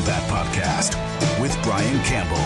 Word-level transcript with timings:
Combat 0.00 0.30
Podcast 0.30 1.40
with 1.42 1.54
Brian 1.62 2.02
Campbell. 2.04 2.38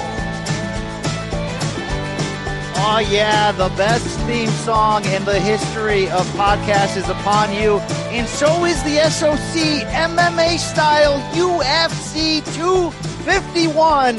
Oh, 2.76 3.06
yeah, 3.08 3.52
the 3.52 3.68
best 3.76 4.18
theme 4.26 4.48
song 4.48 5.04
in 5.04 5.24
the 5.24 5.38
history 5.38 6.10
of 6.10 6.26
podcasts 6.30 6.96
is 6.96 7.08
upon 7.08 7.54
you. 7.54 7.78
And 8.10 8.26
so 8.26 8.64
is 8.64 8.82
the 8.82 9.08
SOC 9.08 9.86
MMA 9.86 10.58
style 10.58 11.20
UFC 11.32 12.44
251. 12.56 14.16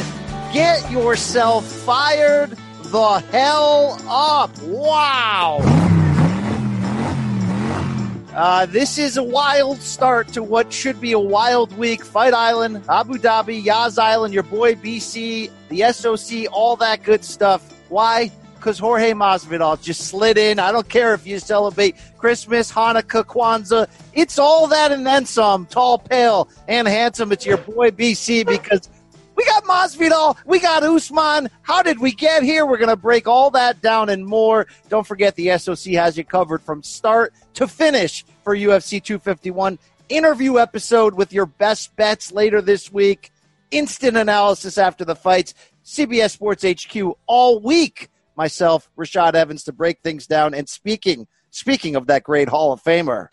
Get 0.53 0.89
yourself 0.89 1.65
fired 1.65 2.51
the 2.83 3.17
hell 3.31 3.99
up. 4.07 4.57
Wow. 4.61 5.59
Uh, 8.35 8.65
this 8.65 8.97
is 8.97 9.15
a 9.15 9.23
wild 9.23 9.81
start 9.81 10.27
to 10.27 10.43
what 10.43 10.73
should 10.73 10.99
be 10.99 11.13
a 11.13 11.19
wild 11.19 11.71
week. 11.77 12.03
Fight 12.03 12.33
Island, 12.33 12.83
Abu 12.89 13.13
Dhabi, 13.13 13.63
Yas 13.63 13.97
Island, 13.97 14.33
your 14.33 14.43
boy 14.43 14.75
BC, 14.75 15.49
the 15.69 15.93
SOC, 15.93 16.51
all 16.51 16.75
that 16.75 17.01
good 17.01 17.23
stuff. 17.23 17.61
Why? 17.87 18.29
Because 18.55 18.77
Jorge 18.77 19.13
Masvidal 19.13 19.81
just 19.81 20.07
slid 20.09 20.37
in. 20.37 20.59
I 20.59 20.73
don't 20.73 20.89
care 20.89 21.13
if 21.13 21.25
you 21.25 21.39
celebrate 21.39 21.95
Christmas, 22.17 22.69
Hanukkah, 22.69 23.23
Kwanzaa. 23.23 23.87
It's 24.13 24.37
all 24.37 24.67
that 24.67 24.91
and 24.91 25.07
then 25.07 25.25
some. 25.25 25.65
Tall, 25.67 25.97
pale, 25.97 26.49
and 26.67 26.89
handsome. 26.89 27.31
It's 27.31 27.45
your 27.45 27.57
boy 27.57 27.91
BC 27.91 28.45
because 28.45 28.89
we 29.35 29.45
got 29.45 29.63
Masvidal. 29.63 30.37
We 30.45 30.59
got 30.59 30.83
Usman. 30.83 31.49
How 31.61 31.81
did 31.81 31.99
we 31.99 32.11
get 32.11 32.43
here? 32.43 32.65
We're 32.65 32.77
going 32.77 32.89
to 32.89 32.95
break 32.95 33.27
all 33.27 33.51
that 33.51 33.81
down 33.81 34.09
and 34.09 34.25
more. 34.25 34.67
Don't 34.89 35.05
forget 35.05 35.35
the 35.35 35.57
SOC 35.57 35.93
has 35.93 36.17
you 36.17 36.23
covered 36.23 36.61
from 36.61 36.83
start 36.83 37.33
to 37.55 37.67
finish 37.67 38.25
for 38.43 38.55
UFC 38.55 39.03
251. 39.03 39.77
Interview 40.07 40.59
episode 40.59 41.15
with 41.15 41.33
your 41.33 41.45
best 41.45 41.95
bets 41.95 42.31
later 42.31 42.61
this 42.61 42.91
week. 42.91 43.31
Instant 43.71 44.17
analysis 44.17 44.77
after 44.77 45.03
the 45.03 45.15
fights. 45.15 45.53
CBS 45.83 46.31
Sports 46.31 46.63
HQ 46.63 47.17
all 47.27 47.59
week. 47.59 48.09
Myself, 48.35 48.89
Rashad 48.97 49.33
Evans, 49.33 49.63
to 49.63 49.71
break 49.71 50.01
things 50.01 50.27
down. 50.27 50.53
And 50.53 50.67
speaking, 50.67 51.27
speaking 51.51 51.95
of 51.95 52.07
that 52.07 52.23
great 52.23 52.49
Hall 52.49 52.73
of 52.73 52.83
Famer, 52.83 53.27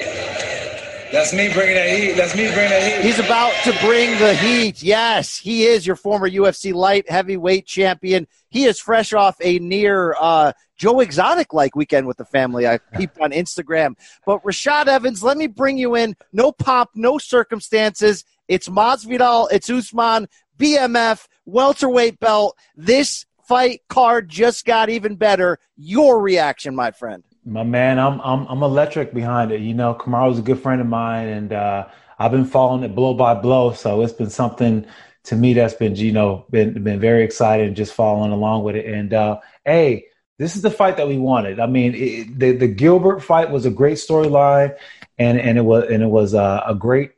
that's 1.12 1.34
me 1.34 1.52
bringing 1.52 1.74
that 1.74 1.98
heat. 1.98 2.12
That's 2.12 2.34
me 2.34 2.46
bringing 2.46 2.70
that 2.70 2.82
heat. 2.82 3.04
He's 3.04 3.18
about 3.18 3.52
to 3.64 3.72
bring 3.84 4.18
the 4.18 4.34
heat. 4.34 4.82
Yes, 4.82 5.36
he 5.36 5.66
is 5.66 5.86
your 5.86 5.96
former 5.96 6.28
UFC 6.28 6.72
light 6.72 7.08
heavyweight 7.10 7.66
champion. 7.66 8.26
He 8.48 8.64
is 8.64 8.80
fresh 8.80 9.12
off 9.12 9.36
a 9.40 9.58
near 9.58 10.14
uh, 10.18 10.52
Joe 10.76 11.00
Exotic 11.00 11.52
like 11.52 11.76
weekend 11.76 12.06
with 12.06 12.16
the 12.16 12.24
family. 12.24 12.66
I 12.66 12.78
peeped 12.94 13.20
on 13.20 13.30
Instagram. 13.30 13.94
But 14.24 14.42
Rashad 14.42 14.86
Evans, 14.86 15.22
let 15.22 15.36
me 15.36 15.46
bring 15.46 15.76
you 15.76 15.94
in. 15.96 16.16
No 16.32 16.50
pomp, 16.50 16.90
no 16.94 17.18
circumstances. 17.18 18.24
It's 18.48 18.68
Masvidal. 18.68 19.48
It's 19.52 19.68
Usman. 19.68 20.28
BMF 20.58 21.26
welterweight 21.44 22.20
belt. 22.20 22.56
This 22.74 23.26
fight 23.44 23.82
card 23.88 24.28
just 24.28 24.64
got 24.64 24.88
even 24.88 25.16
better. 25.16 25.58
Your 25.76 26.20
reaction, 26.20 26.74
my 26.74 26.90
friend. 26.90 27.22
My 27.44 27.64
man, 27.64 27.98
I'm 27.98 28.20
I'm 28.20 28.46
I'm 28.46 28.62
electric 28.62 29.12
behind 29.12 29.50
it. 29.50 29.60
You 29.60 29.74
know, 29.74 29.94
Kamaru's 29.94 30.38
a 30.38 30.42
good 30.42 30.60
friend 30.60 30.80
of 30.80 30.86
mine, 30.86 31.28
and 31.28 31.52
uh, 31.52 31.88
I've 32.18 32.30
been 32.30 32.44
following 32.44 32.84
it 32.84 32.94
blow 32.94 33.14
by 33.14 33.34
blow. 33.34 33.72
So 33.72 34.02
it's 34.02 34.12
been 34.12 34.30
something 34.30 34.86
to 35.24 35.36
me 35.36 35.52
that's 35.52 35.74
been 35.74 35.96
you 35.96 36.12
know 36.12 36.46
been 36.50 36.82
been 36.84 37.00
very 37.00 37.24
exciting, 37.24 37.74
just 37.74 37.94
following 37.94 38.30
along 38.30 38.62
with 38.62 38.76
it. 38.76 38.86
And 38.86 39.12
uh, 39.12 39.40
hey, 39.64 40.06
this 40.38 40.54
is 40.54 40.62
the 40.62 40.70
fight 40.70 40.96
that 40.98 41.08
we 41.08 41.18
wanted. 41.18 41.58
I 41.58 41.66
mean, 41.66 41.94
it, 41.96 42.38
the 42.38 42.52
the 42.52 42.68
Gilbert 42.68 43.20
fight 43.20 43.50
was 43.50 43.66
a 43.66 43.70
great 43.70 43.98
storyline, 43.98 44.76
and 45.18 45.40
and 45.40 45.58
it 45.58 45.64
was 45.64 45.90
and 45.90 46.02
it 46.02 46.08
was 46.08 46.34
a, 46.34 46.62
a 46.66 46.76
great 46.76 47.12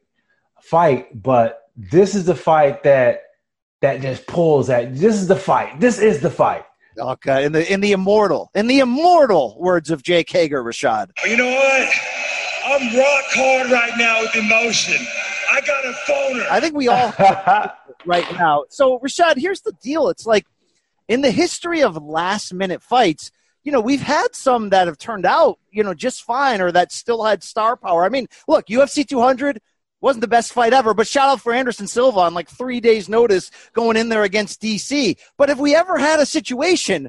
fight. 0.63 1.23
But 1.23 1.71
this 1.77 2.15
is 2.15 2.25
the 2.25 2.34
fight 2.34 2.83
that 2.84 3.25
that 3.83 4.01
just 4.01 4.27
pulls 4.27 4.71
at. 4.71 4.95
This 4.95 5.17
is 5.17 5.29
the 5.29 5.37
fight. 5.37 5.81
This 5.81 5.99
is 5.99 6.21
the 6.21 6.31
fight. 6.31 6.65
Okay, 6.97 7.44
in 7.44 7.53
the 7.53 7.72
in 7.72 7.81
the 7.81 7.93
immortal, 7.93 8.50
in 8.55 8.66
the 8.66 8.81
immortal 8.81 9.56
words 9.59 9.91
of 9.91 10.03
Jake 10.03 10.31
Hager, 10.31 10.62
Rashad. 10.62 11.10
Oh, 11.22 11.27
you 11.27 11.37
know 11.37 11.50
what? 11.50 11.88
I'm 12.66 12.97
rock 12.97 13.25
hard 13.31 13.71
right 13.71 13.93
now 13.99 14.22
with 14.22 14.34
emotion. 14.37 15.04
I 15.53 15.60
got 15.60 15.84
a 15.84 15.93
phoner. 16.09 16.47
I 16.50 16.60
think 16.60 16.75
we 16.75 16.88
all 16.88 17.12
right 18.06 18.33
now. 18.33 18.65
So, 18.71 18.99
Rashad, 19.00 19.37
here's 19.37 19.60
the 19.60 19.72
deal. 19.83 20.09
It's 20.09 20.27
like 20.27 20.47
in 21.09 21.21
the 21.21 21.31
history 21.31 21.83
of 21.83 21.97
last 21.97 22.54
minute 22.54 22.83
fights, 22.83 23.31
you 23.62 23.72
know, 23.72 23.81
we've 23.81 24.03
had 24.03 24.34
some 24.34 24.71
that 24.71 24.87
have 24.87 24.99
turned 24.99 25.27
out, 25.27 25.59
you 25.71 25.83
know, 25.83 25.94
just 25.94 26.22
fine 26.22 26.60
or 26.60 26.72
that 26.72 26.93
still 26.93 27.25
had 27.25 27.43
star 27.43 27.77
power. 27.77 28.04
I 28.04 28.09
mean, 28.09 28.27
look, 28.49 28.66
UFC 28.66 29.06
200 29.06 29.60
wasn't 30.04 30.20
the 30.20 30.28
best 30.28 30.53
fight 30.53 30.75
ever, 30.75 30.92
but 30.92 31.09
shout 31.09 31.31
out 31.31 31.41
for 31.41 31.54
Anderson 31.54 31.87
Silva 31.87 32.20
on 32.20 32.34
like 32.34 32.50
three 32.50 32.78
days' 32.78 33.09
notice 33.09 33.50
going 33.72 33.97
in 33.97 34.10
there 34.10 34.22
against 34.22 34.60
DC. 34.60 35.16
But 35.38 35.48
if 35.48 35.56
we 35.56 35.75
ever 35.75 35.97
had 35.97 36.20
a 36.20 36.26
situation 36.26 37.09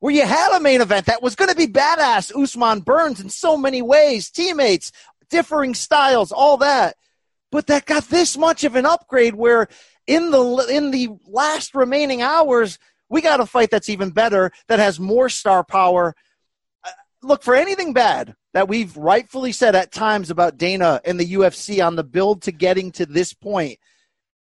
where 0.00 0.12
you 0.12 0.26
had 0.26 0.56
a 0.56 0.60
main 0.60 0.80
event 0.80 1.06
that 1.06 1.22
was 1.22 1.36
going 1.36 1.50
to 1.50 1.56
be 1.56 1.68
badass, 1.68 2.36
Usman 2.36 2.80
Burns 2.80 3.20
in 3.20 3.28
so 3.28 3.56
many 3.56 3.80
ways, 3.80 4.28
teammates, 4.28 4.90
differing 5.30 5.72
styles, 5.72 6.32
all 6.32 6.56
that, 6.56 6.96
but 7.52 7.68
that 7.68 7.86
got 7.86 8.02
this 8.08 8.36
much 8.36 8.64
of 8.64 8.74
an 8.74 8.86
upgrade 8.86 9.36
where 9.36 9.68
in 10.08 10.32
the 10.32 10.66
in 10.68 10.90
the 10.90 11.10
last 11.28 11.76
remaining 11.76 12.22
hours 12.22 12.80
we 13.08 13.20
got 13.20 13.38
a 13.38 13.46
fight 13.46 13.70
that's 13.70 13.88
even 13.88 14.10
better 14.10 14.50
that 14.66 14.80
has 14.80 14.98
more 14.98 15.28
star 15.28 15.62
power. 15.62 16.16
Look 17.26 17.42
for 17.42 17.56
anything 17.56 17.92
bad 17.92 18.36
that 18.54 18.68
we've 18.68 18.96
rightfully 18.96 19.50
said 19.50 19.74
at 19.74 19.90
times 19.90 20.30
about 20.30 20.58
Dana 20.58 21.00
and 21.04 21.18
the 21.18 21.32
UFC 21.32 21.84
on 21.84 21.96
the 21.96 22.04
build 22.04 22.42
to 22.42 22.52
getting 22.52 22.92
to 22.92 23.04
this 23.04 23.34
point. 23.34 23.80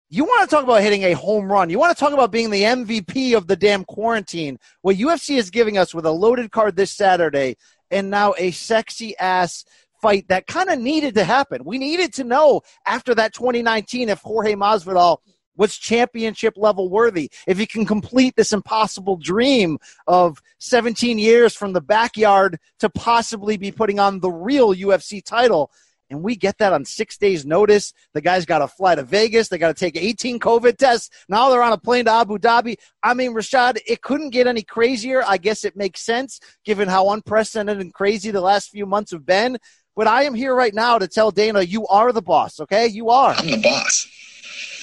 You 0.09 0.23
want 0.23 0.49
to 0.49 0.55
talk 0.55 0.63
about 0.63 0.81
hitting 0.81 1.03
a 1.03 1.15
home 1.15 1.51
run. 1.51 1.69
You 1.69 1.81
want 1.81 1.97
to 1.97 1.99
talk 1.99 2.13
about 2.13 2.31
being 2.31 2.51
the 2.51 2.63
MVP 2.63 3.37
of 3.37 3.49
the 3.49 3.57
damn 3.57 3.85
quarantine. 3.85 4.57
What 4.83 4.99
UFC 4.99 5.37
is 5.37 5.51
giving 5.51 5.79
us 5.79 5.93
with 5.93 6.07
a 6.07 6.13
loaded 6.13 6.53
card 6.53 6.77
this 6.77 6.93
Saturday 6.93 7.57
and 7.91 8.09
now 8.09 8.35
a 8.39 8.53
sexy 8.53 9.19
ass 9.19 9.65
fight 10.01 10.29
that 10.29 10.47
kind 10.47 10.71
of 10.71 10.79
needed 10.79 11.17
to 11.17 11.25
happen. 11.25 11.65
We 11.65 11.77
needed 11.77 12.15
to 12.15 12.25
know 12.25 12.61
after 12.87 13.17
that 13.17 13.35
2019 13.35 14.11
if 14.11 14.21
Jorge 14.21 14.55
Masvidal 14.55 15.19
was 15.61 15.77
championship 15.77 16.55
level 16.57 16.89
worthy. 16.89 17.31
If 17.47 17.59
he 17.59 17.67
can 17.67 17.85
complete 17.85 18.35
this 18.35 18.55
impossible 18.55 19.19
dream 19.19 19.79
of 20.07 20.41
17 20.59 21.19
years 21.19 21.55
from 21.55 21.75
the 21.75 21.83
backyard 21.83 22.59
to 22.79 22.89
possibly 22.89 23.59
be 23.59 23.71
putting 23.71 24.01
on 24.01 24.21
the 24.21 24.31
real 24.31 24.75
UFC 24.75 25.23
title. 25.23 25.71
And 26.09 26.23
we 26.23 26.35
get 26.35 26.57
that 26.59 26.73
on 26.73 26.87
six 26.87 27.19
days' 27.19 27.45
notice. 27.45 27.93
The 28.15 28.23
guy's 28.23 28.47
got 28.47 28.61
to 28.61 28.69
fly 28.69 28.95
to 28.95 29.03
Vegas. 29.03 29.49
They 29.49 29.59
got 29.59 29.69
to 29.69 29.79
take 29.79 29.97
18 29.97 30.41
COVID 30.41 30.79
tests. 30.79 31.11
Now 31.29 31.51
they're 31.51 31.63
on 31.63 31.75
a 31.75 31.79
plane 31.79 32.07
to 32.07 32.13
Abu 32.13 32.39
Dhabi. 32.39 32.77
I 33.03 33.13
mean, 33.13 33.35
Rashad, 33.35 33.79
it 33.87 34.01
couldn't 34.01 34.31
get 34.31 34.47
any 34.47 34.63
crazier. 34.63 35.23
I 35.27 35.37
guess 35.37 35.67
it 35.67 35.77
makes 35.77 36.01
sense 36.01 36.41
given 36.65 36.89
how 36.89 37.11
unprecedented 37.11 37.81
and 37.81 37.93
crazy 37.93 38.31
the 38.31 38.41
last 38.41 38.71
few 38.71 38.87
months 38.87 39.13
have 39.13 39.27
been. 39.27 39.59
But 39.95 40.07
I 40.07 40.23
am 40.23 40.33
here 40.33 40.55
right 40.55 40.73
now 40.73 40.99
to 40.99 41.07
tell 41.07 41.31
Dana, 41.31 41.61
you 41.61 41.87
are 41.89 42.13
the 42.13 42.23
boss, 42.23 42.61
okay? 42.61 42.87
You 42.87 43.11
are. 43.11 43.35
I'm 43.35 43.47
the 43.47 43.61
boss. 43.61 44.10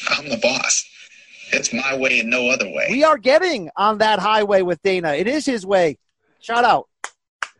I'm 0.09 0.29
the 0.29 0.37
boss. 0.37 0.85
It's 1.53 1.71
my 1.73 1.95
way 1.95 2.19
and 2.19 2.29
no 2.29 2.49
other 2.49 2.67
way. 2.69 2.87
We 2.89 3.03
are 3.03 3.17
getting 3.17 3.69
on 3.77 3.99
that 3.99 4.19
highway 4.19 4.61
with 4.61 4.81
Dana. 4.81 5.13
It 5.13 5.27
is 5.27 5.45
his 5.45 5.65
way. 5.65 5.97
Shout 6.39 6.65
out. 6.65 6.87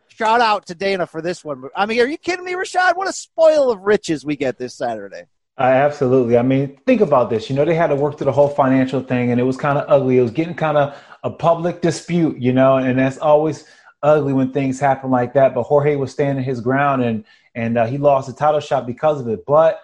Shout 0.09 0.41
out 0.41 0.65
to 0.67 0.75
Dana 0.75 1.05
for 1.05 1.21
this 1.21 1.45
one. 1.45 1.63
I 1.75 1.85
mean, 1.85 1.99
are 2.01 2.07
you 2.07 2.17
kidding 2.17 2.44
me, 2.44 2.53
Rashad? 2.53 2.97
What 2.97 3.07
a 3.07 3.13
spoil 3.13 3.71
of 3.71 3.81
riches 3.81 4.25
we 4.25 4.35
get 4.35 4.57
this 4.57 4.75
Saturday. 4.75 5.23
Uh, 5.59 5.63
absolutely. 5.63 6.38
I 6.38 6.41
mean, 6.41 6.77
think 6.85 7.01
about 7.01 7.29
this. 7.29 7.49
You 7.49 7.55
know, 7.55 7.65
they 7.65 7.75
had 7.75 7.88
to 7.88 7.95
work 7.95 8.17
through 8.17 8.25
the 8.25 8.31
whole 8.31 8.49
financial 8.49 9.01
thing, 9.01 9.31
and 9.31 9.39
it 9.39 9.44
was 9.44 9.57
kind 9.57 9.77
of 9.77 9.85
ugly. 9.88 10.17
It 10.17 10.21
was 10.21 10.31
getting 10.31 10.55
kind 10.55 10.77
of 10.77 10.95
a 11.23 11.31
public 11.31 11.81
dispute, 11.81 12.38
you 12.38 12.53
know, 12.53 12.77
and 12.77 12.99
that's 12.99 13.17
always 13.17 13.65
ugly 14.03 14.33
when 14.33 14.51
things 14.51 14.79
happen 14.79 15.09
like 15.09 15.33
that. 15.33 15.55
But 15.55 15.63
Jorge 15.63 15.95
was 15.95 16.11
standing 16.11 16.44
his 16.44 16.61
ground, 16.61 17.03
and 17.03 17.25
and 17.55 17.77
uh, 17.77 17.88
he 17.88 17.97
lost 17.97 18.27
the 18.27 18.33
title 18.33 18.59
shot 18.59 18.85
because 18.85 19.19
of 19.19 19.27
it. 19.27 19.45
But 19.45 19.81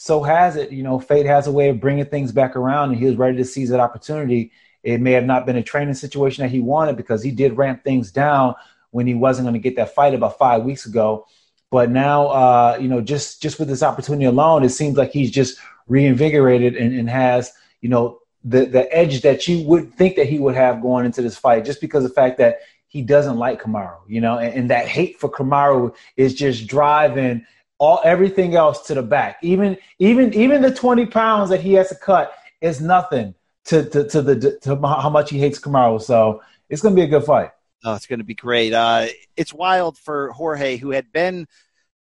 so 0.00 0.22
has 0.22 0.54
it. 0.54 0.70
You 0.70 0.84
know, 0.84 1.00
fate 1.00 1.26
has 1.26 1.48
a 1.48 1.52
way 1.52 1.68
of 1.68 1.80
bringing 1.80 2.04
things 2.06 2.30
back 2.30 2.54
around, 2.54 2.90
and 2.90 2.98
he 2.98 3.04
was 3.04 3.16
ready 3.16 3.36
to 3.36 3.44
seize 3.44 3.68
that 3.70 3.80
opportunity. 3.80 4.52
It 4.84 5.00
may 5.00 5.10
have 5.12 5.24
not 5.24 5.44
been 5.44 5.56
a 5.56 5.62
training 5.62 5.94
situation 5.94 6.42
that 6.42 6.50
he 6.50 6.60
wanted 6.60 6.96
because 6.96 7.20
he 7.20 7.32
did 7.32 7.58
ramp 7.58 7.82
things 7.82 8.12
down 8.12 8.54
when 8.92 9.08
he 9.08 9.14
wasn't 9.14 9.46
going 9.46 9.54
to 9.54 9.58
get 9.58 9.74
that 9.74 9.96
fight 9.96 10.14
about 10.14 10.38
five 10.38 10.62
weeks 10.62 10.86
ago. 10.86 11.26
But 11.72 11.90
now, 11.90 12.28
uh, 12.28 12.78
you 12.80 12.86
know, 12.86 13.00
just 13.00 13.42
just 13.42 13.58
with 13.58 13.66
this 13.66 13.82
opportunity 13.82 14.24
alone, 14.24 14.62
it 14.62 14.68
seems 14.68 14.96
like 14.96 15.10
he's 15.10 15.32
just 15.32 15.58
reinvigorated 15.88 16.76
and, 16.76 16.96
and 16.96 17.10
has, 17.10 17.52
you 17.80 17.88
know, 17.88 18.20
the 18.44 18.66
the 18.66 18.96
edge 18.96 19.22
that 19.22 19.48
you 19.48 19.66
would 19.66 19.92
think 19.94 20.14
that 20.14 20.28
he 20.28 20.38
would 20.38 20.54
have 20.54 20.80
going 20.80 21.06
into 21.06 21.22
this 21.22 21.36
fight, 21.36 21.64
just 21.64 21.80
because 21.80 22.04
of 22.04 22.10
the 22.10 22.14
fact 22.14 22.38
that 22.38 22.60
he 22.86 23.02
doesn't 23.02 23.36
like 23.36 23.60
Kamaru, 23.60 23.98
you 24.06 24.20
know, 24.20 24.38
and, 24.38 24.54
and 24.54 24.70
that 24.70 24.86
hate 24.86 25.18
for 25.18 25.28
Kamaru 25.28 25.92
is 26.16 26.34
just 26.34 26.68
driving 26.68 27.44
all 27.78 28.00
everything 28.04 28.54
else 28.54 28.86
to 28.86 28.94
the 28.94 29.02
back. 29.02 29.38
Even 29.42 29.76
even 29.98 30.34
even 30.34 30.62
the 30.62 30.74
twenty 30.74 31.06
pounds 31.06 31.50
that 31.50 31.60
he 31.60 31.74
has 31.74 31.88
to 31.88 31.94
cut 31.94 32.32
is 32.60 32.80
nothing 32.80 33.34
to 33.66 33.88
to, 33.90 34.04
to 34.08 34.22
the 34.22 34.58
to 34.62 34.76
how 34.76 35.10
much 35.10 35.30
he 35.30 35.38
hates 35.38 35.58
Kamaru. 35.58 36.00
So 36.00 36.42
it's 36.68 36.82
going 36.82 36.94
to 36.94 37.00
be 37.00 37.04
a 37.04 37.10
good 37.10 37.24
fight. 37.24 37.50
Oh, 37.84 37.94
it's 37.94 38.06
going 38.06 38.18
to 38.18 38.24
be 38.24 38.34
great. 38.34 38.72
Uh, 38.72 39.06
it's 39.36 39.54
wild 39.54 39.96
for 39.96 40.32
Jorge, 40.32 40.76
who 40.76 40.90
had 40.90 41.12
been 41.12 41.46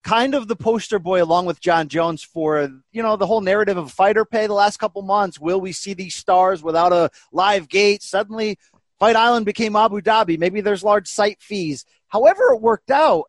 kind 0.04 0.34
of 0.34 0.48
the 0.48 0.56
poster 0.56 1.00
boy 1.00 1.22
along 1.22 1.46
with 1.46 1.60
Jon 1.60 1.88
Jones 1.88 2.24
for 2.24 2.70
you 2.92 3.04
know 3.04 3.16
the 3.16 3.28
whole 3.28 3.42
narrative 3.42 3.78
of 3.78 3.92
fighter 3.92 4.26
pay 4.26 4.48
the 4.48 4.54
last 4.54 4.78
couple 4.78 5.02
months. 5.04 5.40
Will 5.40 5.62
we 5.62 5.72
see 5.72 5.94
these 5.94 6.16
stars 6.16 6.64
without 6.64 6.94
a 6.94 7.12
live 7.32 7.70
gate? 7.70 8.02
Suddenly, 8.02 8.58
Fight 9.00 9.16
Island 9.16 9.46
became 9.46 9.76
Abu 9.76 10.02
Dhabi. 10.02 10.40
Maybe 10.40 10.62
there's 10.62 10.84
large 10.84 11.08
site 11.08 11.42
fees. 11.42 11.86
However, 12.08 12.54
it 12.54 12.62
worked 12.62 12.90
out. 12.90 13.26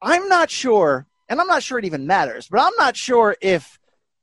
I'm 0.00 0.28
not 0.28 0.50
sure, 0.50 1.07
and 1.28 1.40
I'm 1.40 1.46
not 1.46 1.62
sure 1.62 1.78
it 1.78 1.84
even 1.84 2.06
matters, 2.06 2.48
but 2.50 2.60
I'm 2.60 2.74
not 2.78 2.96
sure 2.96 3.36
if 3.40 3.78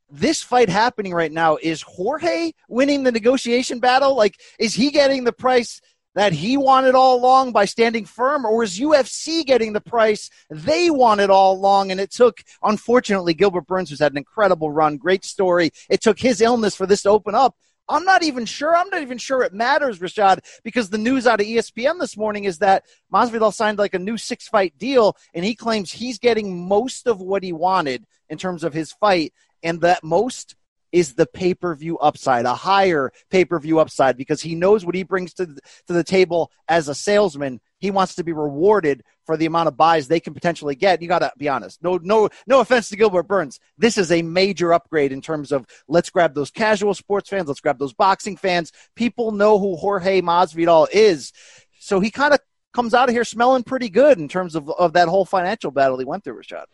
this 0.08 0.42
fight 0.42 0.68
happening 0.68 1.12
right 1.12 1.32
now 1.32 1.58
is 1.60 1.82
Jorge 1.82 2.52
winning 2.68 3.02
the 3.02 3.12
negotiation 3.12 3.80
battle. 3.80 4.14
Like, 4.14 4.38
is 4.58 4.74
he 4.74 4.90
getting 4.90 5.24
the 5.24 5.32
price? 5.32 5.80
that 6.16 6.32
he 6.32 6.56
wanted 6.56 6.94
all 6.94 7.14
along 7.14 7.52
by 7.52 7.66
standing 7.66 8.06
firm, 8.06 8.46
or 8.46 8.64
is 8.64 8.80
UFC 8.80 9.44
getting 9.44 9.74
the 9.74 9.82
price 9.82 10.30
they 10.48 10.88
wanted 10.88 11.28
all 11.28 11.52
along? 11.54 11.90
And 11.90 12.00
it 12.00 12.10
took, 12.10 12.38
unfortunately, 12.62 13.34
Gilbert 13.34 13.66
Burns, 13.66 13.90
who's 13.90 14.00
had 14.00 14.12
an 14.12 14.18
incredible 14.18 14.70
run, 14.70 14.96
great 14.96 15.26
story. 15.26 15.70
It 15.90 16.00
took 16.00 16.18
his 16.18 16.40
illness 16.40 16.74
for 16.74 16.86
this 16.86 17.02
to 17.02 17.10
open 17.10 17.34
up. 17.34 17.54
I'm 17.88 18.04
not 18.04 18.22
even 18.22 18.44
sure. 18.46 18.74
I'm 18.74 18.88
not 18.90 19.02
even 19.02 19.18
sure 19.18 19.42
it 19.42 19.52
matters, 19.52 19.98
Rashad, 19.98 20.40
because 20.64 20.90
the 20.90 20.98
news 20.98 21.26
out 21.26 21.40
of 21.40 21.46
ESPN 21.46 22.00
this 22.00 22.16
morning 22.16 22.44
is 22.44 22.58
that 22.58 22.84
Masvidal 23.12 23.54
signed 23.54 23.78
like 23.78 23.94
a 23.94 23.98
new 23.98 24.16
six 24.16 24.48
fight 24.48 24.76
deal, 24.78 25.16
and 25.34 25.44
he 25.44 25.54
claims 25.54 25.92
he's 25.92 26.18
getting 26.18 26.66
most 26.66 27.06
of 27.06 27.20
what 27.20 27.42
he 27.42 27.52
wanted 27.52 28.04
in 28.28 28.38
terms 28.38 28.64
of 28.64 28.74
his 28.74 28.92
fight, 28.92 29.32
and 29.62 29.80
that 29.82 30.02
most 30.02 30.56
is 30.92 31.14
the 31.14 31.26
pay 31.26 31.54
per 31.54 31.74
view 31.74 31.98
upside, 31.98 32.44
a 32.44 32.54
higher 32.54 33.12
pay 33.30 33.44
per 33.44 33.58
view 33.58 33.78
upside, 33.78 34.16
because 34.16 34.42
he 34.42 34.54
knows 34.54 34.84
what 34.84 34.94
he 34.94 35.02
brings 35.02 35.34
to 35.34 35.46
the, 35.46 35.60
to 35.86 35.92
the 35.92 36.04
table 36.04 36.50
as 36.68 36.88
a 36.88 36.94
salesman. 36.94 37.60
He 37.78 37.90
wants 37.90 38.14
to 38.16 38.24
be 38.24 38.32
rewarded 38.32 39.02
for 39.26 39.36
the 39.36 39.46
amount 39.46 39.68
of 39.68 39.76
buys 39.76 40.08
they 40.08 40.20
can 40.20 40.32
potentially 40.32 40.74
get. 40.74 41.02
You 41.02 41.08
got 41.08 41.18
to 41.18 41.32
be 41.36 41.48
honest. 41.48 41.82
No, 41.82 41.98
no, 42.02 42.28
no 42.46 42.60
offense 42.60 42.88
to 42.88 42.96
Gilbert 42.96 43.24
Burns. 43.24 43.60
This 43.76 43.98
is 43.98 44.10
a 44.12 44.22
major 44.22 44.72
upgrade 44.72 45.12
in 45.12 45.20
terms 45.20 45.52
of 45.52 45.66
let's 45.88 46.08
grab 46.08 46.34
those 46.34 46.50
casual 46.50 46.94
sports 46.94 47.28
fans, 47.28 47.48
let's 47.48 47.60
grab 47.60 47.78
those 47.78 47.92
boxing 47.92 48.36
fans. 48.36 48.72
People 48.94 49.32
know 49.32 49.58
who 49.58 49.76
Jorge 49.76 50.22
Masvidal 50.22 50.86
is, 50.92 51.32
so 51.78 52.00
he 52.00 52.10
kind 52.10 52.32
of 52.32 52.40
comes 52.72 52.94
out 52.94 53.08
of 53.08 53.14
here 53.14 53.24
smelling 53.24 53.64
pretty 53.64 53.88
good 53.88 54.18
in 54.18 54.28
terms 54.28 54.54
of, 54.54 54.70
of 54.70 54.92
that 54.92 55.08
whole 55.08 55.24
financial 55.24 55.70
battle 55.70 55.98
he 55.98 56.04
went 56.04 56.22
through, 56.22 56.38
Rashad. 56.38 56.64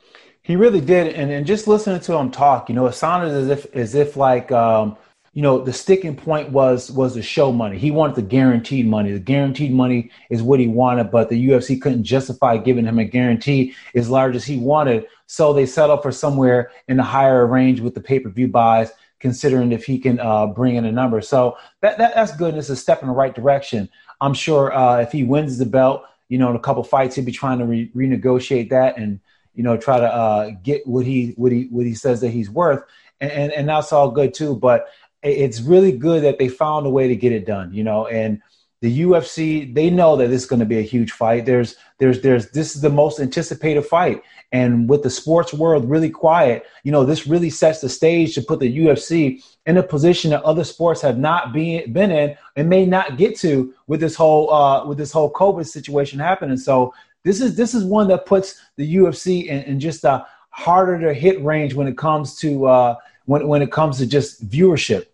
He 0.42 0.56
really 0.56 0.80
did, 0.80 1.14
and, 1.14 1.30
and 1.30 1.46
just 1.46 1.68
listening 1.68 2.00
to 2.00 2.14
him 2.14 2.30
talk, 2.30 2.68
you 2.68 2.74
know, 2.74 2.86
it 2.86 2.94
sounded 2.94 3.32
as 3.32 3.48
if 3.48 3.74
as 3.74 3.94
if 3.94 4.16
like 4.16 4.50
um, 4.50 4.96
you 5.32 5.40
know 5.40 5.62
the 5.62 5.72
sticking 5.72 6.14
point 6.14 6.50
was 6.50 6.90
was 6.90 7.14
the 7.14 7.22
show 7.22 7.52
money. 7.52 7.78
He 7.78 7.90
wanted 7.90 8.16
the 8.16 8.22
guaranteed 8.22 8.86
money. 8.86 9.12
The 9.12 9.18
guaranteed 9.18 9.72
money 9.72 10.10
is 10.28 10.42
what 10.42 10.60
he 10.60 10.68
wanted, 10.68 11.10
but 11.10 11.30
the 11.30 11.48
UFC 11.48 11.80
couldn't 11.80 12.04
justify 12.04 12.58
giving 12.58 12.84
him 12.84 12.98
a 12.98 13.04
guarantee 13.04 13.74
as 13.94 14.10
large 14.10 14.36
as 14.36 14.44
he 14.44 14.58
wanted. 14.58 15.06
So 15.26 15.52
they 15.52 15.64
settled 15.64 16.02
for 16.02 16.12
somewhere 16.12 16.70
in 16.88 16.98
the 16.98 17.02
higher 17.02 17.46
range 17.46 17.80
with 17.80 17.94
the 17.94 18.00
pay 18.00 18.20
per 18.20 18.28
view 18.28 18.48
buys, 18.48 18.92
considering 19.20 19.72
if 19.72 19.84
he 19.84 19.98
can 19.98 20.20
uh, 20.20 20.48
bring 20.48 20.76
in 20.76 20.84
a 20.84 20.92
number. 20.92 21.22
So 21.22 21.56
that, 21.80 21.96
that 21.96 22.14
that's 22.14 22.36
good. 22.36 22.54
It's 22.54 22.68
a 22.68 22.76
step 22.76 23.00
in 23.00 23.08
the 23.08 23.14
right 23.14 23.34
direction. 23.34 23.88
I'm 24.20 24.34
sure 24.34 24.74
uh, 24.74 25.00
if 25.00 25.12
he 25.12 25.24
wins 25.24 25.56
the 25.56 25.66
belt, 25.66 26.04
you 26.28 26.36
know, 26.36 26.50
in 26.50 26.56
a 26.56 26.60
couple 26.60 26.84
fights, 26.84 27.16
he'll 27.16 27.24
be 27.24 27.32
trying 27.32 27.58
to 27.58 27.64
re- 27.64 27.90
renegotiate 27.96 28.68
that 28.70 28.98
and 28.98 29.20
you 29.54 29.62
know 29.62 29.76
try 29.76 29.98
to 29.98 30.06
uh, 30.06 30.50
get 30.62 30.86
what 30.86 31.06
he 31.06 31.32
what 31.36 31.52
he 31.52 31.68
what 31.70 31.86
he 31.86 31.94
says 31.94 32.20
that 32.20 32.30
he's 32.30 32.50
worth, 32.50 32.84
and, 33.20 33.30
and 33.30 33.52
and 33.52 33.68
that's 33.68 33.92
all 33.92 34.10
good 34.10 34.34
too. 34.34 34.56
But 34.56 34.86
it's 35.22 35.60
really 35.60 35.92
good 35.92 36.22
that 36.24 36.38
they 36.38 36.48
found 36.48 36.86
a 36.86 36.90
way 36.90 37.08
to 37.08 37.16
get 37.16 37.32
it 37.32 37.46
done, 37.46 37.72
you 37.72 37.84
know, 37.84 38.06
and 38.06 38.40
the 38.82 39.02
UFC 39.02 39.72
they 39.72 39.90
know 39.90 40.16
that 40.16 40.26
this 40.26 40.42
is 40.42 40.48
going 40.48 40.60
to 40.60 40.66
be 40.66 40.78
a 40.78 40.82
huge 40.82 41.12
fight. 41.12 41.46
There's 41.46 41.76
there's 41.98 42.20
there's 42.20 42.50
this 42.50 42.74
is 42.74 42.82
the 42.82 42.90
most 42.90 43.20
anticipated 43.20 43.82
fight, 43.82 44.22
and 44.50 44.88
with 44.88 45.04
the 45.04 45.10
sports 45.10 45.54
world 45.54 45.88
really 45.88 46.10
quiet, 46.10 46.66
you 46.82 46.90
know, 46.90 47.04
this 47.04 47.28
really 47.28 47.48
sets 47.48 47.80
the 47.80 47.88
stage 47.88 48.34
to 48.34 48.42
put 48.42 48.58
the 48.58 48.78
UFC 48.78 49.44
in 49.66 49.78
a 49.78 49.82
position 49.84 50.32
that 50.32 50.42
other 50.42 50.64
sports 50.64 51.00
have 51.00 51.16
not 51.16 51.52
been 51.52 51.92
been 51.92 52.10
in 52.10 52.36
and 52.56 52.68
may 52.68 52.84
not 52.84 53.16
get 53.16 53.38
to 53.38 53.72
with 53.86 54.00
this 54.00 54.16
whole 54.16 54.52
uh, 54.52 54.84
with 54.84 54.98
this 54.98 55.12
whole 55.12 55.32
COVID 55.32 55.66
situation 55.66 56.18
happening. 56.18 56.56
So 56.56 56.92
this 57.22 57.40
is 57.40 57.56
this 57.56 57.74
is 57.74 57.84
one 57.84 58.08
that 58.08 58.26
puts 58.26 58.60
the 58.76 58.96
UFC 58.96 59.46
in, 59.46 59.62
in 59.62 59.78
just 59.78 60.02
a 60.02 60.26
harder 60.50 61.00
to 61.00 61.14
hit 61.14 61.42
range 61.44 61.74
when 61.74 61.86
it 61.86 61.96
comes 61.96 62.34
to 62.38 62.66
uh, 62.66 62.96
when 63.26 63.46
when 63.46 63.62
it 63.62 63.70
comes 63.70 63.98
to 63.98 64.06
just 64.06 64.48
viewership. 64.48 65.06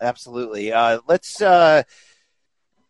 Absolutely. 0.00 0.72
Uh, 0.72 1.00
let's. 1.06 1.40
Uh 1.40 1.82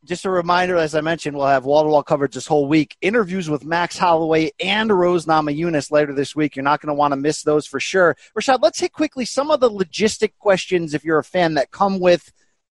just 0.06 0.24
a 0.24 0.30
reminder, 0.30 0.76
as 0.76 0.94
I 0.94 1.00
mentioned, 1.00 1.36
we'll 1.36 1.46
have 1.46 1.64
wall 1.64 1.82
to 1.82 1.88
wall 1.88 2.02
coverage 2.02 2.34
this 2.34 2.46
whole 2.46 2.66
week. 2.66 2.96
Interviews 3.00 3.50
with 3.50 3.64
Max 3.64 3.98
Holloway 3.98 4.52
and 4.60 4.90
Rose 4.90 5.26
Namajunas 5.26 5.90
later 5.90 6.14
this 6.14 6.34
week. 6.34 6.56
You're 6.56 6.62
not 6.62 6.80
going 6.80 6.94
to 6.94 6.98
want 6.98 7.12
to 7.12 7.16
miss 7.16 7.42
those 7.42 7.66
for 7.66 7.80
sure. 7.80 8.16
Rashad, 8.38 8.60
let's 8.62 8.78
hit 8.78 8.92
quickly 8.92 9.24
some 9.24 9.50
of 9.50 9.60
the 9.60 9.70
logistic 9.70 10.32
questions, 10.38 10.94
if 10.94 11.04
you're 11.04 11.18
a 11.18 11.24
fan, 11.24 11.54
that 11.54 11.72
come 11.72 11.98
with 11.98 12.32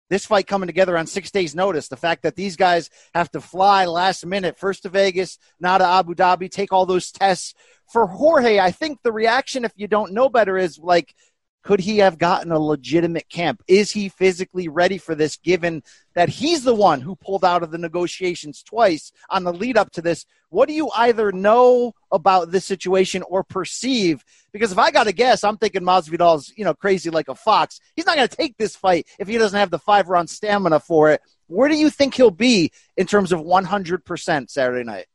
this 0.08 0.26
fight 0.26 0.48
coming 0.48 0.66
together 0.66 0.98
on 0.98 1.06
six 1.06 1.30
days' 1.30 1.54
notice. 1.54 1.86
The 1.86 1.96
fact 1.96 2.24
that 2.24 2.34
these 2.34 2.56
guys 2.56 2.90
have 3.14 3.30
to 3.30 3.40
fly 3.40 3.86
last 3.86 4.26
minute, 4.26 4.58
first 4.58 4.82
to 4.82 4.88
Vegas, 4.88 5.38
now 5.60 5.78
to 5.78 5.86
Abu 5.86 6.14
Dhabi, 6.14 6.50
take 6.50 6.72
all 6.72 6.84
those 6.84 7.12
tests. 7.12 7.54
For 7.92 8.06
Jorge, 8.06 8.58
I 8.58 8.72
think 8.72 9.02
the 9.02 9.12
reaction, 9.12 9.64
if 9.64 9.72
you 9.76 9.86
don't 9.86 10.12
know 10.12 10.28
better, 10.28 10.58
is 10.58 10.78
like, 10.78 11.14
could 11.62 11.80
he 11.80 11.98
have 11.98 12.18
gotten 12.18 12.52
a 12.52 12.58
legitimate 12.58 13.28
camp? 13.28 13.62
Is 13.68 13.90
he 13.90 14.08
physically 14.08 14.68
ready 14.68 14.98
for 14.98 15.14
this 15.14 15.36
given 15.36 15.82
that 16.14 16.28
he's 16.28 16.64
the 16.64 16.74
one 16.74 17.00
who 17.00 17.16
pulled 17.16 17.44
out 17.44 17.62
of 17.62 17.70
the 17.70 17.78
negotiations 17.78 18.62
twice 18.62 19.12
on 19.28 19.44
the 19.44 19.52
lead 19.52 19.76
up 19.76 19.90
to 19.92 20.02
this? 20.02 20.24
What 20.48 20.68
do 20.68 20.74
you 20.74 20.90
either 20.96 21.30
know 21.32 21.92
about 22.10 22.50
this 22.50 22.64
situation 22.64 23.22
or 23.22 23.44
perceive? 23.44 24.24
Because 24.52 24.72
if 24.72 24.78
I 24.78 24.90
got 24.90 25.04
to 25.04 25.12
guess, 25.12 25.44
I'm 25.44 25.58
thinking 25.58 25.82
Masvidal's, 25.82 26.52
you 26.56 26.64
know, 26.64 26.74
crazy 26.74 27.10
like 27.10 27.28
a 27.28 27.34
fox. 27.34 27.80
He's 27.94 28.06
not 28.06 28.16
going 28.16 28.28
to 28.28 28.36
take 28.36 28.56
this 28.56 28.74
fight 28.74 29.06
if 29.18 29.28
he 29.28 29.38
doesn't 29.38 29.58
have 29.58 29.70
the 29.70 29.78
five 29.78 30.08
round 30.08 30.28
stamina 30.30 30.80
for 30.80 31.10
it. 31.10 31.20
Where 31.46 31.68
do 31.68 31.76
you 31.76 31.90
think 31.90 32.14
he'll 32.14 32.30
be 32.30 32.72
in 32.96 33.06
terms 33.06 33.32
of 33.32 33.40
100% 33.40 34.50
Saturday 34.50 34.84
night? 34.84 35.06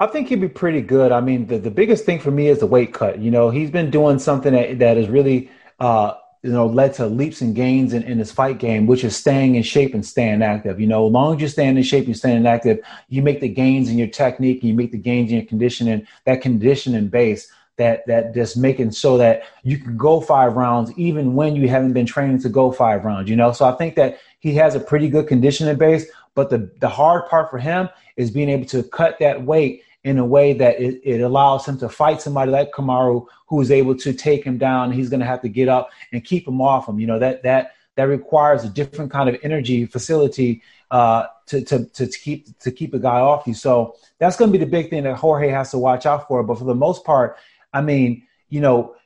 I 0.00 0.06
think 0.06 0.28
he'd 0.28 0.40
be 0.40 0.48
pretty 0.48 0.80
good. 0.80 1.12
I 1.12 1.20
mean, 1.20 1.46
the, 1.46 1.58
the 1.58 1.70
biggest 1.70 2.06
thing 2.06 2.20
for 2.20 2.30
me 2.30 2.48
is 2.48 2.60
the 2.60 2.66
weight 2.66 2.94
cut. 2.94 3.18
You 3.18 3.30
know, 3.30 3.50
he's 3.50 3.70
been 3.70 3.90
doing 3.90 4.18
something 4.18 4.54
that, 4.54 4.78
that 4.78 4.96
is 4.96 5.08
really 5.08 5.50
uh, 5.80 6.14
you 6.42 6.52
know, 6.52 6.66
led 6.66 6.94
to 6.94 7.06
leaps 7.06 7.42
and 7.42 7.54
gains 7.54 7.92
in, 7.92 8.02
in 8.04 8.18
his 8.18 8.32
fight 8.32 8.58
game, 8.58 8.86
which 8.86 9.04
is 9.04 9.14
staying 9.14 9.56
in 9.56 9.62
shape 9.62 9.92
and 9.92 10.04
staying 10.04 10.42
active. 10.42 10.80
You 10.80 10.86
know, 10.86 11.06
as 11.06 11.12
long 11.12 11.34
as 11.34 11.40
you're 11.40 11.50
staying 11.50 11.76
in 11.76 11.82
shape 11.82 12.06
and 12.06 12.16
staying 12.16 12.46
active, 12.46 12.78
you 13.08 13.22
make 13.22 13.40
the 13.40 13.48
gains 13.48 13.90
in 13.90 13.98
your 13.98 14.08
technique, 14.08 14.62
you 14.62 14.72
make 14.72 14.92
the 14.92 14.98
gains 14.98 15.30
in 15.30 15.38
your 15.38 15.46
conditioning, 15.46 16.06
that 16.24 16.40
conditioning 16.40 17.08
base 17.08 17.50
that 17.76 18.06
that 18.06 18.34
just 18.34 18.56
making 18.56 18.90
so 18.92 19.16
that 19.16 19.42
you 19.62 19.78
can 19.78 19.96
go 19.96 20.20
five 20.20 20.54
rounds 20.54 20.92
even 20.98 21.34
when 21.34 21.56
you 21.56 21.66
haven't 21.68 21.94
been 21.94 22.06
training 22.06 22.38
to 22.38 22.48
go 22.48 22.70
five 22.70 23.04
rounds, 23.04 23.28
you 23.28 23.36
know. 23.36 23.52
So 23.52 23.64
I 23.64 23.72
think 23.72 23.96
that 23.96 24.18
he 24.38 24.54
has 24.54 24.74
a 24.74 24.80
pretty 24.80 25.08
good 25.08 25.26
conditioning 25.26 25.76
base, 25.76 26.06
but 26.34 26.50
the 26.50 26.70
the 26.80 26.88
hard 26.88 27.28
part 27.28 27.50
for 27.50 27.58
him 27.58 27.88
is 28.16 28.30
being 28.30 28.50
able 28.50 28.66
to 28.66 28.82
cut 28.82 29.16
that 29.20 29.42
weight 29.42 29.82
in 30.04 30.18
a 30.18 30.24
way 30.24 30.52
that 30.54 30.80
it, 30.80 31.00
it 31.04 31.20
allows 31.20 31.66
him 31.66 31.78
to 31.78 31.88
fight 31.88 32.22
somebody 32.22 32.50
like 32.50 32.72
Kamaru 32.72 33.26
who 33.46 33.60
is 33.60 33.70
able 33.70 33.94
to 33.96 34.12
take 34.12 34.44
him 34.44 34.56
down. 34.56 34.92
He's 34.92 35.10
going 35.10 35.20
to 35.20 35.26
have 35.26 35.42
to 35.42 35.48
get 35.48 35.68
up 35.68 35.90
and 36.12 36.24
keep 36.24 36.48
him 36.48 36.60
off 36.60 36.88
him. 36.88 36.98
You 36.98 37.06
know 37.06 37.18
that 37.18 37.42
that 37.42 37.72
that 37.96 38.04
requires 38.04 38.64
a 38.64 38.68
different 38.68 39.10
kind 39.10 39.28
of 39.28 39.36
energy 39.42 39.84
facility 39.84 40.62
uh, 40.90 41.26
to, 41.46 41.62
to 41.62 41.84
to 41.86 42.06
keep 42.06 42.58
to 42.60 42.70
keep 42.70 42.94
a 42.94 42.98
guy 42.98 43.20
off 43.20 43.46
you. 43.46 43.54
So 43.54 43.96
that's 44.18 44.36
going 44.36 44.50
to 44.50 44.58
be 44.58 44.64
the 44.64 44.70
big 44.70 44.90
thing 44.90 45.04
that 45.04 45.16
Jorge 45.16 45.48
has 45.48 45.70
to 45.72 45.78
watch 45.78 46.06
out 46.06 46.26
for. 46.26 46.42
But 46.42 46.58
for 46.58 46.64
the 46.64 46.74
most 46.74 47.04
part, 47.04 47.36
I 47.72 47.80
mean, 47.80 48.26
you 48.48 48.60
know, 48.60 48.96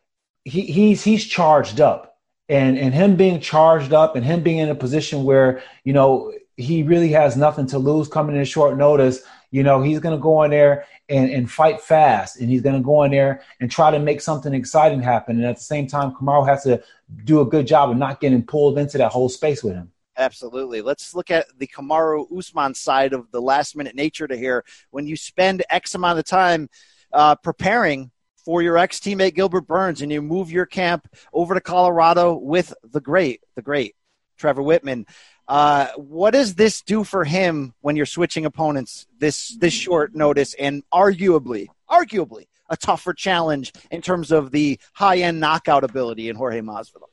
he, 0.44 0.62
he's 0.62 1.02
he's 1.02 1.24
charged 1.24 1.80
up, 1.80 2.18
and 2.48 2.78
and 2.78 2.94
him 2.94 3.16
being 3.16 3.40
charged 3.40 3.92
up, 3.92 4.16
and 4.16 4.24
him 4.24 4.42
being 4.42 4.58
in 4.58 4.68
a 4.68 4.74
position 4.74 5.24
where 5.24 5.62
you 5.82 5.92
know 5.92 6.32
he 6.56 6.82
really 6.82 7.10
has 7.10 7.36
nothing 7.36 7.66
to 7.66 7.78
lose 7.78 8.08
coming 8.08 8.36
in 8.36 8.44
short 8.44 8.76
notice. 8.76 9.22
You 9.54 9.62
know, 9.62 9.80
he's 9.82 10.00
going 10.00 10.16
to 10.16 10.20
go 10.20 10.42
in 10.42 10.50
there 10.50 10.84
and, 11.08 11.30
and 11.30 11.48
fight 11.48 11.80
fast, 11.80 12.40
and 12.40 12.50
he's 12.50 12.60
going 12.60 12.74
to 12.74 12.82
go 12.82 13.04
in 13.04 13.12
there 13.12 13.42
and 13.60 13.70
try 13.70 13.92
to 13.92 14.00
make 14.00 14.20
something 14.20 14.52
exciting 14.52 15.00
happen. 15.00 15.36
And 15.36 15.44
at 15.44 15.54
the 15.54 15.62
same 15.62 15.86
time, 15.86 16.10
Kamaru 16.10 16.44
has 16.48 16.64
to 16.64 16.82
do 17.22 17.40
a 17.40 17.46
good 17.46 17.64
job 17.64 17.88
of 17.90 17.96
not 17.96 18.20
getting 18.20 18.42
pulled 18.42 18.78
into 18.78 18.98
that 18.98 19.12
whole 19.12 19.28
space 19.28 19.62
with 19.62 19.74
him. 19.74 19.92
Absolutely. 20.16 20.82
Let's 20.82 21.14
look 21.14 21.30
at 21.30 21.46
the 21.56 21.68
Kamaru 21.68 22.36
Usman 22.36 22.74
side 22.74 23.12
of 23.12 23.30
the 23.30 23.40
last 23.40 23.76
minute 23.76 23.94
nature 23.94 24.26
to 24.26 24.36
here. 24.36 24.64
When 24.90 25.06
you 25.06 25.14
spend 25.14 25.62
X 25.70 25.94
amount 25.94 26.18
of 26.18 26.24
time 26.24 26.68
uh, 27.12 27.36
preparing 27.36 28.10
for 28.44 28.60
your 28.60 28.76
ex 28.76 28.98
teammate 28.98 29.36
Gilbert 29.36 29.68
Burns 29.68 30.02
and 30.02 30.10
you 30.10 30.20
move 30.20 30.50
your 30.50 30.66
camp 30.66 31.06
over 31.32 31.54
to 31.54 31.60
Colorado 31.60 32.34
with 32.34 32.74
the 32.82 33.00
great, 33.00 33.40
the 33.54 33.62
great 33.62 33.94
Trevor 34.36 34.62
Wittman. 34.62 35.06
Uh, 35.46 35.88
what 35.96 36.30
does 36.30 36.54
this 36.54 36.80
do 36.80 37.04
for 37.04 37.24
him 37.24 37.74
when 37.80 37.96
you're 37.96 38.06
switching 38.06 38.46
opponents 38.46 39.06
this 39.18 39.56
this 39.58 39.74
short 39.74 40.14
notice 40.14 40.54
and 40.54 40.82
arguably, 40.92 41.66
arguably 41.90 42.46
a 42.70 42.76
tougher 42.76 43.12
challenge 43.12 43.72
in 43.90 44.00
terms 44.00 44.32
of 44.32 44.50
the 44.50 44.78
high 44.94 45.18
end 45.18 45.40
knockout 45.40 45.84
ability 45.84 46.28
in 46.28 46.36
Jorge 46.36 46.60
Masvidal? 46.60 47.08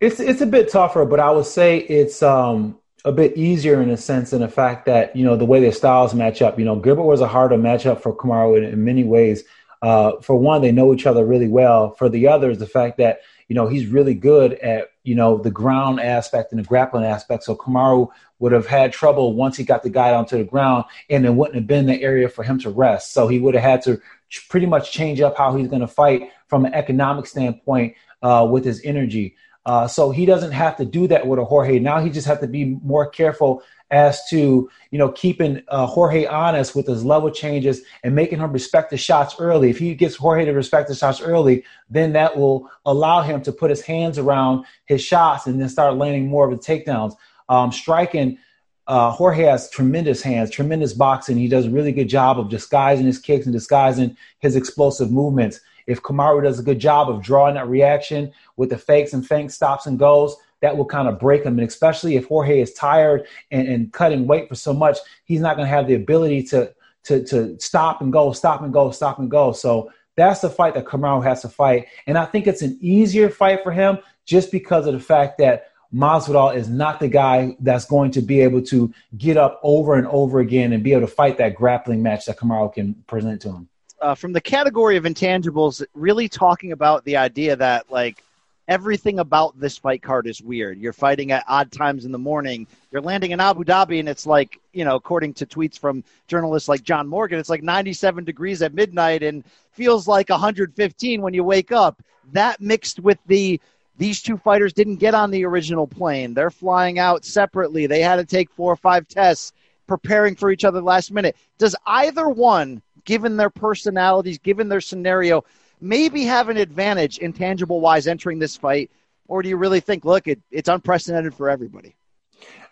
It's 0.00 0.20
it's 0.20 0.42
a 0.42 0.46
bit 0.46 0.70
tougher, 0.70 1.06
but 1.06 1.20
I 1.20 1.30
would 1.30 1.46
say 1.46 1.78
it's 1.78 2.22
um, 2.22 2.78
a 3.06 3.12
bit 3.12 3.36
easier 3.36 3.80
in 3.80 3.88
a 3.88 3.96
sense 3.96 4.34
in 4.34 4.40
the 4.40 4.48
fact 4.48 4.84
that 4.86 5.16
you 5.16 5.24
know 5.24 5.36
the 5.36 5.46
way 5.46 5.60
their 5.60 5.72
styles 5.72 6.14
match 6.14 6.42
up. 6.42 6.58
You 6.58 6.66
know, 6.66 6.76
Gilbert 6.76 7.04
was 7.04 7.22
a 7.22 7.28
harder 7.28 7.56
matchup 7.56 8.02
for 8.02 8.14
Kamaru 8.14 8.58
in, 8.58 8.64
in 8.64 8.84
many 8.84 9.04
ways. 9.04 9.44
Uh, 9.80 10.20
for 10.20 10.36
one, 10.36 10.60
they 10.60 10.72
know 10.72 10.92
each 10.92 11.06
other 11.06 11.24
really 11.24 11.48
well. 11.48 11.92
For 11.94 12.08
the 12.08 12.28
others, 12.28 12.58
the 12.58 12.66
fact 12.66 12.98
that 12.98 13.20
you 13.48 13.54
know 13.54 13.68
he's 13.68 13.86
really 13.86 14.14
good 14.14 14.54
at 14.54 14.90
you 15.06 15.14
know 15.14 15.38
the 15.38 15.50
ground 15.50 16.00
aspect 16.00 16.52
and 16.52 16.58
the 16.58 16.66
grappling 16.66 17.04
aspect. 17.04 17.44
So 17.44 17.54
Kamaru 17.54 18.08
would 18.40 18.52
have 18.52 18.66
had 18.66 18.92
trouble 18.92 19.34
once 19.34 19.56
he 19.56 19.64
got 19.64 19.82
the 19.82 19.90
guy 19.90 20.12
onto 20.12 20.36
the 20.36 20.44
ground, 20.44 20.84
and 21.08 21.24
it 21.24 21.32
wouldn't 21.32 21.54
have 21.54 21.66
been 21.66 21.86
the 21.86 22.02
area 22.02 22.28
for 22.28 22.42
him 22.42 22.58
to 22.60 22.70
rest. 22.70 23.12
So 23.12 23.28
he 23.28 23.38
would 23.38 23.54
have 23.54 23.62
had 23.62 23.82
to 23.82 24.00
pretty 24.48 24.66
much 24.66 24.92
change 24.92 25.20
up 25.20 25.38
how 25.38 25.56
he's 25.56 25.68
going 25.68 25.80
to 25.80 25.88
fight 25.88 26.30
from 26.48 26.64
an 26.64 26.74
economic 26.74 27.26
standpoint 27.26 27.94
uh, 28.22 28.46
with 28.50 28.64
his 28.64 28.80
energy. 28.84 29.36
Uh, 29.66 29.88
so 29.88 30.12
he 30.12 30.24
doesn't 30.24 30.52
have 30.52 30.76
to 30.76 30.84
do 30.84 31.08
that 31.08 31.26
with 31.26 31.40
a 31.40 31.44
Jorge. 31.44 31.80
Now 31.80 32.00
he 32.00 32.08
just 32.08 32.26
has 32.28 32.38
to 32.38 32.46
be 32.46 32.78
more 32.84 33.10
careful 33.10 33.62
as 33.90 34.24
to 34.28 34.70
you 34.90 34.98
know 34.98 35.10
keeping 35.10 35.62
uh, 35.68 35.86
Jorge 35.86 36.24
honest 36.24 36.74
with 36.74 36.86
his 36.86 37.04
level 37.04 37.30
changes 37.30 37.82
and 38.04 38.14
making 38.14 38.38
him 38.38 38.52
respect 38.52 38.90
the 38.90 38.96
shots 38.96 39.34
early. 39.40 39.68
If 39.68 39.78
he 39.78 39.94
gets 39.96 40.14
Jorge 40.14 40.44
to 40.44 40.52
respect 40.52 40.88
the 40.88 40.94
shots 40.94 41.20
early, 41.20 41.64
then 41.90 42.12
that 42.12 42.36
will 42.36 42.70
allow 42.84 43.22
him 43.22 43.42
to 43.42 43.52
put 43.52 43.70
his 43.70 43.82
hands 43.82 44.18
around 44.18 44.64
his 44.86 45.02
shots 45.02 45.46
and 45.46 45.60
then 45.60 45.68
start 45.68 45.96
landing 45.96 46.28
more 46.28 46.48
of 46.48 46.56
the 46.56 46.64
takedowns. 46.64 47.16
Um, 47.48 47.72
striking, 47.72 48.38
uh, 48.86 49.10
Jorge 49.10 49.42
has 49.44 49.68
tremendous 49.70 50.22
hands, 50.22 50.50
tremendous 50.50 50.92
boxing. 50.92 51.36
He 51.36 51.48
does 51.48 51.66
a 51.66 51.70
really 51.70 51.92
good 51.92 52.08
job 52.08 52.38
of 52.38 52.50
disguising 52.50 53.06
his 53.06 53.18
kicks 53.18 53.46
and 53.46 53.52
disguising 53.52 54.16
his 54.38 54.54
explosive 54.54 55.10
movements. 55.10 55.60
If 55.86 56.02
Kamaru 56.02 56.42
does 56.42 56.58
a 56.58 56.62
good 56.62 56.78
job 56.78 57.08
of 57.08 57.22
drawing 57.22 57.54
that 57.54 57.68
reaction 57.68 58.32
with 58.56 58.70
the 58.70 58.78
fakes 58.78 59.12
and 59.12 59.26
feint 59.26 59.52
stops 59.52 59.86
and 59.86 59.98
goes, 59.98 60.36
that 60.60 60.76
will 60.76 60.86
kind 60.86 61.08
of 61.08 61.18
break 61.18 61.44
him. 61.44 61.58
And 61.58 61.68
especially 61.68 62.16
if 62.16 62.26
Jorge 62.26 62.60
is 62.60 62.72
tired 62.72 63.26
and, 63.50 63.68
and 63.68 63.92
cutting 63.92 64.26
weight 64.26 64.48
for 64.48 64.54
so 64.54 64.72
much, 64.72 64.98
he's 65.24 65.40
not 65.40 65.56
going 65.56 65.66
to 65.66 65.74
have 65.74 65.86
the 65.86 65.94
ability 65.94 66.42
to, 66.44 66.74
to, 67.04 67.24
to 67.24 67.56
stop 67.60 68.00
and 68.00 68.12
go, 68.12 68.32
stop 68.32 68.62
and 68.62 68.72
go, 68.72 68.90
stop 68.90 69.18
and 69.18 69.30
go. 69.30 69.52
So 69.52 69.92
that's 70.16 70.40
the 70.40 70.50
fight 70.50 70.74
that 70.74 70.86
Kamaru 70.86 71.22
has 71.24 71.42
to 71.42 71.48
fight. 71.48 71.86
And 72.06 72.16
I 72.16 72.24
think 72.24 72.46
it's 72.46 72.62
an 72.62 72.78
easier 72.80 73.28
fight 73.28 73.62
for 73.62 73.70
him 73.70 73.98
just 74.24 74.50
because 74.50 74.86
of 74.86 74.94
the 74.94 75.00
fact 75.00 75.38
that 75.38 75.70
Masvidal 75.94 76.56
is 76.56 76.68
not 76.68 76.98
the 76.98 77.08
guy 77.08 77.56
that's 77.60 77.84
going 77.84 78.10
to 78.12 78.22
be 78.22 78.40
able 78.40 78.60
to 78.62 78.92
get 79.16 79.36
up 79.36 79.60
over 79.62 79.94
and 79.94 80.06
over 80.08 80.40
again 80.40 80.72
and 80.72 80.82
be 80.82 80.92
able 80.92 81.06
to 81.06 81.06
fight 81.06 81.38
that 81.38 81.54
grappling 81.54 82.02
match 82.02 82.26
that 82.26 82.38
Kamaru 82.38 82.72
can 82.72 82.94
present 83.06 83.40
to 83.42 83.50
him 83.50 83.68
uh, 84.00 84.14
from 84.14 84.32
the 84.32 84.40
category 84.40 84.96
of 84.96 85.04
intangibles, 85.04 85.84
really 85.94 86.28
talking 86.28 86.72
about 86.72 87.04
the 87.04 87.16
idea 87.16 87.56
that 87.56 87.90
like 87.90 88.22
everything 88.68 89.18
about 89.18 89.58
this 89.58 89.78
fight 89.78 90.02
card 90.02 90.26
is 90.26 90.42
weird. 90.42 90.78
You're 90.78 90.92
fighting 90.92 91.32
at 91.32 91.44
odd 91.46 91.70
times 91.70 92.04
in 92.04 92.12
the 92.12 92.18
morning. 92.18 92.66
You're 92.90 93.02
landing 93.02 93.30
in 93.30 93.40
Abu 93.40 93.64
Dhabi, 93.64 94.00
and 94.00 94.08
it's 94.08 94.26
like 94.26 94.60
you 94.72 94.84
know, 94.84 94.96
according 94.96 95.34
to 95.34 95.46
tweets 95.46 95.78
from 95.78 96.04
journalists 96.28 96.68
like 96.68 96.82
John 96.82 97.08
Morgan, 97.08 97.38
it's 97.38 97.48
like 97.48 97.62
97 97.62 98.24
degrees 98.24 98.62
at 98.62 98.74
midnight 98.74 99.22
and 99.22 99.44
feels 99.72 100.08
like 100.08 100.28
115 100.28 101.22
when 101.22 101.34
you 101.34 101.44
wake 101.44 101.72
up. 101.72 102.02
That 102.32 102.60
mixed 102.60 103.00
with 103.00 103.18
the 103.26 103.60
these 103.98 104.20
two 104.20 104.36
fighters 104.36 104.72
didn't 104.72 104.96
get 104.96 105.14
on 105.14 105.30
the 105.30 105.44
original 105.44 105.86
plane. 105.86 106.34
They're 106.34 106.50
flying 106.50 106.98
out 106.98 107.24
separately. 107.24 107.86
They 107.86 108.00
had 108.00 108.16
to 108.16 108.24
take 108.24 108.50
four 108.50 108.72
or 108.72 108.76
five 108.76 109.08
tests 109.08 109.52
preparing 109.86 110.34
for 110.34 110.50
each 110.50 110.64
other 110.64 110.82
last 110.82 111.10
minute. 111.12 111.36
Does 111.58 111.74
either 111.86 112.28
one 112.28 112.82
given 113.06 113.38
their 113.38 113.48
personalities, 113.48 114.36
given 114.36 114.68
their 114.68 114.82
scenario, 114.82 115.44
maybe 115.80 116.24
have 116.24 116.50
an 116.50 116.58
advantage 116.58 117.18
intangible 117.18 117.80
wise 117.80 118.06
entering 118.06 118.38
this 118.38 118.56
fight? 118.56 118.90
Or 119.28 119.42
do 119.42 119.48
you 119.48 119.56
really 119.56 119.80
think, 119.80 120.04
look, 120.04 120.28
it, 120.28 120.40
it's 120.50 120.68
unprecedented 120.68 121.34
for 121.34 121.48
everybody? 121.48 121.96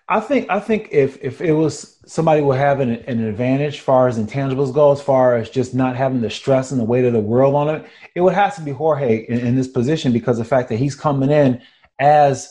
I 0.07 0.21
think 0.21 0.51
I 0.51 0.61
think 0.61 0.91
if 0.93 1.17
if 1.25 1.41
it 1.41 1.55
was 1.55 1.99
somebody 2.05 2.43
would 2.43 2.59
have 2.59 2.81
an, 2.81 2.91
an 2.91 3.25
advantage 3.25 3.81
far 3.81 4.07
as 4.07 4.19
intangibles 4.19 4.75
go, 4.75 4.93
as 4.93 5.01
far 5.01 5.37
as 5.37 5.49
just 5.49 5.75
not 5.75 5.97
having 5.97 6.21
the 6.21 6.29
stress 6.29 6.73
and 6.73 6.79
the 6.79 6.85
weight 6.85 7.07
of 7.07 7.15
the 7.15 7.21
world 7.21 7.55
on 7.55 7.75
it, 7.75 7.87
it 8.15 8.21
would 8.21 8.35
have 8.35 8.55
to 8.57 8.61
be 8.61 8.71
Jorge 8.71 9.25
in, 9.27 9.39
in 9.39 9.57
this 9.57 9.69
position 9.69 10.13
because 10.13 10.37
the 10.37 10.45
fact 10.45 10.69
that 10.69 10.77
he's 10.77 10.95
coming 10.95 11.31
in 11.31 11.63
as 11.99 12.51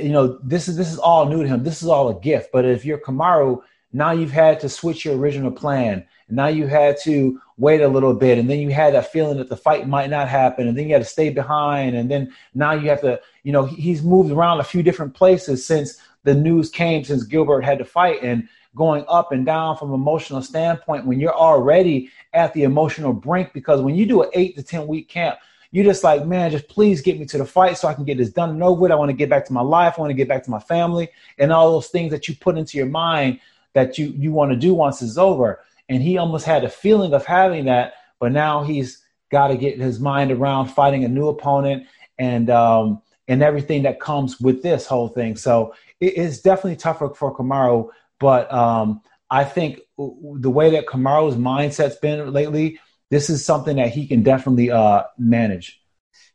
you 0.00 0.12
know 0.12 0.38
this 0.42 0.66
is 0.66 0.78
this 0.78 0.90
is 0.90 0.98
all 0.98 1.26
new 1.26 1.42
to 1.42 1.48
him. 1.48 1.62
This 1.62 1.82
is 1.82 1.88
all 1.88 2.08
a 2.08 2.18
gift. 2.18 2.48
But 2.52 2.64
if 2.64 2.86
you're 2.86 2.98
Kamaru, 2.98 3.60
now 3.94 4.10
you've 4.10 4.32
had 4.32 4.58
to 4.60 4.68
switch 4.68 5.04
your 5.04 5.16
original 5.16 5.52
plan. 5.52 6.04
Now 6.28 6.48
you 6.48 6.66
had 6.66 6.96
to 7.04 7.40
wait 7.56 7.80
a 7.80 7.88
little 7.88 8.12
bit, 8.12 8.38
and 8.38 8.50
then 8.50 8.58
you 8.58 8.70
had 8.70 8.92
that 8.94 9.12
feeling 9.12 9.38
that 9.38 9.48
the 9.48 9.56
fight 9.56 9.86
might 9.86 10.10
not 10.10 10.28
happen, 10.28 10.66
and 10.66 10.76
then 10.76 10.88
you 10.88 10.94
had 10.94 11.02
to 11.02 11.08
stay 11.08 11.30
behind, 11.30 11.94
and 11.94 12.10
then 12.10 12.34
now 12.54 12.72
you 12.72 12.88
have 12.90 13.00
to, 13.02 13.20
you 13.44 13.52
know, 13.52 13.64
he's 13.64 14.02
moved 14.02 14.32
around 14.32 14.58
a 14.58 14.64
few 14.64 14.82
different 14.82 15.14
places 15.14 15.64
since 15.64 15.96
the 16.24 16.34
news 16.34 16.70
came, 16.70 17.04
since 17.04 17.22
Gilbert 17.22 17.64
had 17.64 17.78
to 17.78 17.84
fight, 17.84 18.22
and 18.22 18.48
going 18.74 19.04
up 19.08 19.30
and 19.30 19.46
down 19.46 19.76
from 19.76 19.90
an 19.90 19.94
emotional 19.94 20.42
standpoint 20.42 21.06
when 21.06 21.20
you're 21.20 21.36
already 21.36 22.10
at 22.32 22.52
the 22.52 22.64
emotional 22.64 23.12
brink 23.12 23.52
because 23.52 23.80
when 23.80 23.94
you 23.94 24.04
do 24.04 24.22
an 24.22 24.30
eight 24.34 24.56
to 24.56 24.62
ten 24.64 24.88
week 24.88 25.08
camp 25.08 25.38
you're 25.70 25.84
just 25.84 26.02
like 26.02 26.26
man 26.26 26.50
just 26.50 26.66
please 26.66 27.00
get 27.00 27.18
me 27.18 27.24
to 27.24 27.38
the 27.38 27.44
fight 27.44 27.78
so 27.78 27.86
i 27.86 27.94
can 27.94 28.04
get 28.04 28.18
this 28.18 28.30
done 28.30 28.50
and 28.50 28.62
over 28.64 28.80
with 28.80 28.90
i 28.90 28.96
want 28.96 29.08
to 29.08 29.16
get 29.16 29.30
back 29.30 29.44
to 29.44 29.52
my 29.52 29.60
life 29.60 29.94
i 29.96 30.00
want 30.00 30.10
to 30.10 30.14
get 30.14 30.26
back 30.26 30.42
to 30.42 30.50
my 30.50 30.58
family 30.58 31.08
and 31.38 31.52
all 31.52 31.70
those 31.70 31.86
things 31.86 32.10
that 32.10 32.26
you 32.26 32.34
put 32.34 32.58
into 32.58 32.76
your 32.76 32.86
mind 32.86 33.38
that 33.74 33.98
you 33.98 34.06
you 34.16 34.32
want 34.32 34.50
to 34.52 34.56
do 34.56 34.74
once 34.74 35.02
it's 35.02 35.18
over 35.18 35.60
and 35.88 36.02
he 36.02 36.18
almost 36.18 36.46
had 36.46 36.64
a 36.64 36.68
feeling 36.68 37.12
of 37.12 37.26
having 37.26 37.66
that, 37.66 37.94
but 38.18 38.32
now 38.32 38.64
he's 38.64 39.02
got 39.30 39.48
to 39.48 39.56
get 39.56 39.78
his 39.78 40.00
mind 40.00 40.30
around 40.30 40.68
fighting 40.68 41.04
a 41.04 41.08
new 41.08 41.28
opponent 41.28 41.86
and 42.18 42.50
um, 42.50 43.02
and 43.28 43.42
everything 43.42 43.82
that 43.82 44.00
comes 44.00 44.40
with 44.40 44.62
this 44.62 44.86
whole 44.86 45.08
thing. 45.08 45.36
So 45.36 45.74
it, 46.00 46.16
it's 46.16 46.40
definitely 46.40 46.76
tougher 46.76 47.10
for 47.10 47.36
Kamaru, 47.36 47.90
but 48.18 48.52
um, 48.52 49.02
I 49.30 49.44
think 49.44 49.80
the 49.98 50.50
way 50.50 50.70
that 50.70 50.86
Kamaru's 50.86 51.36
mindset's 51.36 51.96
been 51.96 52.32
lately, 52.32 52.78
this 53.10 53.28
is 53.28 53.44
something 53.44 53.76
that 53.76 53.90
he 53.90 54.06
can 54.06 54.22
definitely 54.22 54.70
uh, 54.70 55.04
manage. 55.18 55.80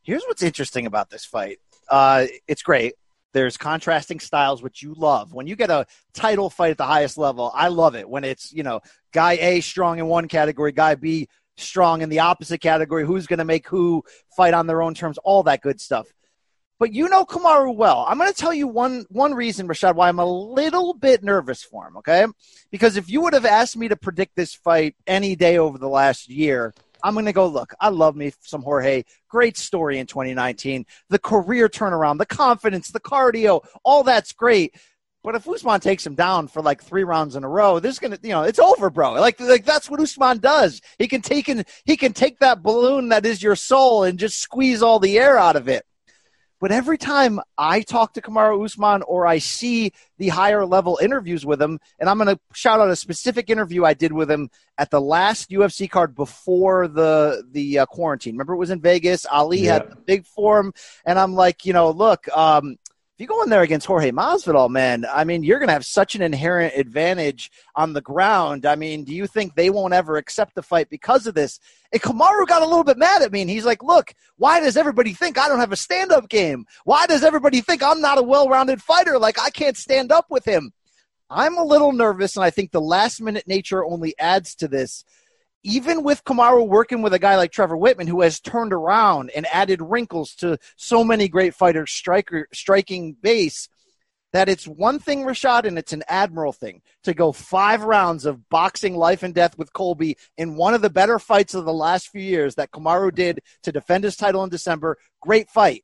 Here's 0.03 0.23
what's 0.23 0.43
interesting 0.43 0.85
about 0.85 1.09
this 1.09 1.25
fight. 1.25 1.59
Uh, 1.89 2.25
it's 2.47 2.61
great. 2.61 2.93
There's 3.33 3.57
contrasting 3.57 4.19
styles, 4.19 4.63
which 4.63 4.81
you 4.81 4.93
love. 4.95 5.33
When 5.33 5.47
you 5.47 5.55
get 5.55 5.69
a 5.69 5.85
title 6.13 6.49
fight 6.49 6.71
at 6.71 6.77
the 6.77 6.85
highest 6.85 7.17
level, 7.17 7.51
I 7.53 7.67
love 7.67 7.95
it. 7.95 8.09
When 8.09 8.23
it's, 8.23 8.51
you 8.51 8.63
know, 8.63 8.81
guy 9.13 9.33
A 9.33 9.61
strong 9.61 9.99
in 9.99 10.07
one 10.07 10.27
category, 10.27 10.71
guy 10.71 10.95
B 10.95 11.27
strong 11.57 12.01
in 12.01 12.09
the 12.09 12.19
opposite 12.19 12.59
category, 12.59 13.05
who's 13.05 13.27
going 13.27 13.39
to 13.39 13.45
make 13.45 13.67
who 13.67 14.03
fight 14.35 14.53
on 14.53 14.67
their 14.67 14.81
own 14.81 14.93
terms, 14.93 15.17
all 15.19 15.43
that 15.43 15.61
good 15.61 15.79
stuff. 15.79 16.07
But 16.79 16.93
you 16.93 17.09
know 17.09 17.25
Kamaru 17.25 17.75
well. 17.75 18.05
I'm 18.07 18.17
going 18.17 18.31
to 18.31 18.37
tell 18.37 18.53
you 18.53 18.65
one 18.65 19.05
one 19.09 19.33
reason, 19.33 19.67
Rashad, 19.67 19.95
why 19.95 20.07
I'm 20.07 20.19
a 20.19 20.25
little 20.25 20.93
bit 20.93 21.23
nervous 21.23 21.61
for 21.61 21.85
him. 21.85 21.97
Okay, 21.97 22.25
because 22.71 22.95
if 22.95 23.09
you 23.09 23.21
would 23.21 23.33
have 23.33 23.45
asked 23.45 23.75
me 23.75 23.89
to 23.89 23.97
predict 23.97 24.37
this 24.37 24.55
fight 24.55 24.95
any 25.05 25.35
day 25.35 25.57
over 25.57 25.77
the 25.77 25.89
last 25.89 26.29
year, 26.29 26.73
I'm 27.03 27.13
going 27.13 27.25
to 27.25 27.33
go 27.33 27.47
look. 27.47 27.73
I 27.79 27.89
love 27.89 28.15
me 28.15 28.33
some 28.41 28.61
Jorge. 28.61 29.03
Great 29.29 29.57
story 29.57 29.99
in 29.99 30.07
2019. 30.07 30.85
The 31.09 31.19
career 31.19 31.69
turnaround, 31.69 32.17
the 32.17 32.25
confidence, 32.25 32.89
the 32.89 32.99
cardio, 32.99 33.65
all 33.83 34.03
that's 34.03 34.33
great. 34.33 34.75
But 35.23 35.35
if 35.35 35.47
Usman 35.47 35.81
takes 35.81 36.05
him 36.05 36.15
down 36.15 36.47
for 36.47 36.61
like 36.61 36.81
three 36.81 37.03
rounds 37.03 37.35
in 37.35 37.43
a 37.43 37.49
row, 37.49 37.79
this 37.79 37.93
is 37.93 37.99
gonna, 37.99 38.17
you 38.23 38.29
know, 38.29 38.43
it's 38.43 38.59
over, 38.59 38.89
bro. 38.89 39.13
Like, 39.13 39.39
like 39.39 39.65
that's 39.65 39.89
what 39.89 39.99
Usman 39.99 40.37
does. 40.37 40.81
He 40.97 41.07
can 41.07 41.21
take 41.21 41.49
in, 41.49 41.65
he 41.83 41.97
can 41.97 42.13
take 42.13 42.39
that 42.39 42.63
balloon 42.63 43.09
that 43.09 43.25
is 43.25 43.43
your 43.43 43.57
soul 43.57 44.03
and 44.03 44.17
just 44.17 44.39
squeeze 44.39 44.81
all 44.81 44.99
the 44.99 45.19
air 45.19 45.37
out 45.37 45.57
of 45.57 45.67
it. 45.67 45.85
But 46.59 46.71
every 46.71 46.97
time 46.97 47.39
I 47.57 47.81
talk 47.81 48.13
to 48.13 48.21
Kamaru 48.21 48.63
Usman 48.65 49.01
or 49.03 49.25
I 49.25 49.37
see 49.37 49.93
the 50.17 50.29
higher 50.29 50.65
level 50.65 50.99
interviews 51.01 51.45
with 51.45 51.61
him, 51.61 51.79
and 51.99 52.09
I'm 52.09 52.17
going 52.17 52.35
to 52.35 52.39
shout 52.53 52.79
out 52.79 52.89
a 52.89 52.95
specific 52.95 53.49
interview 53.49 53.85
I 53.85 53.93
did 53.93 54.11
with 54.11 54.29
him 54.29 54.49
at 54.77 54.91
the 54.91 54.99
last 54.99 55.49
UFC 55.49 55.89
card 55.89 56.15
before 56.15 56.87
the 56.87 57.43
the 57.51 57.79
uh, 57.79 57.85
quarantine. 57.85 58.33
Remember, 58.33 58.53
it 58.53 58.57
was 58.57 58.71
in 58.71 58.81
Vegas. 58.81 59.25
Ali 59.25 59.61
yeah. 59.61 59.73
had 59.73 59.91
the 59.91 59.95
big 59.95 60.25
form, 60.25 60.73
and 61.05 61.17
I'm 61.17 61.33
like, 61.33 61.65
you 61.65 61.73
know, 61.73 61.91
look, 61.91 62.27
um, 62.35 62.77
if 63.19 63.23
you 63.23 63.27
go 63.27 63.43
in 63.43 63.49
there 63.49 63.63
against 63.63 63.85
Jorge 63.85 64.11
Masvidal, 64.11 64.69
man, 64.69 65.05
I 65.11 65.25
mean, 65.25 65.43
you're 65.43 65.59
going 65.59 65.67
to 65.67 65.73
have 65.73 65.85
such 65.85 66.15
an 66.15 66.21
inherent 66.21 66.73
advantage 66.77 67.51
on 67.75 67.91
the 67.91 67.99
ground. 67.99 68.65
I 68.65 68.77
mean, 68.77 69.03
do 69.03 69.13
you 69.13 69.27
think 69.27 69.55
they 69.55 69.69
won't 69.69 69.93
ever 69.93 70.15
accept 70.15 70.55
the 70.55 70.63
fight 70.63 70.89
because 70.89 71.27
of 71.27 71.35
this? 71.35 71.59
And 71.91 72.01
Kamaru 72.01 72.47
got 72.47 72.61
a 72.61 72.65
little 72.65 72.85
bit 72.85 72.97
mad 72.97 73.21
at 73.21 73.33
me, 73.33 73.41
and 73.41 73.49
he's 73.49 73.65
like, 73.65 73.83
"Look, 73.83 74.13
why 74.37 74.61
does 74.61 74.77
everybody 74.77 75.11
think 75.11 75.37
I 75.37 75.49
don't 75.49 75.59
have 75.59 75.73
a 75.73 75.75
stand-up 75.75 76.29
game? 76.29 76.65
Why 76.85 77.07
does 77.07 77.25
everybody 77.25 77.59
think 77.59 77.83
I'm 77.83 77.99
not 77.99 78.17
a 78.17 78.23
well-rounded 78.23 78.81
fighter? 78.81 79.19
Like 79.19 79.37
I 79.37 79.49
can't 79.49 79.75
stand 79.75 80.13
up 80.13 80.27
with 80.29 80.45
him?" 80.45 80.71
I'm 81.29 81.57
a 81.57 81.63
little 81.65 81.91
nervous, 81.91 82.37
and 82.37 82.45
I 82.45 82.51
think 82.51 82.71
the 82.71 82.79
last-minute 82.79 83.49
nature 83.49 83.83
only 83.83 84.17
adds 84.17 84.55
to 84.55 84.69
this 84.69 85.03
even 85.63 86.03
with 86.03 86.23
Kamaru 86.23 86.67
working 86.67 87.01
with 87.01 87.13
a 87.13 87.19
guy 87.19 87.35
like 87.35 87.51
Trevor 87.51 87.77
Wittman, 87.77 88.07
who 88.07 88.21
has 88.21 88.39
turned 88.39 88.73
around 88.73 89.31
and 89.35 89.45
added 89.51 89.81
wrinkles 89.81 90.35
to 90.35 90.57
so 90.77 91.03
many 91.03 91.27
great 91.27 91.53
fighters 91.53 91.91
striker, 91.91 92.47
striking 92.53 93.15
base, 93.21 93.67
that 94.31 94.47
it's 94.47 94.67
one 94.67 94.99
thing, 94.99 95.23
Rashad, 95.23 95.65
and 95.65 95.77
it's 95.77 95.93
an 95.93 96.03
admiral 96.07 96.53
thing 96.53 96.81
to 97.03 97.13
go 97.13 97.31
five 97.31 97.83
rounds 97.83 98.25
of 98.25 98.47
boxing 98.49 98.95
life 98.95 99.23
and 99.23 99.33
death 99.33 99.57
with 99.57 99.73
Colby 99.73 100.17
in 100.37 100.55
one 100.55 100.73
of 100.73 100.81
the 100.81 100.89
better 100.89 101.17
fights 101.17 101.55
of 101.55 101.65
the 101.65 101.73
last 101.73 102.09
few 102.09 102.21
years 102.21 102.55
that 102.55 102.71
Kamaru 102.71 103.13
did 103.13 103.41
to 103.63 103.71
defend 103.71 104.03
his 104.03 104.15
title 104.15 104.43
in 104.43 104.49
December. 104.49 104.97
Great 105.19 105.49
fight. 105.49 105.83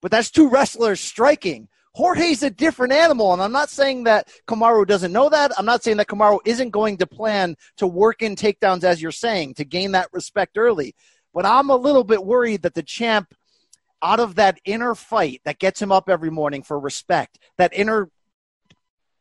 But 0.00 0.10
that's 0.10 0.30
two 0.30 0.48
wrestlers 0.48 1.00
striking. 1.00 1.68
Jorge's 1.94 2.42
a 2.42 2.50
different 2.50 2.92
animal. 2.92 3.32
And 3.32 3.42
I'm 3.42 3.52
not 3.52 3.70
saying 3.70 4.04
that 4.04 4.28
Kamaru 4.48 4.86
doesn't 4.86 5.12
know 5.12 5.28
that. 5.28 5.52
I'm 5.58 5.66
not 5.66 5.82
saying 5.82 5.98
that 5.98 6.06
Kamaru 6.06 6.38
isn't 6.44 6.70
going 6.70 6.98
to 6.98 7.06
plan 7.06 7.56
to 7.76 7.86
work 7.86 8.22
in 8.22 8.34
takedowns, 8.34 8.84
as 8.84 9.02
you're 9.02 9.12
saying, 9.12 9.54
to 9.54 9.64
gain 9.64 9.92
that 9.92 10.08
respect 10.12 10.56
early. 10.56 10.94
But 11.34 11.46
I'm 11.46 11.70
a 11.70 11.76
little 11.76 12.04
bit 12.04 12.24
worried 12.24 12.62
that 12.62 12.74
the 12.74 12.82
champ, 12.82 13.34
out 14.02 14.20
of 14.20 14.34
that 14.36 14.58
inner 14.64 14.94
fight 14.94 15.40
that 15.44 15.58
gets 15.58 15.80
him 15.80 15.92
up 15.92 16.08
every 16.08 16.30
morning 16.30 16.62
for 16.62 16.78
respect, 16.78 17.38
that 17.56 17.72
inner 17.72 18.10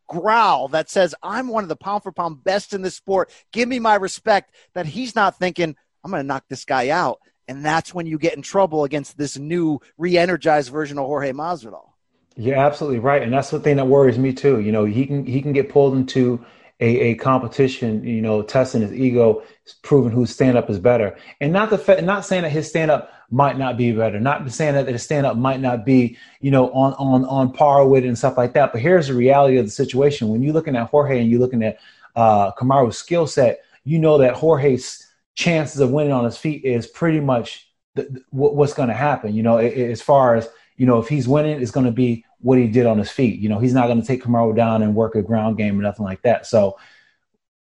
growl 0.08 0.68
that 0.70 0.90
says, 0.90 1.16
I'm 1.24 1.48
one 1.48 1.64
of 1.64 1.70
the 1.70 1.76
pound 1.76 2.04
for 2.04 2.12
pound 2.12 2.44
best 2.44 2.74
in 2.74 2.82
this 2.82 2.96
sport, 2.96 3.32
give 3.54 3.70
me 3.70 3.80
my 3.80 3.96
respect, 3.96 4.54
that 4.74 4.86
he's 4.86 5.16
not 5.16 5.38
thinking, 5.38 5.76
I'm 6.04 6.12
going 6.12 6.22
to 6.22 6.28
knock 6.28 6.46
this 6.50 6.66
guy 6.66 6.90
out. 6.90 7.20
And 7.48 7.66
that's 7.66 7.94
when 7.94 8.08
you 8.08 8.18
get 8.18 8.36
in 8.36 8.42
trouble 8.42 8.84
against 8.84 9.18
this 9.18 9.38
new 9.38 9.80
re 9.98 10.18
energized 10.18 10.72
version 10.72 10.98
of 10.98 11.06
Jorge 11.06 11.32
Masvidal. 11.32 11.91
You're 12.38 12.56
absolutely 12.58 13.00
right, 13.00 13.22
and 13.22 13.34
that's 13.34 13.50
the 13.50 13.60
thing 13.60 13.76
that 13.78 13.88
worries 13.88 14.18
me 14.18 14.34
too. 14.34 14.62
You 14.62 14.72
know, 14.72 14.86
he 14.86 15.06
can 15.06 15.26
he 15.26 15.42
can 15.42 15.52
get 15.52 15.70
pulled 15.70 15.96
into 15.96 16.44
a, 16.80 17.12
a 17.12 17.16
competition, 17.16 18.04
you 18.04 18.22
know, 18.22 18.42
testing 18.42 18.82
his 18.82 18.94
ego, 18.94 19.44
proving 19.84 20.12
whose 20.12 20.32
stand 20.32 20.58
up 20.58 20.70
is 20.70 20.80
better, 20.80 21.18
and 21.42 21.52
not 21.52 21.70
the 21.70 21.78
fa- 21.78 22.02
not 22.02 22.26
saying 22.26 22.44
that 22.44 22.52
his 22.52 22.70
stand 22.70 22.90
up 22.90 23.12
might 23.30 23.58
not 23.58 23.78
be 23.78 23.92
better, 23.92 24.20
not 24.20 24.50
saying 24.50 24.76
that 24.76 24.88
his 24.88 25.04
stand 25.04 25.26
up 25.26 25.38
might 25.38 25.60
not 25.60 25.86
be, 25.86 26.18
you 26.40 26.52
know, 26.52 26.72
on 26.72 26.94
on 26.94 27.26
on 27.26 27.52
par 27.52 27.86
with 27.88 28.06
it 28.06 28.08
and 28.08 28.18
stuff 28.18 28.38
like 28.38 28.54
that. 28.54 28.72
But 28.72 28.82
here's 28.82 29.08
the 29.08 29.14
reality 29.14 29.58
of 29.58 29.66
the 29.66 29.72
situation: 29.72 30.30
when 30.30 30.42
you're 30.42 30.54
looking 30.54 30.78
at 30.78 30.90
Jorge 30.90 31.20
and 31.20 31.30
you're 31.30 31.40
looking 31.40 31.64
at 31.64 31.80
uh, 32.16 32.52
skill 32.92 33.28
set, 33.28 33.60
you 33.84 34.00
know 34.00 34.18
that 34.20 34.36
Jorge's 34.36 35.06
chances 35.36 35.82
of 35.82 35.92
winning 35.92 36.14
on 36.14 36.24
his 36.24 36.38
feet 36.38 36.64
is 36.64 36.88
pretty 36.88 37.20
much 37.20 37.70
the, 37.96 38.04
the, 38.04 38.22
what's 38.32 38.74
going 38.74 38.90
to 38.90 38.96
happen. 38.96 39.36
You 39.36 39.44
know, 39.44 39.58
as 39.58 40.02
far 40.02 40.36
as 40.36 40.50
you 40.82 40.88
know, 40.88 40.98
if 40.98 41.08
he's 41.08 41.28
winning, 41.28 41.62
it's 41.62 41.70
going 41.70 41.86
to 41.86 41.92
be 41.92 42.26
what 42.40 42.58
he 42.58 42.66
did 42.66 42.88
on 42.88 42.98
his 42.98 43.12
feet. 43.12 43.40
You 43.40 43.50
know, 43.50 43.60
he's 43.60 43.76
not 43.76 43.86
going 43.86 44.02
to 44.02 44.08
take 44.08 44.24
Kamaru 44.24 44.56
down 44.56 44.82
and 44.82 44.96
work 44.96 45.14
a 45.14 45.22
ground 45.22 45.56
game 45.56 45.80
or 45.80 45.84
nothing 45.84 46.04
like 46.04 46.24
that. 46.24 46.48
So 46.48 46.80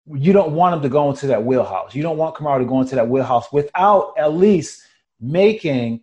you 0.07 0.31
don't 0.31 0.53
want 0.53 0.75
him 0.75 0.81
to 0.83 0.87
go 0.87 1.09
into 1.09 1.27
that 1.27 1.43
wheelhouse. 1.43 1.93
You 1.93 2.01
don't 2.01 2.15
want 2.15 2.35
Kamaru 2.35 2.59
to 2.59 2.65
go 2.65 2.79
into 2.79 2.95
that 2.95 3.09
wheelhouse 3.09 3.51
without 3.51 4.13
at 4.17 4.35
least 4.35 4.83
making 5.19 5.99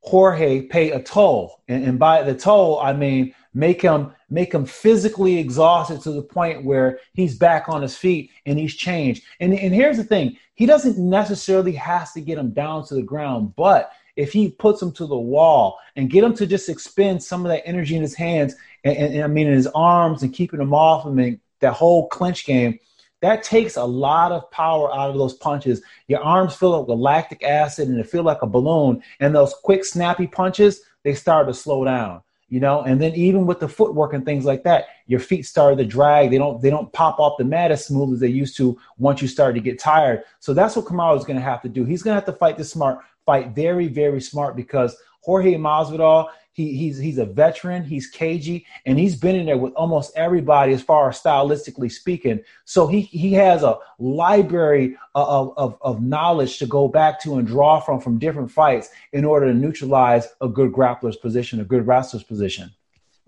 Jorge 0.00 0.60
pay 0.60 0.90
a 0.90 1.02
toll. 1.02 1.62
And, 1.68 1.86
and 1.86 1.98
by 1.98 2.22
the 2.22 2.34
toll, 2.34 2.78
I 2.80 2.92
mean 2.92 3.34
make 3.54 3.80
him 3.80 4.12
make 4.28 4.52
him 4.52 4.66
physically 4.66 5.38
exhausted 5.38 6.02
to 6.02 6.12
the 6.12 6.22
point 6.22 6.66
where 6.66 7.00
he's 7.14 7.38
back 7.38 7.70
on 7.70 7.80
his 7.80 7.96
feet 7.96 8.30
and 8.44 8.58
he's 8.58 8.74
changed. 8.74 9.22
And, 9.40 9.54
and 9.54 9.74
here's 9.74 9.96
the 9.96 10.04
thing: 10.04 10.36
he 10.54 10.66
doesn't 10.66 10.98
necessarily 10.98 11.72
has 11.72 12.12
to 12.12 12.20
get 12.20 12.36
him 12.36 12.50
down 12.50 12.86
to 12.88 12.94
the 12.94 13.02
ground, 13.02 13.56
but 13.56 13.90
if 14.18 14.32
he 14.32 14.50
puts 14.50 14.82
him 14.82 14.90
to 14.90 15.06
the 15.06 15.16
wall 15.16 15.78
and 15.94 16.10
get 16.10 16.24
him 16.24 16.34
to 16.34 16.44
just 16.44 16.68
expend 16.68 17.22
some 17.22 17.46
of 17.46 17.50
that 17.50 17.66
energy 17.66 17.94
in 17.94 18.02
his 18.02 18.16
hands 18.16 18.56
and, 18.82 18.96
and, 18.96 19.14
and 19.14 19.24
I 19.24 19.28
mean 19.28 19.46
in 19.46 19.54
his 19.54 19.68
arms 19.68 20.22
and 20.22 20.34
keeping 20.34 20.60
him 20.60 20.74
off 20.74 21.06
him 21.06 21.20
and 21.20 21.38
that 21.60 21.72
whole 21.74 22.08
clinch 22.08 22.44
game, 22.44 22.80
that 23.20 23.44
takes 23.44 23.76
a 23.76 23.84
lot 23.84 24.32
of 24.32 24.50
power 24.50 24.92
out 24.92 25.10
of 25.10 25.16
those 25.16 25.34
punches. 25.34 25.82
Your 26.08 26.20
arms 26.20 26.56
fill 26.56 26.74
up 26.74 26.88
with 26.88 26.98
lactic 26.98 27.44
acid 27.44 27.88
and 27.88 27.96
they 27.96 28.02
feel 28.02 28.24
like 28.24 28.42
a 28.42 28.46
balloon. 28.46 29.02
And 29.20 29.34
those 29.34 29.54
quick, 29.62 29.84
snappy 29.84 30.26
punches, 30.26 30.80
they 31.04 31.14
start 31.14 31.46
to 31.46 31.54
slow 31.54 31.84
down. 31.84 32.22
You 32.48 32.60
know, 32.60 32.80
and 32.80 32.98
then 33.00 33.14
even 33.14 33.44
with 33.44 33.60
the 33.60 33.68
footwork 33.68 34.14
and 34.14 34.24
things 34.24 34.46
like 34.46 34.62
that, 34.64 34.86
your 35.06 35.20
feet 35.20 35.44
start 35.44 35.76
to 35.76 35.84
drag. 35.84 36.30
They 36.30 36.38
don't 36.38 36.62
they 36.62 36.70
don't 36.70 36.90
pop 36.94 37.20
off 37.20 37.36
the 37.36 37.44
mat 37.44 37.70
as 37.70 37.84
smooth 37.84 38.14
as 38.14 38.20
they 38.20 38.28
used 38.28 38.56
to 38.56 38.78
once 38.96 39.20
you 39.20 39.28
start 39.28 39.54
to 39.56 39.60
get 39.60 39.78
tired. 39.78 40.22
So 40.40 40.54
that's 40.54 40.74
what 40.74 40.86
Kamaru 40.86 41.18
is 41.18 41.26
going 41.26 41.36
to 41.38 41.42
have 41.42 41.60
to 41.60 41.68
do. 41.68 41.84
He's 41.84 42.02
going 42.02 42.12
to 42.12 42.20
have 42.20 42.24
to 42.24 42.32
fight 42.32 42.56
this 42.56 42.70
smart 42.70 43.00
fight 43.28 43.50
very, 43.50 43.88
very 43.88 44.22
smart 44.22 44.56
because 44.56 44.96
Jorge 45.20 45.54
Masvidal, 45.56 46.30
he, 46.54 46.74
he's 46.74 46.96
he's 46.96 47.18
a 47.18 47.26
veteran, 47.26 47.84
he's 47.84 48.08
cagey, 48.08 48.64
and 48.86 48.98
he's 48.98 49.16
been 49.16 49.36
in 49.36 49.44
there 49.44 49.58
with 49.58 49.74
almost 49.74 50.16
everybody 50.16 50.72
as 50.72 50.80
far 50.80 51.10
as 51.10 51.20
stylistically 51.20 51.92
speaking. 51.92 52.40
So 52.64 52.86
he 52.86 53.02
he 53.02 53.34
has 53.34 53.62
a 53.64 53.76
library 53.98 54.96
of, 55.14 55.52
of, 55.58 55.76
of 55.82 56.02
knowledge 56.02 56.56
to 56.60 56.66
go 56.66 56.88
back 56.88 57.20
to 57.24 57.36
and 57.36 57.46
draw 57.46 57.80
from 57.80 58.00
from 58.00 58.18
different 58.18 58.50
fights 58.50 58.88
in 59.12 59.26
order 59.26 59.44
to 59.46 59.52
neutralize 59.52 60.26
a 60.40 60.48
good 60.48 60.72
grappler's 60.72 61.18
position, 61.18 61.60
a 61.60 61.64
good 61.64 61.86
wrestler's 61.86 62.24
position. 62.24 62.70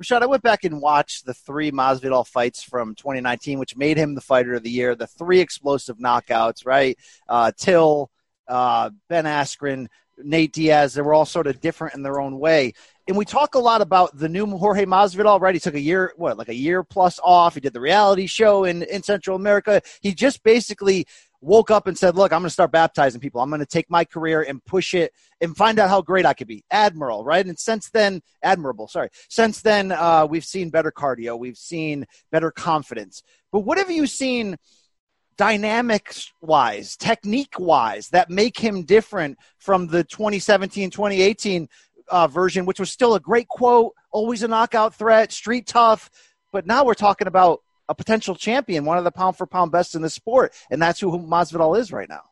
Rashad, 0.02 0.22
I 0.22 0.26
went 0.26 0.42
back 0.42 0.64
and 0.64 0.80
watched 0.80 1.26
the 1.26 1.34
three 1.34 1.70
Masvidal 1.70 2.26
fights 2.26 2.62
from 2.62 2.94
2019, 2.94 3.58
which 3.58 3.76
made 3.76 3.98
him 3.98 4.14
the 4.14 4.22
fighter 4.22 4.54
of 4.54 4.62
the 4.62 4.70
year. 4.70 4.94
The 4.94 5.06
three 5.06 5.40
explosive 5.40 5.98
knockouts, 5.98 6.64
right? 6.64 6.96
Uh, 7.28 7.52
Till, 7.54 8.10
uh, 8.50 8.90
Ben 9.08 9.24
Askren, 9.24 9.86
Nate 10.22 10.52
Diaz. 10.52 10.94
They 10.94 11.02
were 11.02 11.14
all 11.14 11.24
sort 11.24 11.46
of 11.46 11.60
different 11.60 11.94
in 11.94 12.02
their 12.02 12.20
own 12.20 12.38
way. 12.38 12.74
And 13.08 13.16
we 13.16 13.24
talk 13.24 13.54
a 13.54 13.58
lot 13.58 13.80
about 13.80 14.16
the 14.16 14.28
new 14.28 14.46
Jorge 14.46 14.84
Masvidal, 14.84 15.40
right? 15.40 15.54
He 15.54 15.60
took 15.60 15.74
a 15.74 15.80
year, 15.80 16.12
what, 16.16 16.38
like 16.38 16.48
a 16.48 16.54
year 16.54 16.82
plus 16.82 17.18
off. 17.24 17.54
He 17.54 17.60
did 17.60 17.72
the 17.72 17.80
reality 17.80 18.26
show 18.26 18.64
in, 18.64 18.82
in 18.84 19.02
Central 19.02 19.36
America. 19.36 19.80
He 20.00 20.14
just 20.14 20.42
basically 20.42 21.06
woke 21.40 21.70
up 21.70 21.86
and 21.86 21.96
said, 21.96 22.14
Look, 22.14 22.32
I'm 22.32 22.40
going 22.40 22.48
to 22.48 22.52
start 22.52 22.70
baptizing 22.70 23.20
people. 23.20 23.40
I'm 23.40 23.48
going 23.48 23.60
to 23.60 23.66
take 23.66 23.90
my 23.90 24.04
career 24.04 24.42
and 24.42 24.64
push 24.64 24.94
it 24.94 25.12
and 25.40 25.56
find 25.56 25.78
out 25.78 25.88
how 25.88 26.02
great 26.02 26.26
I 26.26 26.34
could 26.34 26.46
be. 26.46 26.64
Admiral, 26.70 27.24
right? 27.24 27.44
And 27.44 27.58
since 27.58 27.90
then, 27.90 28.22
admirable, 28.42 28.88
sorry. 28.88 29.08
Since 29.28 29.62
then, 29.62 29.92
uh, 29.92 30.26
we've 30.28 30.44
seen 30.44 30.70
better 30.70 30.92
cardio, 30.92 31.38
we've 31.38 31.58
seen 31.58 32.06
better 32.30 32.50
confidence. 32.50 33.22
But 33.52 33.60
what 33.60 33.78
have 33.78 33.90
you 33.90 34.06
seen 34.06 34.56
dynamics 35.40 36.34
wise, 36.42 36.98
technique 36.98 37.58
wise, 37.58 38.10
that 38.10 38.28
make 38.28 38.58
him 38.58 38.82
different 38.82 39.38
from 39.56 39.86
the 39.86 40.04
2017 40.04 40.90
2018 40.90 41.66
uh, 42.10 42.26
version, 42.26 42.66
which 42.66 42.78
was 42.78 42.90
still 42.90 43.14
a 43.14 43.20
great 43.20 43.48
quote, 43.48 43.94
always 44.12 44.42
a 44.42 44.48
knockout 44.48 44.94
threat, 44.94 45.32
street 45.32 45.66
tough. 45.66 46.10
But 46.52 46.66
now 46.66 46.84
we're 46.84 46.92
talking 46.92 47.26
about 47.26 47.62
a 47.88 47.94
potential 47.94 48.34
champion, 48.34 48.84
one 48.84 48.98
of 48.98 49.04
the 49.04 49.10
pound 49.10 49.38
for 49.38 49.46
pound 49.46 49.72
best 49.72 49.94
in 49.94 50.02
the 50.02 50.10
sport, 50.10 50.52
and 50.70 50.80
that's 50.82 51.00
who 51.00 51.10
Masvidal 51.18 51.78
is 51.78 51.90
right 51.90 52.10
now. 52.10 52.29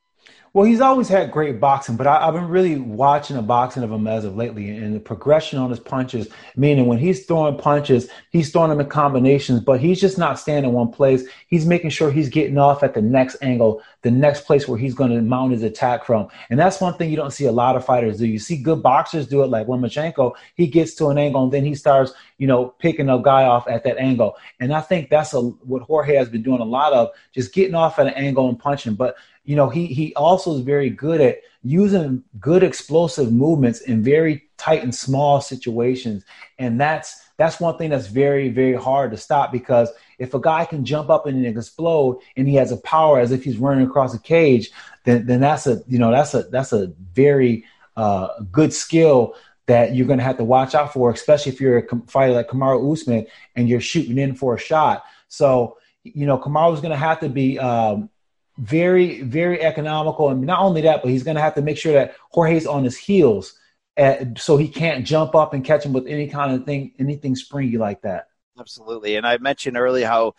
Well, 0.54 0.64
he's 0.64 0.80
always 0.80 1.08
had 1.08 1.30
great 1.30 1.60
boxing, 1.60 1.96
but 1.96 2.06
I, 2.06 2.24
have 2.24 2.34
been 2.34 2.48
really 2.48 2.76
watching 2.76 3.36
the 3.36 3.42
boxing 3.42 3.82
of 3.82 3.92
him 3.92 4.06
as 4.06 4.24
of 4.24 4.34
lately, 4.34 4.70
and 4.70 4.94
the 4.94 5.00
progression 5.00 5.58
on 5.58 5.68
his 5.68 5.78
punches. 5.78 6.28
Meaning, 6.56 6.86
when 6.86 6.98
he's 6.98 7.26
throwing 7.26 7.58
punches, 7.58 8.08
he's 8.30 8.50
throwing 8.50 8.70
them 8.70 8.80
in 8.80 8.88
combinations, 8.88 9.60
but 9.60 9.78
he's 9.78 10.00
just 10.00 10.16
not 10.16 10.38
staying 10.38 10.64
in 10.64 10.72
one 10.72 10.90
place. 10.90 11.28
He's 11.48 11.66
making 11.66 11.90
sure 11.90 12.10
he's 12.10 12.30
getting 12.30 12.56
off 12.56 12.82
at 12.82 12.94
the 12.94 13.02
next 13.02 13.36
angle, 13.42 13.82
the 14.02 14.10
next 14.10 14.46
place 14.46 14.66
where 14.66 14.78
he's 14.78 14.94
going 14.94 15.10
to 15.10 15.20
mount 15.20 15.52
his 15.52 15.62
attack 15.62 16.04
from. 16.04 16.28
And 16.50 16.58
that's 16.58 16.80
one 16.80 16.94
thing 16.94 17.10
you 17.10 17.16
don't 17.16 17.30
see 17.30 17.44
a 17.44 17.52
lot 17.52 17.76
of 17.76 17.84
fighters 17.84 18.18
do. 18.18 18.26
You 18.26 18.38
see 18.38 18.56
good 18.56 18.82
boxers 18.82 19.26
do 19.26 19.42
it, 19.42 19.48
like 19.48 19.66
Lomachenko. 19.66 20.34
He 20.54 20.66
gets 20.66 20.94
to 20.94 21.08
an 21.08 21.18
angle 21.18 21.44
and 21.44 21.52
then 21.52 21.64
he 21.64 21.74
starts, 21.74 22.12
you 22.38 22.46
know, 22.46 22.74
picking 22.78 23.08
a 23.10 23.20
guy 23.20 23.44
off 23.44 23.68
at 23.68 23.84
that 23.84 23.98
angle. 23.98 24.36
And 24.60 24.72
I 24.72 24.80
think 24.80 25.10
that's 25.10 25.34
a, 25.34 25.40
what 25.40 25.82
Jorge 25.82 26.16
has 26.16 26.28
been 26.28 26.42
doing 26.42 26.60
a 26.60 26.64
lot 26.64 26.92
of, 26.92 27.10
just 27.32 27.52
getting 27.52 27.74
off 27.74 27.98
at 27.98 28.06
an 28.06 28.14
angle 28.14 28.48
and 28.48 28.58
punching. 28.58 28.94
But 28.94 29.16
you 29.48 29.56
know, 29.56 29.70
he 29.70 29.86
he 29.86 30.12
also 30.14 30.54
is 30.56 30.60
very 30.60 30.90
good 30.90 31.22
at 31.22 31.38
using 31.62 32.22
good 32.38 32.62
explosive 32.62 33.32
movements 33.32 33.80
in 33.80 34.02
very 34.02 34.46
tight 34.58 34.82
and 34.82 34.94
small 34.94 35.40
situations. 35.40 36.22
And 36.58 36.78
that's 36.78 37.18
that's 37.38 37.58
one 37.58 37.78
thing 37.78 37.88
that's 37.88 38.08
very, 38.08 38.50
very 38.50 38.74
hard 38.74 39.10
to 39.12 39.16
stop 39.16 39.50
because 39.50 39.90
if 40.18 40.34
a 40.34 40.38
guy 40.38 40.66
can 40.66 40.84
jump 40.84 41.08
up 41.08 41.24
and 41.24 41.46
explode 41.46 42.20
and 42.36 42.46
he 42.46 42.56
has 42.56 42.72
a 42.72 42.76
power 42.76 43.20
as 43.20 43.32
if 43.32 43.42
he's 43.42 43.56
running 43.56 43.86
across 43.86 44.12
a 44.12 44.18
cage, 44.18 44.70
then 45.04 45.24
then 45.24 45.40
that's 45.40 45.66
a 45.66 45.82
you 45.88 45.98
know 45.98 46.10
that's 46.10 46.34
a 46.34 46.42
that's 46.42 46.74
a 46.74 46.88
very 47.14 47.64
uh, 47.96 48.28
good 48.52 48.74
skill 48.74 49.34
that 49.64 49.94
you're 49.94 50.06
going 50.06 50.18
to 50.18 50.24
have 50.26 50.36
to 50.36 50.44
watch 50.44 50.74
out 50.74 50.92
for, 50.92 51.10
especially 51.10 51.52
if 51.52 51.58
you're 51.58 51.78
a 51.78 52.00
fighter 52.06 52.34
like 52.34 52.48
Kamaru 52.48 52.92
Usman 52.92 53.26
and 53.56 53.66
you're 53.66 53.80
shooting 53.80 54.18
in 54.18 54.34
for 54.34 54.56
a 54.56 54.58
shot. 54.58 55.04
So 55.28 55.78
you 56.04 56.26
know 56.26 56.36
Kamaru's 56.36 56.82
going 56.82 56.92
to 56.92 56.98
have 56.98 57.20
to 57.20 57.30
be 57.30 57.58
um, 57.58 58.10
very, 58.58 59.22
very 59.22 59.62
economical. 59.62 60.28
And 60.28 60.42
not 60.42 60.60
only 60.60 60.82
that, 60.82 61.02
but 61.02 61.10
he's 61.10 61.22
going 61.22 61.36
to 61.36 61.40
have 61.40 61.54
to 61.54 61.62
make 61.62 61.78
sure 61.78 61.92
that 61.92 62.14
Jorge's 62.30 62.66
on 62.66 62.84
his 62.84 62.96
heels 62.96 63.54
at, 63.96 64.38
so 64.38 64.56
he 64.56 64.68
can't 64.68 65.06
jump 65.06 65.34
up 65.34 65.54
and 65.54 65.64
catch 65.64 65.84
him 65.84 65.92
with 65.92 66.06
any 66.06 66.28
kind 66.28 66.52
of 66.52 66.64
thing, 66.64 66.92
anything 66.98 67.36
springy 67.36 67.78
like 67.78 68.02
that. 68.02 68.26
Absolutely. 68.58 69.16
And 69.16 69.26
I 69.26 69.38
mentioned 69.38 69.76
earlier 69.76 70.06
how 70.06 70.34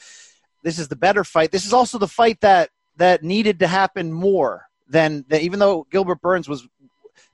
this 0.64 0.80
is 0.80 0.90
the 0.90 0.96
better 0.96 1.24
fight. 1.24 1.52
This 1.52 1.66
is 1.66 1.74
also 1.74 1.98
the 1.98 2.08
fight 2.08 2.42
that 2.42 2.70
that 2.98 3.24
needed 3.24 3.60
to 3.60 3.68
happen 3.68 4.12
more 4.12 4.68
than, 4.90 5.24
than 5.30 5.42
even 5.42 5.60
though 5.60 5.88
Gilbert 5.90 6.22
Burns 6.22 6.50
was 6.50 6.68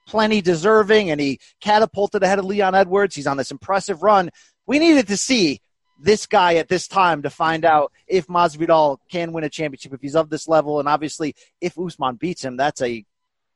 plenty 0.06 0.40
deserving 0.40 1.10
and 1.10 1.20
he 1.20 1.40
catapulted 1.60 2.22
ahead 2.22 2.38
of 2.38 2.46
Leon 2.46 2.76
Edwards. 2.76 3.16
He's 3.16 3.26
on 3.26 3.38
this 3.38 3.50
impressive 3.50 4.04
run. 4.04 4.30
We 4.68 4.78
needed 4.78 5.08
to 5.08 5.18
see 5.18 5.62
this 6.00 6.26
guy 6.26 6.56
at 6.56 6.70
this 6.70 6.88
time 6.88 7.22
to 7.24 7.30
find 7.30 7.66
out 7.66 7.92
if 8.08 8.28
Masvidal 8.28 8.98
can 9.10 9.32
win 9.32 9.44
a 9.44 9.50
championship 9.50 9.94
if 9.94 10.02
he's 10.02 10.16
of 10.16 10.30
this 10.30 10.48
level, 10.48 10.80
and 10.80 10.90
obviously 10.90 11.36
if 11.62 11.78
Usman 11.78 12.16
beats 12.16 12.44
him, 12.44 12.58
that's 12.58 12.82
a 12.82 13.06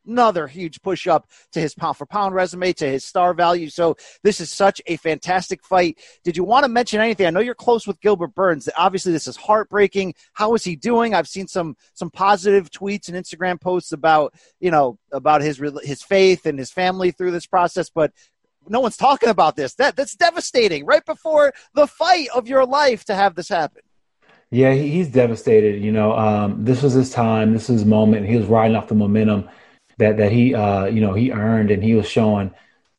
another 0.10 0.48
huge 0.48 0.82
push 0.82 1.08
up 1.08 1.30
to 1.52 1.60
his 1.60 1.76
pound 1.76 1.98
for 1.98 2.06
pound 2.06 2.34
resume, 2.34 2.74
to 2.74 2.90
his 2.90 3.06
star 3.06 3.34
value. 3.34 3.70
So 3.70 3.96
this 4.24 4.42
is 4.42 4.52
such 4.52 4.82
a 4.88 4.98
fantastic 4.98 5.64
fight. 5.64 6.00
Did 6.24 6.36
you 6.36 6.44
want 6.44 6.64
to 6.64 6.70
mention 6.70 7.00
anything? 7.00 7.28
I 7.28 7.30
know 7.30 7.40
you're 7.40 7.56
close 7.56 7.88
with 7.88 8.02
Gilbert 8.02 8.34
Burns. 8.36 8.68
Obviously, 8.78 9.12
this 9.12 9.28
is 9.28 9.38
heartbreaking. 9.38 10.16
How 10.34 10.54
is 10.56 10.64
he 10.64 10.76
doing? 10.76 11.14
I've 11.14 11.28
seen 11.28 11.48
some 11.48 11.76
some 11.94 12.10
positive 12.10 12.70
tweets 12.72 13.08
and 13.08 13.18
Instagram 13.18 13.62
posts 13.62 13.92
about 13.92 14.34
you 14.60 14.72
know 14.72 14.98
about 15.12 15.42
his 15.42 15.62
his 15.84 16.02
faith 16.02 16.46
and 16.46 16.58
his 16.58 16.72
family 16.72 17.12
through 17.12 17.32
this 17.32 17.48
process, 17.48 17.90
but 17.90 18.12
no 18.70 18.80
one's 18.80 18.98
talking 18.98 19.30
about 19.30 19.56
this. 19.56 19.76
That 19.76 19.96
that's 19.96 20.16
devastating. 20.16 20.86
Right 20.86 21.06
before 21.06 21.54
the 21.74 21.88
fight 21.88 22.28
of 22.34 22.48
your 22.48 22.66
life 22.66 23.06
to 23.06 23.16
have 23.16 23.36
this 23.36 23.50
happen. 23.50 23.82
Yeah, 24.52 24.74
he's 24.74 25.10
devastated. 25.10 25.82
You 25.82 25.92
know, 25.92 26.18
um, 26.18 26.66
this 26.66 26.82
was 26.82 26.94
his 26.94 27.12
time. 27.12 27.54
This 27.54 27.70
was 27.70 27.82
his 27.82 27.86
moment. 27.86 28.28
He 28.28 28.36
was 28.36 28.48
riding 28.48 28.76
off 28.76 28.88
the 28.88 28.96
momentum 28.96 29.50
that 29.98 30.18
that 30.18 30.32
he 30.32 30.56
uh, 30.56 30.86
you 30.86 31.02
know 31.02 31.14
he 31.14 31.32
earned, 31.32 31.72
and 31.72 31.84
he 31.84 31.94
was 31.94 32.08
showing 32.08 32.52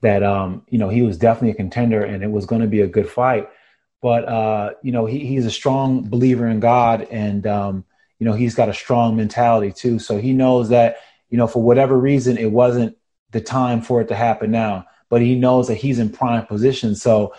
that 0.03 0.23
um, 0.23 0.65
you 0.69 0.79
know 0.79 0.89
he 0.89 1.03
was 1.03 1.19
definitely 1.19 1.51
a 1.51 1.55
contender, 1.55 2.05
and 2.05 2.23
it 2.23 2.31
was 2.31 2.47
going 2.47 2.63
to 2.63 2.69
be 2.69 2.83
a 2.83 2.87
good 2.87 3.09
fight. 3.09 3.49
But 4.01 4.29
uh, 4.29 4.75
you 4.83 4.93
know 4.93 5.07
he, 5.07 5.27
he's 5.27 5.47
a 5.47 5.51
strong 5.51 6.09
believer 6.09 6.47
in 6.47 6.61
God, 6.61 7.09
and 7.11 7.47
um, 7.47 7.85
you 8.19 8.27
know 8.27 8.33
he's 8.33 8.55
got 8.55 8.69
a 8.69 8.75
strong 8.75 9.17
mentality 9.17 9.73
too. 9.73 9.99
So 9.99 10.19
he 10.19 10.33
knows 10.33 10.69
that 10.69 10.99
you 11.31 11.39
know 11.39 11.49
for 11.49 11.63
whatever 11.63 11.99
reason 11.99 12.39
it 12.39 12.53
wasn't 12.53 12.97
the 13.33 13.41
time 13.41 13.83
for 13.83 14.01
it 14.01 14.09
to 14.09 14.15
happen 14.15 14.51
now 14.51 14.87
but 15.11 15.21
he 15.21 15.35
knows 15.35 15.69
that 15.69 15.75
he's 15.75 15.99
in 15.99 16.09
prime 16.09 16.47
position. 16.47 16.95
So 16.95 17.35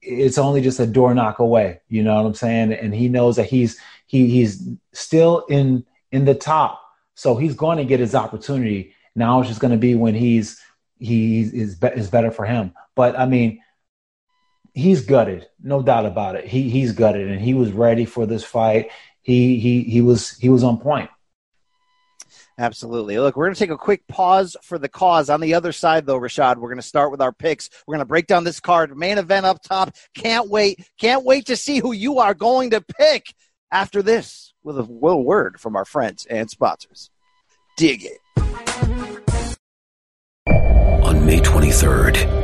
it's 0.00 0.38
only 0.38 0.60
just 0.60 0.78
a 0.78 0.86
door 0.86 1.12
knock 1.14 1.40
away. 1.40 1.80
You 1.88 2.04
know 2.04 2.14
what 2.14 2.26
I'm 2.26 2.34
saying? 2.34 2.72
And 2.72 2.94
he 2.94 3.08
knows 3.08 3.36
that 3.36 3.46
he's 3.46 3.80
he 4.06 4.28
he's 4.28 4.68
still 4.92 5.44
in 5.48 5.84
in 6.12 6.24
the 6.24 6.34
top. 6.34 6.80
So 7.16 7.36
he's 7.36 7.54
going 7.54 7.78
to 7.78 7.84
get 7.84 7.98
his 7.98 8.14
opportunity. 8.14 8.94
Now 9.16 9.40
it's 9.40 9.48
just 9.48 9.60
going 9.60 9.72
to 9.72 9.78
be 9.78 9.96
when 9.96 10.14
he's 10.14 10.60
he 10.98 11.40
is 11.40 11.78
is 11.82 12.10
better 12.10 12.30
for 12.30 12.44
him. 12.44 12.72
But 12.94 13.18
I 13.18 13.26
mean, 13.26 13.60
he's 14.74 15.04
gutted, 15.04 15.48
no 15.62 15.82
doubt 15.82 16.06
about 16.06 16.36
it. 16.36 16.46
He 16.46 16.68
he's 16.68 16.92
gutted, 16.92 17.28
and 17.28 17.40
he 17.40 17.54
was 17.54 17.72
ready 17.72 18.04
for 18.04 18.26
this 18.26 18.44
fight. 18.44 18.90
He 19.22 19.58
he 19.58 19.82
he 19.84 20.00
was 20.02 20.36
he 20.38 20.50
was 20.50 20.62
on 20.62 20.78
point. 20.78 21.10
Absolutely. 22.58 23.18
Look, 23.18 23.36
we're 23.36 23.46
going 23.46 23.54
to 23.54 23.58
take 23.58 23.70
a 23.70 23.76
quick 23.76 24.06
pause 24.06 24.56
for 24.62 24.78
the 24.78 24.88
cause. 24.88 25.28
On 25.28 25.40
the 25.40 25.54
other 25.54 25.72
side, 25.72 26.06
though, 26.06 26.20
Rashad, 26.20 26.56
we're 26.56 26.68
going 26.68 26.76
to 26.76 26.82
start 26.82 27.10
with 27.10 27.20
our 27.20 27.32
picks. 27.32 27.68
We're 27.86 27.94
going 27.94 28.04
to 28.04 28.08
break 28.08 28.28
down 28.28 28.44
this 28.44 28.60
card. 28.60 28.96
Main 28.96 29.18
event 29.18 29.44
up 29.44 29.60
top. 29.62 29.94
Can't 30.14 30.48
wait. 30.48 30.86
Can't 31.00 31.24
wait 31.24 31.46
to 31.46 31.56
see 31.56 31.78
who 31.78 31.92
you 31.92 32.20
are 32.20 32.34
going 32.34 32.70
to 32.70 32.80
pick 32.80 33.34
after 33.72 34.02
this 34.02 34.54
with 34.62 34.78
a 34.78 34.82
little 34.82 35.24
word 35.24 35.58
from 35.58 35.74
our 35.74 35.84
friends 35.84 36.26
and 36.30 36.48
sponsors. 36.48 37.10
Dig 37.76 38.04
it. 38.04 38.18
On 40.46 41.26
May 41.26 41.40
23rd, 41.40 42.43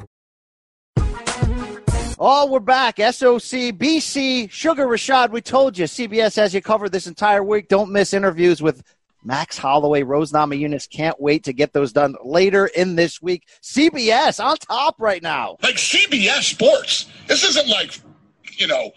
Oh, 2.23 2.45
we're 2.45 2.59
back. 2.59 2.97
SOC, 2.97 3.73
BC, 3.73 4.51
Sugar 4.51 4.85
Rashad. 4.85 5.31
We 5.31 5.41
told 5.41 5.75
you 5.75 5.85
CBS 5.85 6.35
has 6.35 6.53
you 6.53 6.61
covered 6.61 6.91
this 6.91 7.07
entire 7.07 7.43
week. 7.43 7.67
Don't 7.67 7.91
miss 7.91 8.13
interviews 8.13 8.61
with 8.61 8.83
Max 9.23 9.57
Holloway, 9.57 10.03
Rose 10.03 10.31
Namajunas. 10.31 10.87
Can't 10.87 11.19
wait 11.19 11.43
to 11.45 11.51
get 11.51 11.73
those 11.73 11.91
done 11.91 12.13
later 12.23 12.67
in 12.67 12.95
this 12.95 13.23
week. 13.23 13.47
CBS 13.63 14.39
on 14.39 14.55
top 14.57 14.97
right 14.99 15.23
now. 15.23 15.57
like 15.63 15.77
CBS 15.77 16.43
Sports. 16.43 17.09
This 17.25 17.43
isn't 17.43 17.67
like, 17.67 17.99
you 18.55 18.67
know, 18.67 18.91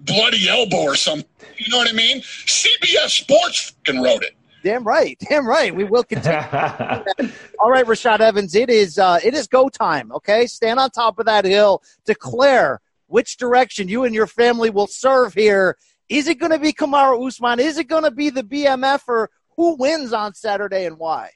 Bloody 0.00 0.48
Elbow 0.48 0.82
or 0.82 0.96
something. 0.96 1.28
You 1.58 1.70
know 1.70 1.78
what 1.78 1.88
I 1.88 1.92
mean? 1.92 2.20
CBS 2.20 3.10
Sports 3.10 3.76
fucking 3.86 4.02
wrote 4.02 4.24
it. 4.24 4.34
Damn 4.66 4.82
right. 4.82 5.16
Damn 5.28 5.46
right. 5.46 5.72
We 5.72 5.84
will 5.84 6.02
continue. 6.02 6.40
All 7.60 7.70
right, 7.70 7.86
Rashad 7.86 8.18
Evans, 8.18 8.52
it 8.56 8.68
is 8.68 8.98
uh, 8.98 9.20
it 9.22 9.32
is 9.32 9.46
go 9.46 9.68
time. 9.68 10.10
Okay, 10.10 10.48
stand 10.48 10.80
on 10.80 10.90
top 10.90 11.20
of 11.20 11.26
that 11.26 11.44
hill, 11.44 11.84
declare 12.04 12.80
which 13.06 13.36
direction 13.36 13.86
you 13.86 14.02
and 14.02 14.12
your 14.12 14.26
family 14.26 14.68
will 14.70 14.88
serve 14.88 15.34
here. 15.34 15.76
Is 16.08 16.26
it 16.26 16.40
going 16.40 16.50
to 16.50 16.58
be 16.58 16.72
Kamaru 16.72 17.28
Usman? 17.28 17.60
Is 17.60 17.78
it 17.78 17.84
going 17.84 18.02
to 18.02 18.10
be 18.10 18.28
the 18.28 18.42
BMF, 18.42 19.02
or 19.06 19.30
who 19.54 19.76
wins 19.76 20.12
on 20.12 20.34
Saturday 20.34 20.84
and 20.84 20.98
why? 20.98 21.30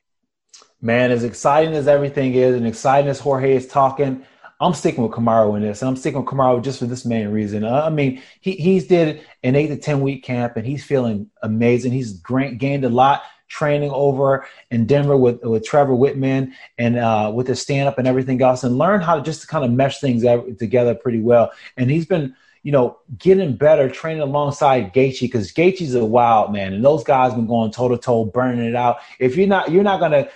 Man, 0.83 1.13
as 1.13 1.23
exciting 1.23 1.75
as 1.75 1.87
everything 1.87 2.35
is, 2.35 2.57
and 2.57 2.67
exciting 2.67 3.09
as 3.09 3.21
Jorge 3.21 3.55
is 3.55 3.69
talking, 3.69 4.27
I'm 4.61 4.75
sticking 4.75 5.03
with 5.03 5.13
Kamaru 5.13 5.57
in 5.57 5.63
this, 5.63 5.81
and 5.81 5.89
I'm 5.89 5.97
sticking 5.97 6.21
with 6.21 6.29
Kamaru 6.29 6.63
just 6.63 6.79
for 6.79 6.87
this 6.87 7.07
main 7.07 7.29
reason. 7.29 7.65
I 7.65 7.89
mean, 7.89 8.23
he 8.41 8.53
he's 8.53 8.87
did 8.87 9.23
an 9.43 9.57
eight 9.57 9.69
to 9.69 9.77
ten 9.77 10.03
week 10.03 10.23
camp, 10.23 10.57
and 10.57 10.67
he's 10.67 10.85
feeling 10.85 11.31
amazing. 11.43 11.93
He's 11.93 12.13
gra- 12.15 12.55
gained 12.55 12.85
a 12.85 12.91
lot 12.91 13.23
training 13.49 13.91
over 13.91 14.47
in 14.71 14.87
Denver 14.87 15.17
with 15.17 15.43
with 15.43 15.65
Trevor 15.65 15.95
Wittman 15.95 16.53
and 16.79 16.99
uh, 16.99 17.33
with 17.35 17.49
his 17.49 17.61
stand 17.61 17.89
up 17.89 17.99
and 17.99 18.07
everything 18.07 18.43
else, 18.43 18.63
and 18.63 18.77
learned 18.77 19.03
how 19.03 19.17
to 19.17 19.23
just 19.23 19.49
kind 19.49 19.65
of 19.65 19.71
mesh 19.73 19.99
things 19.99 20.25
together 20.59 20.95
pretty 20.95 21.21
well. 21.21 21.53
And 21.77 21.91
he's 21.91 22.07
been 22.07 22.35
you 22.63 22.73
know, 22.73 22.99
getting 23.17 23.57
better, 23.57 23.89
training 23.89 24.21
alongside 24.21 24.93
Gaethje 24.93 25.21
because 25.23 25.51
Gaethje's 25.53 25.95
a 25.95 26.05
wild 26.05 26.53
man, 26.53 26.75
and 26.75 26.85
those 26.85 27.03
guys 27.03 27.33
been 27.33 27.47
going 27.47 27.71
toe 27.71 27.89
to 27.89 27.97
toe, 27.97 28.27
burning 28.27 28.67
it 28.67 28.77
out. 28.77 28.99
If 29.19 29.37
you're 29.37 29.47
not, 29.47 29.71
you're 29.71 29.83
not 29.83 30.01
gonna 30.01 30.29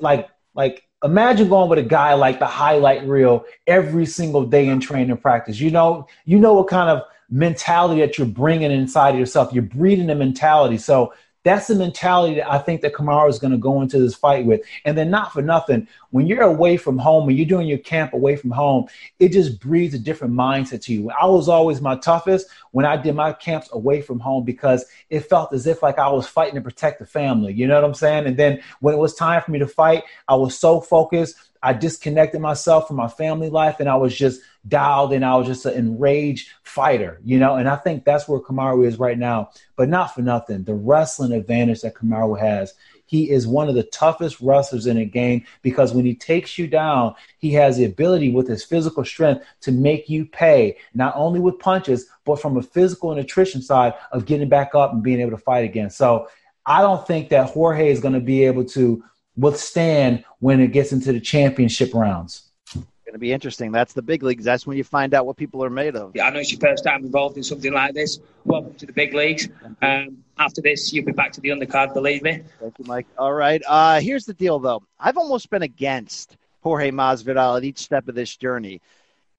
like 0.00 0.28
like 0.54 0.85
imagine 1.06 1.48
going 1.48 1.70
with 1.70 1.78
a 1.78 1.82
guy 1.82 2.14
like 2.14 2.38
the 2.38 2.46
highlight 2.46 3.06
reel 3.06 3.44
every 3.66 4.04
single 4.04 4.44
day 4.44 4.66
in 4.68 4.80
training 4.80 5.16
practice. 5.16 5.58
You 5.58 5.70
know, 5.70 6.06
you 6.24 6.38
know 6.38 6.54
what 6.54 6.68
kind 6.68 6.90
of 6.90 7.02
mentality 7.30 8.00
that 8.00 8.18
you're 8.18 8.26
bringing 8.26 8.70
inside 8.70 9.10
of 9.10 9.18
yourself. 9.18 9.52
You're 9.52 9.62
breeding 9.62 10.10
a 10.10 10.14
mentality. 10.14 10.78
So 10.78 11.14
that's 11.46 11.68
the 11.68 11.76
mentality 11.76 12.34
that 12.34 12.50
I 12.50 12.58
think 12.58 12.80
that 12.80 12.92
Kamaru 12.92 13.30
is 13.30 13.38
going 13.38 13.52
to 13.52 13.56
go 13.56 13.80
into 13.80 14.00
this 14.00 14.16
fight 14.16 14.44
with. 14.44 14.62
And 14.84 14.98
then, 14.98 15.10
not 15.10 15.32
for 15.32 15.42
nothing, 15.42 15.86
when 16.10 16.26
you're 16.26 16.42
away 16.42 16.76
from 16.76 16.98
home 16.98 17.28
and 17.28 17.38
you're 17.38 17.46
doing 17.46 17.68
your 17.68 17.78
camp 17.78 18.14
away 18.14 18.34
from 18.34 18.50
home, 18.50 18.88
it 19.20 19.28
just 19.28 19.60
breeds 19.60 19.94
a 19.94 19.98
different 20.00 20.34
mindset 20.34 20.82
to 20.82 20.92
you. 20.92 21.08
I 21.10 21.26
was 21.26 21.48
always 21.48 21.80
my 21.80 21.94
toughest 21.98 22.48
when 22.72 22.84
I 22.84 22.96
did 22.96 23.14
my 23.14 23.32
camps 23.32 23.68
away 23.70 24.02
from 24.02 24.18
home 24.18 24.42
because 24.42 24.86
it 25.08 25.20
felt 25.20 25.52
as 25.52 25.68
if 25.68 25.84
like 25.84 26.00
I 26.00 26.08
was 26.08 26.26
fighting 26.26 26.56
to 26.56 26.60
protect 26.60 26.98
the 26.98 27.06
family. 27.06 27.52
You 27.52 27.68
know 27.68 27.76
what 27.76 27.84
I'm 27.84 27.94
saying? 27.94 28.26
And 28.26 28.36
then 28.36 28.60
when 28.80 28.94
it 28.94 28.98
was 28.98 29.14
time 29.14 29.40
for 29.40 29.52
me 29.52 29.60
to 29.60 29.68
fight, 29.68 30.02
I 30.26 30.34
was 30.34 30.58
so 30.58 30.80
focused. 30.80 31.36
I 31.66 31.72
disconnected 31.72 32.40
myself 32.40 32.86
from 32.86 32.94
my 32.94 33.08
family 33.08 33.50
life 33.50 33.80
and 33.80 33.88
I 33.88 33.96
was 33.96 34.16
just 34.16 34.40
dialed 34.68 35.12
and 35.12 35.24
I 35.24 35.34
was 35.34 35.48
just 35.48 35.66
an 35.66 35.74
enraged 35.74 36.50
fighter, 36.62 37.20
you 37.24 37.40
know, 37.40 37.56
and 37.56 37.68
I 37.68 37.74
think 37.74 38.04
that's 38.04 38.28
where 38.28 38.38
Kamaru 38.38 38.86
is 38.86 39.00
right 39.00 39.18
now. 39.18 39.50
But 39.74 39.88
not 39.88 40.14
for 40.14 40.22
nothing. 40.22 40.62
The 40.62 40.74
wrestling 40.74 41.32
advantage 41.32 41.80
that 41.80 41.94
Kamaru 41.94 42.38
has. 42.38 42.72
He 43.06 43.30
is 43.30 43.48
one 43.48 43.68
of 43.68 43.74
the 43.74 43.82
toughest 43.82 44.40
wrestlers 44.40 44.86
in 44.86 44.96
the 44.96 45.04
game 45.04 45.44
because 45.62 45.92
when 45.92 46.04
he 46.04 46.14
takes 46.14 46.56
you 46.56 46.68
down, 46.68 47.16
he 47.38 47.52
has 47.54 47.78
the 47.78 47.84
ability 47.84 48.30
with 48.30 48.46
his 48.46 48.62
physical 48.62 49.04
strength 49.04 49.44
to 49.62 49.72
make 49.72 50.08
you 50.08 50.24
pay, 50.24 50.76
not 50.94 51.14
only 51.16 51.40
with 51.40 51.58
punches, 51.58 52.06
but 52.24 52.40
from 52.40 52.56
a 52.56 52.62
physical 52.62 53.10
and 53.10 53.18
nutrition 53.18 53.60
side 53.60 53.94
of 54.12 54.24
getting 54.24 54.48
back 54.48 54.76
up 54.76 54.92
and 54.92 55.02
being 55.02 55.20
able 55.20 55.32
to 55.32 55.36
fight 55.36 55.64
again. 55.64 55.90
So 55.90 56.28
I 56.64 56.80
don't 56.82 57.04
think 57.04 57.28
that 57.30 57.50
Jorge 57.50 57.90
is 57.90 57.98
going 57.98 58.14
to 58.14 58.20
be 58.20 58.44
able 58.44 58.66
to 58.66 59.02
withstand 59.36 60.24
when 60.40 60.60
it 60.60 60.68
gets 60.68 60.92
into 60.92 61.12
the 61.12 61.20
championship 61.20 61.94
rounds. 61.94 62.42
Going 62.74 63.12
to 63.12 63.18
be 63.20 63.32
interesting. 63.32 63.70
That's 63.70 63.92
the 63.92 64.02
big 64.02 64.24
leagues. 64.24 64.44
That's 64.44 64.66
when 64.66 64.76
you 64.76 64.82
find 64.82 65.14
out 65.14 65.26
what 65.26 65.36
people 65.36 65.62
are 65.62 65.70
made 65.70 65.94
of. 65.94 66.10
Yeah, 66.16 66.26
I 66.26 66.30
know 66.30 66.40
it's 66.40 66.50
your 66.50 66.60
first 66.60 66.82
time 66.82 67.04
involved 67.04 67.36
in 67.36 67.44
something 67.44 67.72
like 67.72 67.94
this. 67.94 68.18
Welcome 68.44 68.74
to 68.74 68.86
the 68.86 68.92
big 68.92 69.14
leagues. 69.14 69.48
Um, 69.80 70.24
after 70.38 70.60
this, 70.60 70.92
you'll 70.92 71.04
be 71.04 71.12
back 71.12 71.30
to 71.32 71.40
the 71.40 71.50
undercard, 71.50 71.94
believe 71.94 72.22
me. 72.22 72.42
Thank 72.58 72.78
you, 72.80 72.84
Mike. 72.84 73.06
All 73.16 73.32
right. 73.32 73.62
Uh, 73.64 74.00
here's 74.00 74.24
the 74.24 74.34
deal, 74.34 74.58
though. 74.58 74.82
I've 74.98 75.16
almost 75.16 75.50
been 75.50 75.62
against 75.62 76.36
Jorge 76.62 76.90
Masvidal 76.90 77.56
at 77.56 77.62
each 77.62 77.78
step 77.78 78.08
of 78.08 78.16
this 78.16 78.36
journey. 78.36 78.80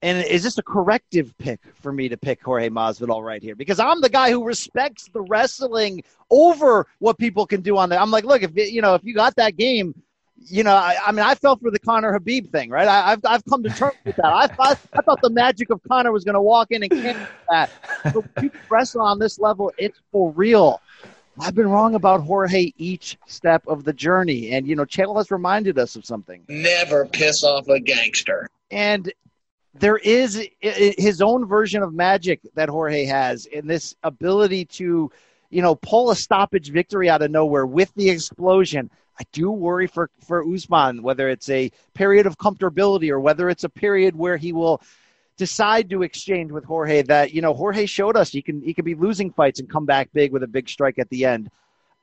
And 0.01 0.23
is 0.25 0.43
this 0.43 0.57
a 0.57 0.63
corrective 0.63 1.35
pick 1.39 1.59
for 1.81 1.91
me 1.91 2.07
to 2.09 2.17
pick 2.17 2.43
Jorge 2.43 2.69
Masvidal 2.69 3.25
right 3.25 3.41
here? 3.41 3.55
Because 3.55 3.79
I'm 3.79 3.99
the 3.99 4.09
guy 4.09 4.29
who 4.29 4.43
respects 4.43 5.09
the 5.11 5.21
wrestling 5.21 6.03
over 6.29 6.85
what 6.99 7.17
people 7.17 7.47
can 7.47 7.61
do 7.61 7.77
on 7.77 7.89
there. 7.89 7.99
I'm 7.99 8.11
like, 8.11 8.23
look, 8.23 8.43
if 8.43 8.51
you 8.55 8.81
know, 8.81 8.93
if 8.93 9.03
you 9.03 9.15
got 9.15 9.35
that 9.37 9.57
game, 9.57 9.95
you 10.49 10.63
know, 10.63 10.75
I, 10.75 10.97
I 11.05 11.11
mean, 11.11 11.25
I 11.25 11.33
fell 11.33 11.55
for 11.55 11.71
the 11.71 11.79
Conor 11.79 12.17
Khabib 12.19 12.51
thing, 12.51 12.69
right? 12.69 12.87
I, 12.87 13.09
have 13.09 13.25
I've 13.25 13.45
come 13.45 13.63
to 13.63 13.69
terms 13.69 13.95
with 14.05 14.15
that. 14.17 14.25
I, 14.25 14.43
I, 14.59 14.77
I 14.93 15.01
thought 15.01 15.19
the 15.21 15.31
magic 15.31 15.71
of 15.71 15.81
Conor 15.89 16.11
was 16.11 16.23
going 16.23 16.35
to 16.35 16.41
walk 16.41 16.71
in 16.71 16.83
and 16.83 16.91
cancel 16.91 17.25
that. 17.49 17.71
But 18.03 18.43
you 18.43 18.51
wrestle 18.69 19.01
on 19.01 19.17
this 19.17 19.39
level, 19.39 19.71
it's 19.79 19.99
for 20.11 20.31
real. 20.31 20.79
I've 21.39 21.55
been 21.55 21.69
wrong 21.69 21.95
about 21.95 22.21
Jorge 22.21 22.71
each 22.77 23.17
step 23.27 23.63
of 23.67 23.83
the 23.83 23.93
journey. 23.93 24.51
And, 24.51 24.67
you 24.67 24.75
know, 24.75 24.85
Chael 24.85 25.17
has 25.17 25.31
reminded 25.31 25.77
us 25.77 25.95
of 25.95 26.05
something. 26.05 26.43
Never 26.47 27.05
piss 27.05 27.43
off 27.43 27.67
a 27.67 27.79
gangster. 27.79 28.47
And 28.71 29.11
there 29.79 29.97
is 29.97 30.47
his 30.61 31.21
own 31.21 31.45
version 31.45 31.83
of 31.83 31.93
magic 31.93 32.41
that 32.55 32.69
Jorge 32.69 33.05
has 33.05 33.45
in 33.45 33.67
this 33.67 33.95
ability 34.03 34.65
to, 34.65 35.11
you 35.49 35.61
know, 35.61 35.75
pull 35.75 36.11
a 36.11 36.15
stoppage 36.15 36.71
victory 36.71 37.09
out 37.09 37.21
of 37.21 37.31
nowhere 37.31 37.65
with 37.65 37.93
the 37.95 38.09
explosion. 38.09 38.89
I 39.19 39.23
do 39.31 39.49
worry 39.51 39.87
for, 39.87 40.09
for 40.25 40.43
Usman, 40.47 41.01
whether 41.01 41.29
it's 41.29 41.49
a 41.49 41.71
period 41.93 42.27
of 42.27 42.37
comfortability 42.37 43.09
or 43.09 43.19
whether 43.19 43.49
it's 43.49 43.63
a 43.63 43.69
period 43.69 44.15
where 44.15 44.37
he 44.37 44.53
will 44.53 44.81
decide 45.37 45.89
to 45.89 46.03
exchange 46.03 46.51
with 46.51 46.65
Jorge 46.65 47.03
that, 47.03 47.33
you 47.33 47.41
know, 47.41 47.53
Jorge 47.53 47.85
showed 47.85 48.17
us 48.17 48.29
he 48.29 48.41
can 48.41 48.61
he 48.61 48.73
can 48.73 48.85
be 48.85 48.95
losing 48.95 49.31
fights 49.31 49.59
and 49.59 49.69
come 49.69 49.85
back 49.85 50.09
big 50.13 50.31
with 50.31 50.43
a 50.43 50.47
big 50.47 50.69
strike 50.69 50.99
at 50.99 51.09
the 51.09 51.25
end. 51.25 51.49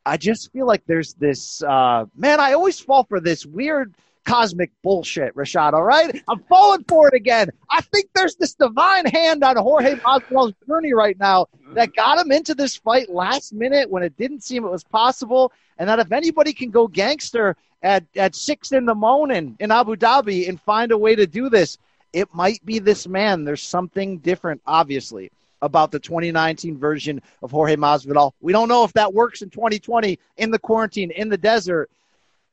I 0.07 0.17
just 0.17 0.53
feel 0.53 0.67
like 0.67 0.83
there's 0.87 1.15
this 1.15 1.63
uh, 1.63 2.07
man, 2.17 2.41
I 2.41 2.53
always 2.53 2.79
fall 2.79 3.05
for 3.05 3.21
this 3.21 3.47
weird 3.47 3.95
cosmic 4.25 4.71
bullshit, 4.83 5.35
Rashad, 5.35 5.73
all 5.73 5.83
right? 5.83 6.23
I'm 6.29 6.43
falling 6.49 6.85
for 6.89 7.09
it 7.09 7.15
again. 7.15 7.51
I 7.71 7.81
think 7.81 8.09
there's 8.15 8.37
this 8.37 8.55
divine 8.55 9.07
hand 9.07 9.45
on 9.45 9.57
Jorge 9.57 9.97
Masvidal's 9.97 10.55
journey 10.67 10.93
right 10.93 11.19
now 11.19 11.47
that 11.75 11.95
got 11.95 12.19
him 12.19 12.33
into 12.33 12.55
this 12.55 12.77
fight 12.77 13.11
last 13.11 13.53
minute 13.53 13.91
when 13.91 14.03
it 14.03 14.17
didn't 14.17 14.43
seem 14.43 14.65
it 14.65 14.71
was 14.71 14.85
possible. 14.85 15.53
And 15.79 15.89
that 15.89 15.99
if 15.99 16.13
anybody 16.13 16.53
can 16.53 16.71
go 16.71 16.87
gangster 16.87 17.57
at, 17.83 18.05
at 18.17 18.35
six 18.35 18.73
in 18.73 18.87
the 18.87 18.95
morning 18.95 19.57
in 19.61 19.71
Abu 19.71 19.97
Dhabi 19.97 20.49
and 20.49 20.61
find 20.61 20.93
a 20.93 20.99
way 20.99 21.15
to 21.15 21.27
do 21.27 21.49
this, 21.49 21.79
it 22.13 22.33
might 22.33 22.65
be 22.65 22.79
this 22.79 23.07
man. 23.07 23.45
There's 23.45 23.63
something 23.63 24.19
different, 24.19 24.63
obviously, 24.67 25.31
about 25.61 25.91
the 25.91 25.99
2019 25.99 26.79
version 26.79 27.21
of 27.43 27.51
Jorge 27.51 27.77
Masvidal. 27.77 28.33
We 28.41 28.53
don't 28.53 28.69
know 28.69 28.85
if 28.85 28.93
that 28.93 29.13
works 29.13 29.43
in 29.43 29.51
2020 29.51 30.19
in 30.37 30.51
the 30.51 30.59
quarantine 30.59 31.11
in 31.11 31.29
the 31.29 31.37
desert. 31.37 31.91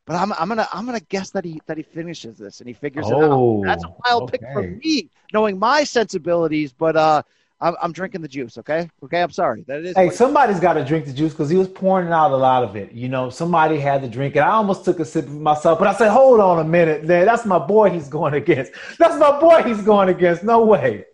But 0.06 0.16
I'm, 0.16 0.34
I'm 0.34 0.48
gonna 0.48 0.68
I'm 0.74 0.86
gonna 0.86 1.00
guess 1.00 1.30
that 1.32 1.46
he 1.46 1.62
that 1.68 1.78
he 1.78 1.84
finishes 1.84 2.38
this 2.38 2.60
and 2.60 2.68
he 2.68 2.74
figures 2.74 3.06
oh, 3.08 3.10
it 3.10 3.24
out. 3.24 3.32
Oh, 3.32 3.64
That's 3.64 3.84
a 3.84 3.94
wild 4.06 4.24
okay. 4.24 4.38
pick 4.40 4.54
for 4.54 4.64
me, 4.64 5.10
knowing 5.32 5.60
my 5.60 5.84
sensibilities. 5.84 6.74
But 6.74 6.96
uh, 6.96 7.22
I'm, 7.62 7.76
I'm 7.82 7.92
drinking 7.92 8.22
the 8.22 8.28
juice. 8.28 8.58
Okay, 8.58 8.90
okay. 9.04 9.22
I'm 9.22 9.30
sorry. 9.32 9.64
That 9.68 9.86
is. 9.86 9.96
Hey, 9.96 10.10
somebody's 10.10 10.60
got 10.60 10.74
to 10.74 10.84
drink 10.84 11.06
the 11.06 11.14
juice 11.14 11.34
because 11.34 11.50
he 11.50 11.58
was 11.58 11.68
pouring 11.68 12.12
out 12.12 12.32
a 12.32 12.36
lot 12.36 12.64
of 12.64 12.76
it. 12.76 12.92
You 12.92 13.10
know, 13.10 13.30
somebody 13.30 13.80
had 13.80 14.02
to 14.02 14.10
drink 14.10 14.36
it. 14.36 14.40
I 14.40 14.50
almost 14.50 14.84
took 14.84 15.00
a 15.00 15.06
sip 15.06 15.28
myself, 15.28 15.78
but 15.78 15.88
I 15.88 15.94
said, 15.94 16.10
"Hold 16.10 16.40
on 16.40 16.60
a 16.60 16.68
minute, 16.68 17.06
man. 17.06 17.26
That's 17.26 17.46
my 17.46 17.60
boy. 17.60 17.92
He's 17.92 18.10
going 18.10 18.34
against. 18.34 18.72
That's 18.98 19.18
my 19.20 19.40
boy. 19.40 19.62
He's 19.64 19.84
going 19.84 20.10
against. 20.10 20.44
No 20.44 20.66
way." 20.66 21.06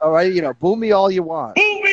All 0.00 0.12
right, 0.12 0.32
you 0.32 0.40
know, 0.42 0.54
boo 0.54 0.76
me 0.76 0.92
all 0.92 1.10
you 1.10 1.22
want. 1.22 1.56
Boo 1.56 1.82
me! 1.82 1.89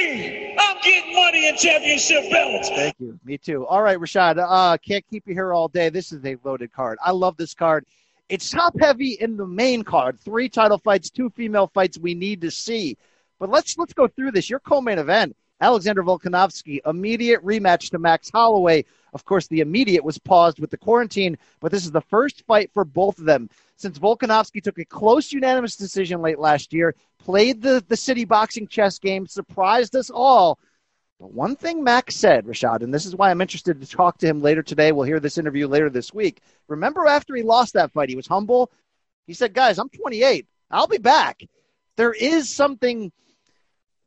Championship 1.57 2.29
belts. 2.31 2.69
Thank 2.69 2.95
you. 2.99 3.19
Me 3.23 3.37
too. 3.37 3.65
All 3.65 3.81
right, 3.81 3.97
Rashad. 3.97 4.37
Uh, 4.37 4.77
can't 4.77 5.05
keep 5.09 5.27
you 5.27 5.33
here 5.33 5.53
all 5.53 5.67
day. 5.67 5.89
This 5.89 6.11
is 6.11 6.23
a 6.25 6.37
loaded 6.43 6.71
card. 6.71 6.97
I 7.03 7.11
love 7.11 7.37
this 7.37 7.53
card. 7.53 7.85
It's 8.29 8.49
top 8.49 8.73
heavy 8.79 9.13
in 9.13 9.37
the 9.37 9.45
main 9.45 9.83
card. 9.83 10.19
Three 10.19 10.49
title 10.49 10.77
fights, 10.77 11.09
two 11.09 11.29
female 11.29 11.67
fights 11.67 11.97
we 11.97 12.13
need 12.13 12.41
to 12.41 12.51
see. 12.51 12.97
But 13.39 13.49
let's 13.49 13.77
let's 13.77 13.93
go 13.93 14.07
through 14.07 14.31
this. 14.31 14.49
Your 14.49 14.59
co-main 14.59 14.99
event, 14.99 15.35
Alexander 15.61 16.03
Volkanovski, 16.03 16.79
immediate 16.85 17.43
rematch 17.45 17.91
to 17.91 17.99
Max 17.99 18.29
Holloway. 18.29 18.83
Of 19.13 19.23
course, 19.23 19.47
the 19.47 19.61
immediate 19.61 20.03
was 20.03 20.17
paused 20.17 20.59
with 20.59 20.71
the 20.71 20.77
quarantine, 20.77 21.37
but 21.59 21.71
this 21.71 21.85
is 21.85 21.91
the 21.91 22.01
first 22.01 22.43
fight 22.45 22.69
for 22.73 22.83
both 22.83 23.17
of 23.19 23.25
them 23.25 23.49
since 23.77 23.99
Volkanovski 23.99 24.61
took 24.61 24.79
a 24.79 24.85
close 24.85 25.31
unanimous 25.31 25.75
decision 25.75 26.21
late 26.21 26.39
last 26.39 26.73
year, 26.73 26.95
played 27.19 27.61
the, 27.61 27.83
the 27.87 27.95
city 27.95 28.25
boxing 28.25 28.67
chess 28.67 28.99
game, 28.99 29.27
surprised 29.27 29.95
us 29.95 30.09
all. 30.09 30.59
But 31.19 31.33
one 31.33 31.55
thing 31.55 31.83
Max 31.83 32.15
said, 32.15 32.45
Rashad, 32.45 32.83
and 32.83 32.93
this 32.93 33.05
is 33.05 33.15
why 33.15 33.31
I'm 33.31 33.41
interested 33.41 33.81
to 33.81 33.87
talk 33.87 34.19
to 34.19 34.27
him 34.27 34.41
later 34.41 34.61
today. 34.61 34.91
We'll 34.91 35.05
hear 35.05 35.19
this 35.19 35.37
interview 35.37 35.67
later 35.67 35.89
this 35.89 36.13
week. 36.13 36.41
Remember 36.67 37.07
after 37.07 37.35
he 37.35 37.41
lost 37.41 37.73
that 37.73 37.91
fight, 37.91 38.09
he 38.09 38.15
was 38.15 38.27
humble. 38.27 38.71
He 39.25 39.33
said, 39.33 39.53
Guys, 39.53 39.79
I'm 39.79 39.89
28. 39.89 40.45
I'll 40.69 40.87
be 40.87 40.99
back. 40.99 41.43
There 41.95 42.13
is 42.13 42.49
something 42.49 43.11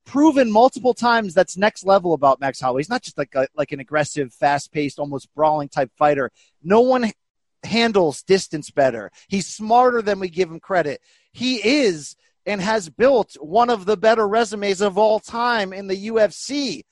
proven 0.04 0.50
multiple 0.50 0.94
times 0.94 1.34
that's 1.34 1.56
next 1.56 1.84
level 1.84 2.12
about 2.14 2.40
Max 2.40 2.60
Holloway. 2.60 2.80
He's 2.80 2.88
not 2.88 3.02
just 3.02 3.18
like 3.18 3.34
a, 3.34 3.48
like 3.56 3.72
an 3.72 3.80
aggressive, 3.80 4.32
fast 4.32 4.72
paced, 4.72 4.98
almost 4.98 5.34
brawling 5.34 5.68
type 5.68 5.90
fighter. 5.96 6.30
No 6.62 6.80
one 6.80 7.10
handles 7.64 8.22
distance 8.22 8.70
better. 8.70 9.10
He's 9.28 9.46
smarter 9.46 10.00
than 10.00 10.20
we 10.20 10.28
give 10.28 10.50
him 10.50 10.60
credit. 10.60 11.00
He 11.32 11.56
is 11.56 12.16
and 12.46 12.60
has 12.60 12.88
built 12.88 13.34
one 13.40 13.68
of 13.68 13.84
the 13.84 13.96
better 13.96 14.26
resumes 14.26 14.80
of 14.80 14.96
all 14.96 15.20
time 15.20 15.72
in 15.72 15.86
the 15.86 16.08
UFC. 16.08 16.82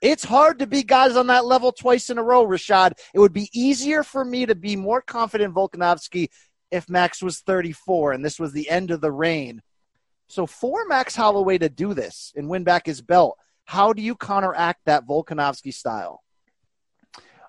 It's 0.00 0.24
hard 0.24 0.58
to 0.60 0.66
beat 0.66 0.86
guys 0.86 1.16
on 1.16 1.26
that 1.26 1.44
level 1.44 1.72
twice 1.72 2.10
in 2.10 2.18
a 2.18 2.22
row, 2.22 2.46
Rashad. 2.46 2.92
It 3.12 3.18
would 3.18 3.32
be 3.32 3.50
easier 3.52 4.02
for 4.02 4.24
me 4.24 4.46
to 4.46 4.54
be 4.54 4.76
more 4.76 5.02
confident 5.02 5.54
Volkanovski 5.54 6.28
if 6.70 6.88
Max 6.88 7.22
was 7.22 7.40
34 7.40 8.12
and 8.12 8.24
this 8.24 8.38
was 8.38 8.52
the 8.52 8.70
end 8.70 8.90
of 8.90 9.00
the 9.00 9.12
reign 9.12 9.60
so 10.30 10.46
for 10.46 10.86
Max 10.86 11.16
Holloway 11.16 11.58
to 11.58 11.68
do 11.68 11.92
this 11.92 12.32
and 12.36 12.48
win 12.48 12.62
back 12.62 12.86
his 12.86 13.02
belt, 13.02 13.36
how 13.64 13.92
do 13.92 14.00
you 14.00 14.14
counteract 14.14 14.80
that 14.86 15.04
Volkanovski 15.04 15.74
style? 15.74 16.22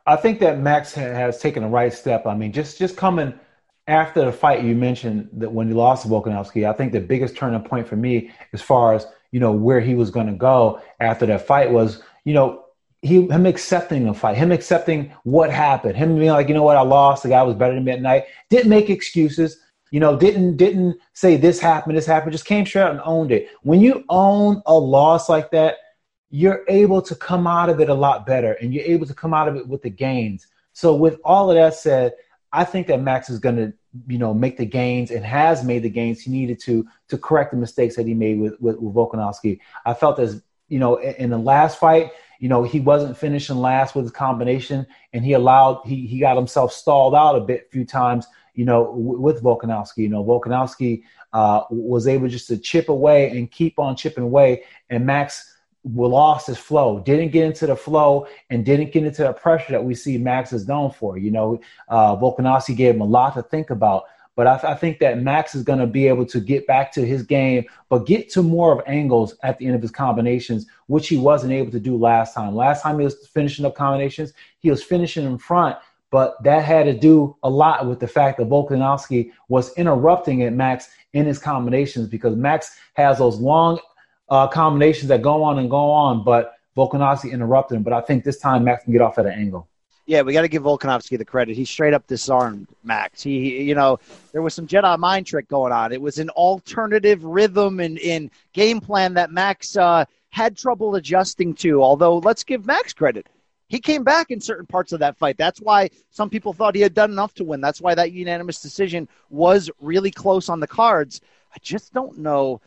I 0.07 0.15
think 0.15 0.39
that 0.39 0.59
Max 0.59 0.91
has 0.95 1.39
taken 1.39 1.61
the 1.61 1.69
right 1.69 1.93
step. 1.93 2.25
I 2.25 2.35
mean, 2.35 2.51
just 2.51 2.79
just 2.79 2.97
coming 2.97 3.35
after 3.85 4.25
the 4.25 4.31
fight 4.31 4.63
you 4.63 4.75
mentioned 4.75 5.29
that 5.33 5.51
when 5.51 5.67
he 5.67 5.75
lost 5.75 6.03
to 6.03 6.09
Volkanovski, 6.09 6.67
I 6.67 6.73
think 6.73 6.91
the 6.91 6.99
biggest 6.99 7.35
turning 7.35 7.61
point 7.61 7.87
for 7.87 7.95
me 7.95 8.31
as 8.51 8.63
far 8.63 8.95
as 8.95 9.05
you 9.29 9.39
know 9.39 9.51
where 9.51 9.79
he 9.79 9.93
was 9.93 10.09
going 10.09 10.27
to 10.27 10.33
go 10.33 10.81
after 10.99 11.27
that 11.27 11.45
fight 11.45 11.71
was 11.71 12.01
you 12.23 12.33
know 12.33 12.65
he 13.01 13.27
him 13.27 13.45
accepting 13.45 14.05
the 14.05 14.13
fight, 14.13 14.37
him 14.37 14.51
accepting 14.51 15.11
what 15.23 15.49
happened, 15.49 15.97
him 15.97 16.15
being 16.17 16.29
like 16.31 16.47
you 16.47 16.53
know 16.53 16.63
what 16.63 16.77
I 16.77 16.81
lost, 16.81 17.23
the 17.23 17.29
guy 17.29 17.43
was 17.43 17.55
better 17.55 17.73
than 17.73 17.83
me 17.83 17.91
at 17.91 18.01
night, 18.01 18.25
didn't 18.49 18.69
make 18.69 18.89
excuses 18.89 19.57
you 19.91 19.99
know, 19.99 20.17
didn't 20.17 20.55
didn't 20.55 20.97
say 21.13 21.35
this 21.35 21.59
happened, 21.59 21.97
this 21.97 22.05
happened, 22.05 22.31
just 22.31 22.45
came 22.45 22.65
straight 22.65 22.83
out 22.83 22.91
and 22.91 23.01
owned 23.03 23.31
it. 23.31 23.49
When 23.61 23.81
you 23.81 24.05
own 24.09 24.63
a 24.65 24.73
loss 24.73 25.27
like 25.27 25.51
that, 25.51 25.75
you're 26.29 26.63
able 26.69 27.01
to 27.01 27.13
come 27.13 27.45
out 27.45 27.69
of 27.69 27.81
it 27.81 27.89
a 27.89 27.93
lot 27.93 28.25
better 28.25 28.53
and 28.53 28.73
you're 28.73 28.85
able 28.85 29.05
to 29.05 29.13
come 29.13 29.33
out 29.33 29.49
of 29.49 29.57
it 29.57 29.67
with 29.67 29.81
the 29.81 29.89
gains. 29.89 30.47
So 30.71 30.95
with 30.95 31.19
all 31.25 31.51
of 31.51 31.57
that 31.57 31.73
said, 31.73 32.13
I 32.53 32.63
think 32.63 32.87
that 32.87 33.01
Max 33.01 33.29
is 33.29 33.39
going 33.39 33.57
to, 33.57 33.73
you 34.07 34.17
know, 34.17 34.33
make 34.33 34.55
the 34.55 34.65
gains 34.65 35.11
and 35.11 35.25
has 35.25 35.61
made 35.61 35.83
the 35.83 35.89
gains 35.89 36.21
he 36.21 36.31
needed 36.31 36.61
to 36.61 36.87
to 37.09 37.17
correct 37.17 37.51
the 37.51 37.57
mistakes 37.57 37.97
that 37.97 38.07
he 38.07 38.13
made 38.13 38.39
with 38.39 38.59
with, 38.61 38.77
with 38.79 38.95
Volkanovski. 38.95 39.59
I 39.85 39.93
felt 39.93 40.19
as 40.19 40.41
you 40.71 40.79
know 40.79 40.95
in, 40.95 41.29
the 41.29 41.37
last 41.37 41.79
fight, 41.79 42.11
you 42.39 42.49
know, 42.49 42.63
he 42.63 42.79
wasn't 42.79 43.17
finishing 43.17 43.57
last 43.57 43.93
with 43.93 44.05
his 44.05 44.11
combination, 44.11 44.87
and 45.13 45.23
he 45.23 45.33
allowed 45.33 45.81
he 45.85 46.07
he 46.07 46.19
got 46.19 46.37
himself 46.37 46.73
stalled 46.73 47.13
out 47.13 47.35
a 47.35 47.41
bit, 47.41 47.69
few 47.71 47.85
times 47.85 48.25
you 48.53 48.65
know, 48.65 48.85
w- 48.85 49.19
with 49.19 49.41
Volkanovski. 49.43 49.97
You 49.97 50.09
know, 50.09 50.23
Volkanovski 50.23 51.03
uh, 51.33 51.63
was 51.69 52.07
able 52.07 52.27
just 52.27 52.47
to 52.47 52.57
chip 52.57 52.89
away 52.89 53.29
and 53.29 53.49
keep 53.49 53.79
on 53.79 53.95
chipping 53.95 54.23
away, 54.23 54.63
and 54.89 55.05
Max 55.05 55.47
lost 55.83 56.47
his 56.47 56.59
flow, 56.59 56.99
didn't 56.99 57.31
get 57.31 57.45
into 57.45 57.65
the 57.65 57.75
flow, 57.75 58.27
and 58.49 58.65
didn't 58.65 58.91
get 58.91 59.03
into 59.03 59.23
the 59.23 59.33
pressure 59.33 59.71
that 59.71 59.83
we 59.83 59.95
see 59.95 60.17
Max 60.17 60.53
is 60.53 60.67
known 60.67 60.91
for. 60.91 61.17
You 61.17 61.31
know, 61.31 61.61
uh, 61.89 62.15
Volkanovski 62.15 62.75
gave 62.75 62.95
him 62.95 63.01
a 63.01 63.05
lot 63.05 63.33
to 63.35 63.43
think 63.43 63.69
about. 63.69 64.03
But 64.35 64.47
I, 64.47 64.57
th- 64.57 64.71
I 64.71 64.75
think 64.75 64.99
that 64.99 65.21
Max 65.21 65.55
is 65.55 65.63
going 65.63 65.79
to 65.79 65.87
be 65.87 66.07
able 66.07 66.25
to 66.27 66.39
get 66.39 66.65
back 66.65 66.91
to 66.93 67.05
his 67.05 67.23
game, 67.23 67.65
but 67.89 68.05
get 68.05 68.29
to 68.31 68.41
more 68.41 68.71
of 68.71 68.81
angles 68.87 69.35
at 69.43 69.57
the 69.57 69.65
end 69.65 69.75
of 69.75 69.81
his 69.81 69.91
combinations, 69.91 70.67
which 70.87 71.09
he 71.09 71.17
wasn't 71.17 71.51
able 71.51 71.71
to 71.71 71.79
do 71.79 71.97
last 71.97 72.33
time. 72.33 72.55
Last 72.55 72.83
time 72.83 72.97
he 72.97 73.03
was 73.03 73.27
finishing 73.27 73.65
up 73.65 73.75
combinations, 73.75 74.33
he 74.59 74.69
was 74.69 74.81
finishing 74.81 75.25
in 75.25 75.37
front, 75.37 75.77
but 76.11 76.41
that 76.43 76.63
had 76.63 76.85
to 76.85 76.93
do 76.93 77.35
a 77.43 77.49
lot 77.49 77.87
with 77.87 77.99
the 77.99 78.07
fact 78.07 78.37
that 78.37 78.49
Volkanovski 78.49 79.31
was 79.49 79.73
interrupting 79.77 80.43
at 80.43 80.53
Max 80.53 80.89
in 81.13 81.25
his 81.25 81.39
combinations 81.39 82.07
because 82.07 82.35
Max 82.35 82.77
has 82.93 83.17
those 83.17 83.37
long 83.37 83.79
uh, 84.29 84.47
combinations 84.47 85.09
that 85.09 85.21
go 85.21 85.43
on 85.43 85.59
and 85.59 85.69
go 85.69 85.91
on, 85.91 86.23
but 86.23 86.55
Volkanovski 86.77 87.31
interrupted 87.31 87.77
him. 87.77 87.83
But 87.83 87.93
I 87.93 88.01
think 88.01 88.23
this 88.23 88.39
time 88.39 88.63
Max 88.63 88.83
can 88.83 88.93
get 88.93 89.01
off 89.01 89.17
at 89.17 89.25
an 89.25 89.33
angle. 89.33 89.67
Yeah, 90.05 90.23
we 90.23 90.33
got 90.33 90.41
to 90.41 90.47
give 90.47 90.63
Volkanovski 90.63 91.17
the 91.17 91.25
credit. 91.25 91.55
He 91.55 91.63
straight 91.63 91.93
up 91.93 92.07
disarmed 92.07 92.67
Max. 92.83 93.21
He, 93.21 93.63
you 93.63 93.75
know, 93.75 93.99
there 94.31 94.41
was 94.41 94.53
some 94.53 94.67
Jedi 94.67 94.97
mind 94.97 95.27
trick 95.27 95.47
going 95.47 95.71
on. 95.71 95.93
It 95.93 96.01
was 96.01 96.17
an 96.17 96.29
alternative 96.31 97.23
rhythm 97.23 97.79
and 97.79 97.97
in 97.99 98.31
game 98.53 98.81
plan 98.81 99.13
that 99.13 99.31
Max 99.31 99.77
uh, 99.77 100.05
had 100.29 100.57
trouble 100.57 100.95
adjusting 100.95 101.53
to. 101.55 101.83
Although, 101.83 102.17
let's 102.17 102.43
give 102.43 102.65
Max 102.65 102.93
credit 102.93 103.27
he 103.71 103.79
came 103.79 104.03
back 104.03 104.31
in 104.31 104.41
certain 104.41 104.65
parts 104.65 104.91
of 104.91 104.99
that 104.99 105.17
fight. 105.17 105.37
That's 105.37 105.61
why 105.61 105.89
some 106.09 106.29
people 106.29 106.51
thought 106.51 106.75
he 106.75 106.81
had 106.81 106.93
done 106.93 107.09
enough 107.09 107.33
to 107.35 107.45
win. 107.45 107.61
That's 107.61 107.79
why 107.79 107.95
that 107.95 108.11
unanimous 108.11 108.61
decision 108.61 109.07
was 109.29 109.71
really 109.79 110.11
close 110.11 110.49
on 110.49 110.59
the 110.59 110.67
cards. 110.67 111.21
I 111.55 111.57
just 111.61 111.93
don't 111.93 112.17
know 112.17 112.59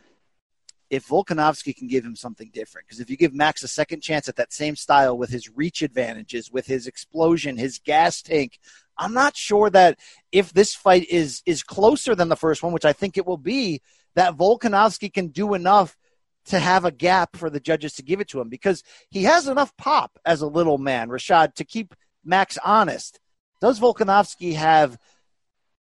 if 0.89 1.07
Volkanovski 1.07 1.75
can 1.75 1.87
give 1.87 2.05
him 2.05 2.15
something 2.15 2.49
different. 2.53 2.87
Because 2.87 2.99
if 2.99 3.09
you 3.09 3.17
give 3.17 3.33
Max 3.33 3.63
a 3.63 3.67
second 3.67 4.01
chance 4.01 4.29
at 4.29 4.35
that 4.35 4.53
same 4.53 4.75
style 4.75 5.17
with 5.17 5.29
his 5.29 5.49
reach 5.49 5.81
advantages, 5.81 6.51
with 6.51 6.67
his 6.67 6.87
explosion, 6.87 7.57
his 7.57 7.79
gas 7.79 8.21
tank, 8.21 8.59
I'm 8.97 9.13
not 9.13 9.35
sure 9.35 9.69
that 9.71 9.99
if 10.31 10.53
this 10.53 10.73
fight 10.73 11.07
is 11.09 11.41
is 11.45 11.63
closer 11.63 12.15
than 12.15 12.29
the 12.29 12.35
first 12.35 12.63
one, 12.63 12.73
which 12.73 12.85
I 12.85 12.93
think 12.93 13.17
it 13.17 13.25
will 13.25 13.37
be, 13.37 13.81
that 14.15 14.37
Volkanovski 14.37 15.13
can 15.13 15.27
do 15.29 15.53
enough 15.53 15.97
to 16.45 16.59
have 16.59 16.85
a 16.85 16.91
gap 16.91 17.35
for 17.35 17.49
the 17.49 17.59
judges 17.59 17.93
to 17.93 18.03
give 18.03 18.21
it 18.21 18.27
to 18.29 18.39
him 18.39 18.49
because 18.49 18.83
he 19.09 19.23
has 19.23 19.47
enough 19.47 19.75
pop 19.77 20.19
as 20.25 20.41
a 20.41 20.47
little 20.47 20.77
man, 20.77 21.09
Rashad, 21.09 21.55
to 21.55 21.65
keep 21.65 21.95
Max 22.23 22.57
honest. 22.63 23.19
Does 23.61 23.79
Volkanovski 23.79 24.53
have 24.53 24.97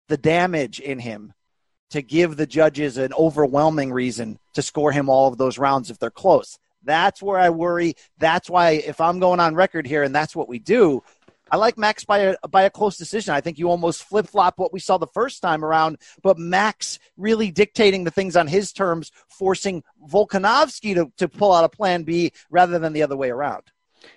the 0.08 0.16
damage 0.16 0.80
in 0.80 0.98
him 0.98 1.32
to 1.90 2.02
give 2.02 2.36
the 2.36 2.46
judges 2.46 2.96
an 2.96 3.12
overwhelming 3.14 3.92
reason 3.92 4.38
to 4.54 4.62
score 4.62 4.92
him 4.92 5.08
all 5.08 5.28
of 5.28 5.38
those 5.38 5.58
rounds 5.58 5.90
if 5.90 5.98
they're 5.98 6.10
close? 6.10 6.58
That's 6.84 7.22
where 7.22 7.38
I 7.38 7.50
worry. 7.50 7.94
That's 8.18 8.48
why 8.48 8.70
if 8.70 9.00
I'm 9.00 9.18
going 9.18 9.40
on 9.40 9.54
record 9.54 9.86
here 9.86 10.02
and 10.02 10.14
that's 10.14 10.36
what 10.36 10.48
we 10.48 10.58
do, 10.58 11.02
I 11.50 11.56
like 11.56 11.78
Max 11.78 12.04
by 12.04 12.18
a 12.18 12.36
by 12.50 12.62
a 12.62 12.70
close 12.70 12.96
decision. 12.96 13.34
I 13.34 13.40
think 13.40 13.58
you 13.58 13.70
almost 13.70 14.04
flip 14.04 14.26
flop 14.26 14.58
what 14.58 14.72
we 14.72 14.80
saw 14.80 14.98
the 14.98 15.06
first 15.06 15.40
time 15.40 15.64
around, 15.64 15.98
but 16.22 16.38
Max 16.38 16.98
really 17.16 17.50
dictating 17.50 18.04
the 18.04 18.10
things 18.10 18.36
on 18.36 18.46
his 18.46 18.72
terms, 18.72 19.12
forcing 19.28 19.82
Volkanovski 20.10 20.94
to, 20.94 21.10
to 21.16 21.28
pull 21.28 21.52
out 21.52 21.64
a 21.64 21.68
plan 21.68 22.02
B 22.02 22.32
rather 22.50 22.78
than 22.78 22.92
the 22.92 23.02
other 23.02 23.16
way 23.16 23.30
around. 23.30 23.62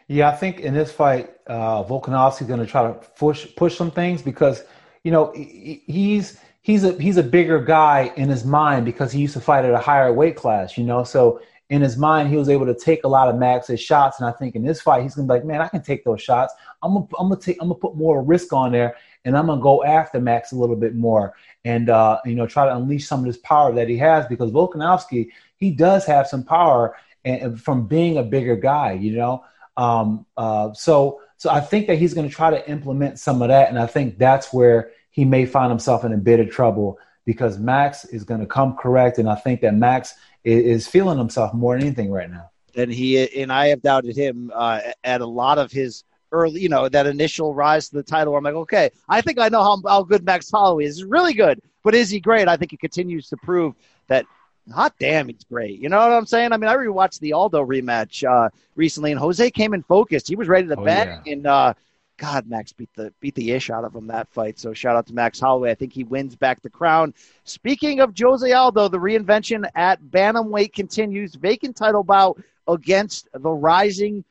Yeah, 0.07 0.29
I 0.29 0.36
think 0.36 0.60
in 0.60 0.73
this 0.73 0.91
fight, 0.91 1.31
uh, 1.47 1.84
Volkanovski's 1.84 2.47
going 2.47 2.60
to 2.60 2.65
try 2.65 2.84
to 2.84 2.93
push 2.93 3.47
push 3.55 3.77
some 3.77 3.91
things 3.91 4.21
because 4.21 4.63
you 5.03 5.12
know 5.12 5.31
he's 5.34 6.38
he's 6.62 6.84
a 6.84 6.93
he's 6.93 7.17
a 7.17 7.24
bigger 7.24 7.60
guy 7.60 8.12
in 8.15 8.30
his 8.30 8.45
mind 8.45 8.86
because 8.86 9.12
he 9.12 9.21
used 9.21 9.34
to 9.34 9.41
fight 9.41 9.65
at 9.65 9.74
a 9.74 9.80
higher 9.80 10.13
weight 10.13 10.36
class. 10.36 10.78
You 10.78 10.84
know, 10.84 11.04
so 11.04 11.41
in 11.69 11.82
his 11.82 11.95
mind, 11.95 12.28
he 12.30 12.36
was 12.36 12.50
able 12.50 12.65
to 12.65 12.76
take 12.76 13.06
a 13.06 13.08
lot 13.08 13.30
of 13.30 13.38
Max's 13.38 13.80
shots. 13.80 14.19
And 14.19 14.28
I 14.28 14.34
think 14.34 14.56
in 14.56 14.63
this 14.63 14.82
fight, 14.82 15.04
he's 15.04 15.15
gonna 15.15 15.28
be 15.28 15.36
like, 15.36 15.45
man, 15.45 15.62
I 15.62 15.69
can 15.69 15.82
take 15.82 16.04
those 16.04 16.21
shots. 16.21 16.54
I'm 16.84 16.93
gonna, 16.93 17.08
I'm 17.17 17.30
gonna 17.30 17.39
take, 17.39 17.58
I'm 17.62 17.69
gonna 17.69 17.80
put 17.80 17.95
more 17.95 18.21
risk 18.21 18.54
on 18.54 18.71
there, 18.71 18.95
and 19.26 19.38
I'm 19.38 19.47
gonna 19.47 19.62
go 19.62 19.84
after 19.84 20.19
Max 20.19 20.52
a 20.52 20.56
little 20.56 20.76
bit 20.76 20.95
more, 20.95 21.34
and 21.65 21.89
uh, 21.89 22.19
you 22.26 22.36
know, 22.36 22.45
try 22.45 22.65
to 22.65 22.76
unleash 22.76 23.08
some 23.08 23.19
of 23.19 23.26
this 23.26 23.38
power 23.38 23.74
that 23.74 23.88
he 23.88 23.97
has 23.97 24.28
because 24.28 24.52
Volkanovski, 24.52 25.30
he 25.58 25.71
does 25.71 26.06
have 26.06 26.28
some 26.28 26.43
power 26.43 26.95
and 27.24 27.62
from 27.62 27.88
being 27.88 28.17
a 28.17 28.24
bigger 28.24 28.56
guy, 28.56 28.93
you 28.93 29.15
know. 29.15 29.45
Um, 29.78 30.26
uh, 30.36 30.74
so, 30.74 31.21
so 31.38 31.50
I 31.50 31.62
think 31.62 31.88
that 31.88 31.97
he's 31.97 32.13
gonna 32.13 32.30
try 32.30 32.50
to 32.50 32.69
implement 32.69 33.17
some 33.17 33.41
of 33.41 33.47
that, 33.47 33.69
and 33.69 33.80
I 33.80 33.88
think 33.88 34.17
that's 34.17 34.52
where 34.52 34.91
he 35.12 35.26
may 35.26 35.45
find 35.45 35.69
himself 35.69 36.04
in 36.04 36.13
a 36.13 36.17
bit 36.17 36.39
of 36.39 36.50
trouble 36.50 36.97
because 37.26 37.60
Max 37.60 38.06
is 38.06 38.24
going 38.24 38.39
to 38.39 38.47
come 38.47 38.76
correct, 38.76 39.19
and 39.19 39.30
I 39.30 39.36
think 39.36 39.62
that 39.62 39.76
Max 39.76 40.15
is, 40.43 40.88
feeling 40.88 41.17
himself 41.17 41.54
more 41.54 41.76
than 41.78 41.86
anything 41.86 42.12
right 42.12 42.30
now. 42.30 42.50
And 42.76 42.91
he 42.91 43.41
and 43.41 43.52
I 43.52 43.67
have 43.67 43.82
doubted 43.82 44.15
him 44.15 44.52
uh, 44.56 44.80
at 45.04 45.21
a 45.21 45.26
lot 45.26 45.58
of 45.58 45.71
his 45.71 46.04
early, 46.32 46.62
you 46.62 46.69
know, 46.69 46.88
that 46.88 47.06
initial 47.06 47.54
rise 47.54 47.89
to 47.89 47.95
the 47.95 48.04
title. 48.04 48.34
Where 48.34 48.38
I'm 48.38 48.43
like, 48.43 48.56
okay, 48.56 48.89
I 49.10 49.21
think 49.21 49.39
I 49.39 49.50
know 49.50 49.62
how, 49.62 49.82
how 49.88 50.04
good 50.04 50.24
Max 50.24 50.50
Holloway 50.50 50.86
is. 50.86 50.97
He's 50.97 51.06
really 51.06 51.34
good, 51.34 51.62
but 51.84 51.93
is 51.93 52.10
he 52.10 52.19
great? 52.19 52.47
I 52.47 52.58
think 52.58 52.71
he 52.71 52.78
continues 52.78 53.30
to 53.30 53.38
prove 53.38 53.76
that. 54.08 54.26
Hot 54.71 54.93
damn, 55.00 55.28
he's 55.28 55.43
great. 55.43 55.80
You 55.80 55.89
know 55.89 55.97
what 55.97 56.12
I'm 56.12 56.28
saying? 56.28 56.54
I 56.54 56.58
mean, 56.58 56.69
I 56.69 56.76
rewatched 56.76 57.19
the 57.19 57.34
Aldo 57.34 57.65
rematch 57.65 58.24
uh, 58.24 58.50
recently, 58.76 59.12
and 59.12 59.19
Jose 59.19 59.50
came 59.52 59.74
in 59.74 59.82
focused. 59.82 60.28
He 60.28 60.36
was 60.36 60.47
ready 60.47 60.67
to 60.67 60.80
oh, 60.80 60.86
bang, 60.86 61.19
yeah. 61.26 61.34
and 61.34 61.47
uh, 61.47 61.74
God, 62.21 62.47
Max 62.47 62.71
beat 62.71 62.93
the 62.95 63.12
beat 63.19 63.34
the 63.34 63.51
ish 63.51 63.71
out 63.71 63.84
of 63.84 63.95
him 63.95 64.05
that 64.05 64.29
fight. 64.29 64.60
So 64.60 64.73
shout 64.73 64.95
out 64.95 65.07
to 65.07 65.13
Max 65.13 65.39
Holloway. 65.39 65.71
I 65.71 65.73
think 65.73 65.91
he 65.91 66.03
wins 66.03 66.36
back 66.36 66.62
the 66.62 66.69
crown. 66.69 67.15
Speaking 67.45 67.99
of 67.99 68.13
Jose 68.15 68.49
Aldo, 68.51 68.89
the 68.89 68.99
reinvention 68.99 69.67
at 69.73 69.99
bantamweight 70.03 70.71
continues. 70.71 71.34
Vacant 71.34 71.75
title 71.75 72.03
bout 72.03 72.39
against 72.67 73.27
the 73.34 73.49
rising 73.49 74.23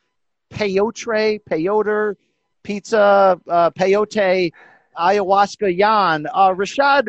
Peyote, 0.53 1.41
Peyote, 1.51 2.15
Pizza, 2.63 3.41
uh, 3.49 3.71
Peyote, 3.71 4.53
Ayahuasca 4.97 5.77
Yan. 5.77 6.29
Uh, 6.33 6.51
Rashad, 6.51 7.09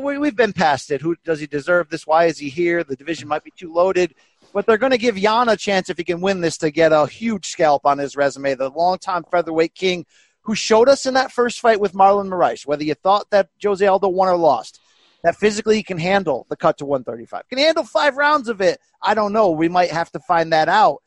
we've 0.00 0.36
been 0.36 0.54
past 0.54 0.90
it. 0.90 1.02
Who 1.02 1.14
does 1.26 1.40
he 1.40 1.46
deserve 1.46 1.90
this? 1.90 2.06
Why 2.06 2.24
is 2.24 2.38
he 2.38 2.48
here? 2.48 2.84
The 2.84 2.96
division 2.96 3.28
might 3.28 3.44
be 3.44 3.52
too 3.54 3.70
loaded 3.70 4.14
but 4.52 4.66
they're 4.66 4.78
going 4.78 4.92
to 4.92 4.98
give 4.98 5.18
Yan 5.18 5.48
a 5.48 5.56
chance 5.56 5.90
if 5.90 5.98
he 5.98 6.04
can 6.04 6.20
win 6.20 6.40
this 6.40 6.58
to 6.58 6.70
get 6.70 6.92
a 6.92 7.06
huge 7.06 7.46
scalp 7.46 7.84
on 7.84 7.98
his 7.98 8.16
resume. 8.16 8.54
The 8.54 8.70
longtime 8.70 9.24
featherweight 9.30 9.74
king 9.74 10.06
who 10.42 10.54
showed 10.54 10.88
us 10.88 11.06
in 11.06 11.14
that 11.14 11.32
first 11.32 11.60
fight 11.60 11.80
with 11.80 11.92
Marlon 11.92 12.28
Moraes, 12.28 12.66
whether 12.66 12.84
you 12.84 12.94
thought 12.94 13.30
that 13.30 13.48
Jose 13.62 13.84
Aldo 13.84 14.08
won 14.08 14.28
or 14.28 14.36
lost, 14.36 14.80
that 15.24 15.36
physically 15.36 15.76
he 15.76 15.82
can 15.82 15.98
handle 15.98 16.46
the 16.48 16.56
cut 16.56 16.78
to 16.78 16.86
135. 16.86 17.48
Can 17.48 17.58
handle 17.58 17.82
five 17.82 18.16
rounds 18.16 18.48
of 18.48 18.60
it? 18.60 18.78
I 19.02 19.14
don't 19.14 19.32
know. 19.32 19.50
We 19.50 19.68
might 19.68 19.90
have 19.90 20.10
to 20.12 20.20
find 20.20 20.52
that 20.52 20.68
out. 20.68 21.02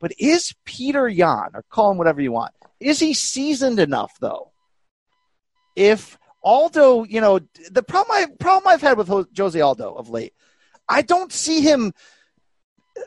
But 0.00 0.12
is 0.18 0.54
Peter 0.64 1.08
Yan, 1.08 1.50
or 1.54 1.64
call 1.70 1.92
him 1.92 1.98
whatever 1.98 2.20
you 2.20 2.32
want, 2.32 2.52
is 2.80 2.98
he 2.98 3.14
seasoned 3.14 3.78
enough 3.78 4.12
though? 4.20 4.50
If 5.76 6.18
Aldo, 6.42 7.04
you 7.04 7.20
know, 7.20 7.40
the 7.70 7.82
problem 7.82 8.16
I 8.16 8.26
problem 8.40 8.72
I've 8.72 8.80
had 8.80 8.98
with 8.98 9.08
Jose 9.36 9.60
Aldo 9.60 9.94
of 9.94 10.08
late, 10.08 10.32
I 10.88 11.02
don't 11.02 11.32
see 11.32 11.60
him 11.60 11.92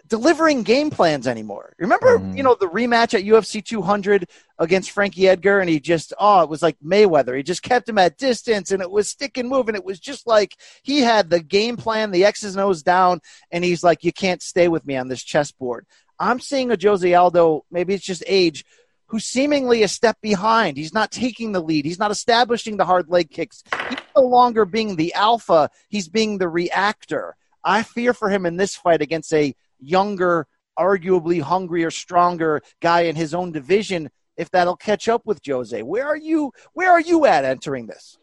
delivering 0.08 0.64
game 0.64 0.90
plans 0.90 1.28
anymore. 1.28 1.74
Remember, 1.78 2.20
mm. 2.20 2.36
you 2.36 2.44
know, 2.44 2.56
the 2.60 2.68
rematch 2.68 3.14
at 3.14 3.24
UFC 3.24 3.64
200 3.64 4.28
against 4.60 4.92
Frankie 4.92 5.28
Edgar, 5.28 5.60
and 5.60 5.70
he 5.70 5.80
just, 5.80 6.14
oh, 6.20 6.42
it 6.42 6.50
was 6.50 6.62
like 6.62 6.78
Mayweather. 6.86 7.36
He 7.36 7.44
just 7.44 7.64
kept 7.64 7.90
him 7.90 7.98
at 7.98 8.18
distance, 8.18 8.72
and 8.72 8.82
it 8.82 8.92
was 8.92 9.10
stick 9.10 9.38
and 9.38 9.50
move, 9.50 9.68
and 9.68 9.78
it 9.78 9.86
was 9.86 10.00
just 10.00 10.28
like 10.28 10.56
he 10.84 11.02
had 11.02 11.30
the 11.30 11.40
game 11.40 11.78
plan, 11.78 12.12
the 12.12 12.26
X's 12.26 12.56
and 12.56 12.64
O's 12.64 12.84
down, 12.84 13.22
and 13.52 13.64
he's 13.64 13.84
like, 13.84 14.04
you 14.04 14.14
can't 14.14 14.42
stay 14.42 14.68
with 14.68 14.86
me 14.86 14.96
on 14.96 15.08
this 15.08 15.24
chessboard. 15.24 15.86
I'm 16.20 16.40
seeing 16.40 16.72
a 16.72 16.78
Jose 16.82 17.14
Aldo, 17.14 17.66
maybe 17.72 17.94
it's 17.94 18.06
just 18.06 18.24
age, 18.28 18.66
who's 19.08 19.26
seemingly 19.26 19.84
a 19.84 19.88
step 19.88 20.18
behind. 20.22 20.78
He's 20.78 20.94
not 20.94 21.12
taking 21.12 21.52
the 21.52 21.62
lead. 21.62 21.86
He's 21.86 22.00
not 22.00 22.12
establishing 22.12 22.78
the 22.78 22.86
hard 22.86 23.10
leg 23.10 23.30
kicks. 23.30 23.64
He's 23.90 24.00
no 24.16 24.24
longer 24.24 24.66
being 24.66 24.96
the 24.96 25.14
alpha. 25.14 25.70
He's 25.90 26.08
being 26.08 26.38
the 26.38 26.50
reactor. 26.50 27.36
I 27.64 27.84
fear 27.84 28.14
for 28.14 28.30
him 28.30 28.46
in 28.46 28.58
this 28.58 28.76
fight 28.76 29.02
against 29.02 29.34
a 29.34 29.56
younger, 29.84 30.48
arguably 30.78 31.42
hungrier, 31.42 31.92
stronger 31.92 32.62
guy 32.82 33.02
in 33.02 33.16
his 33.16 33.34
own 33.34 33.52
division 33.52 34.10
if 34.38 34.50
that'll 34.52 34.78
catch 34.78 35.08
up 35.08 35.26
with 35.26 35.40
Jose. 35.46 35.82
Where 35.82 36.08
are 36.08 36.18
you 36.18 36.52
where 36.74 36.92
are 36.92 37.02
you 37.02 37.26
at 37.26 37.46
entering 37.46 37.88
this? 37.88 38.18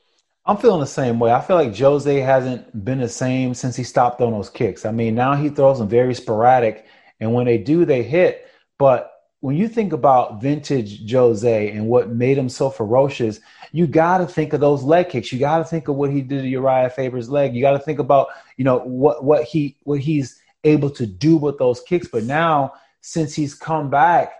I'm 0.46 0.56
feeling 0.56 0.80
the 0.80 0.86
same 0.86 1.18
way. 1.18 1.32
I 1.32 1.40
feel 1.40 1.56
like 1.56 1.76
Jose 1.76 2.20
hasn't 2.20 2.84
been 2.84 2.98
the 2.98 3.08
same 3.08 3.54
since 3.54 3.76
he 3.76 3.84
stopped 3.84 4.18
throwing 4.18 4.32
those 4.32 4.50
kicks. 4.50 4.84
I 4.84 4.90
mean, 4.90 5.14
now 5.14 5.34
he 5.34 5.50
throws 5.50 5.78
them 5.78 5.88
very 5.88 6.14
sporadic, 6.14 6.86
and 7.20 7.32
when 7.34 7.46
they 7.46 7.58
do, 7.58 7.84
they 7.84 8.02
hit. 8.02 8.48
But 8.78 9.12
when 9.40 9.56
you 9.56 9.68
think 9.68 9.92
about 9.92 10.40
vintage 10.40 11.10
Jose 11.10 11.70
and 11.70 11.86
what 11.86 12.10
made 12.10 12.36
him 12.36 12.48
so 12.48 12.70
ferocious, 12.70 13.40
you 13.72 13.86
got 13.86 14.18
to 14.18 14.26
think 14.26 14.52
of 14.52 14.60
those 14.60 14.82
leg 14.82 15.08
kicks. 15.08 15.32
You 15.32 15.38
got 15.38 15.58
to 15.58 15.64
think 15.64 15.88
of 15.88 15.96
what 15.96 16.10
he 16.10 16.20
did 16.20 16.42
to 16.42 16.48
Urijah 16.48 16.92
Faber's 16.92 17.30
leg. 17.30 17.54
You 17.54 17.60
got 17.60 17.72
to 17.72 17.78
think 17.78 17.98
about, 17.98 18.28
you 18.56 18.64
know, 18.64 18.78
what 18.78 19.22
what 19.22 19.44
he 19.44 19.76
what 19.82 20.00
he's 20.00 20.39
able 20.64 20.90
to 20.90 21.06
do 21.06 21.36
with 21.36 21.58
those 21.58 21.80
kicks. 21.80 22.08
But 22.08 22.24
now, 22.24 22.74
since 23.00 23.34
he's 23.34 23.54
come 23.54 23.90
back, 23.90 24.32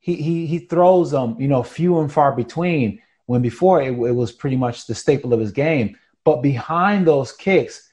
he 0.00 0.14
he 0.16 0.46
he 0.46 0.58
throws 0.60 1.10
them, 1.10 1.36
you 1.38 1.48
know, 1.48 1.62
few 1.62 2.00
and 2.00 2.12
far 2.12 2.34
between. 2.34 3.00
When 3.26 3.42
before 3.42 3.82
it, 3.82 3.90
it 3.90 4.12
was 4.12 4.32
pretty 4.32 4.56
much 4.56 4.86
the 4.86 4.94
staple 4.94 5.34
of 5.34 5.40
his 5.40 5.52
game. 5.52 5.96
But 6.24 6.42
behind 6.42 7.06
those 7.06 7.32
kicks, 7.32 7.90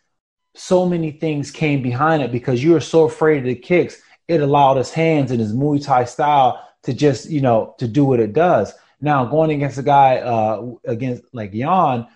so 0.53 0.85
many 0.85 1.11
things 1.11 1.51
came 1.51 1.81
behind 1.81 2.23
it 2.23 2.31
because 2.31 2.63
you 2.63 2.71
were 2.71 2.79
so 2.79 3.03
afraid 3.03 3.39
of 3.39 3.45
the 3.45 3.55
kicks. 3.55 4.01
It 4.27 4.41
allowed 4.41 4.77
his 4.77 4.91
hands 4.91 5.31
and 5.31 5.39
his 5.39 5.53
Muay 5.53 5.83
Thai 5.83 6.05
style 6.05 6.65
to 6.83 6.93
just, 6.93 7.29
you 7.29 7.41
know, 7.41 7.75
to 7.79 7.87
do 7.87 8.05
what 8.05 8.19
it 8.19 8.33
does. 8.33 8.73
Now 9.01 9.25
going 9.25 9.51
against 9.51 9.77
a 9.77 9.83
guy 9.83 10.17
uh, 10.17 10.73
against 10.85 11.23
like 11.33 11.53
Yan, 11.53 12.07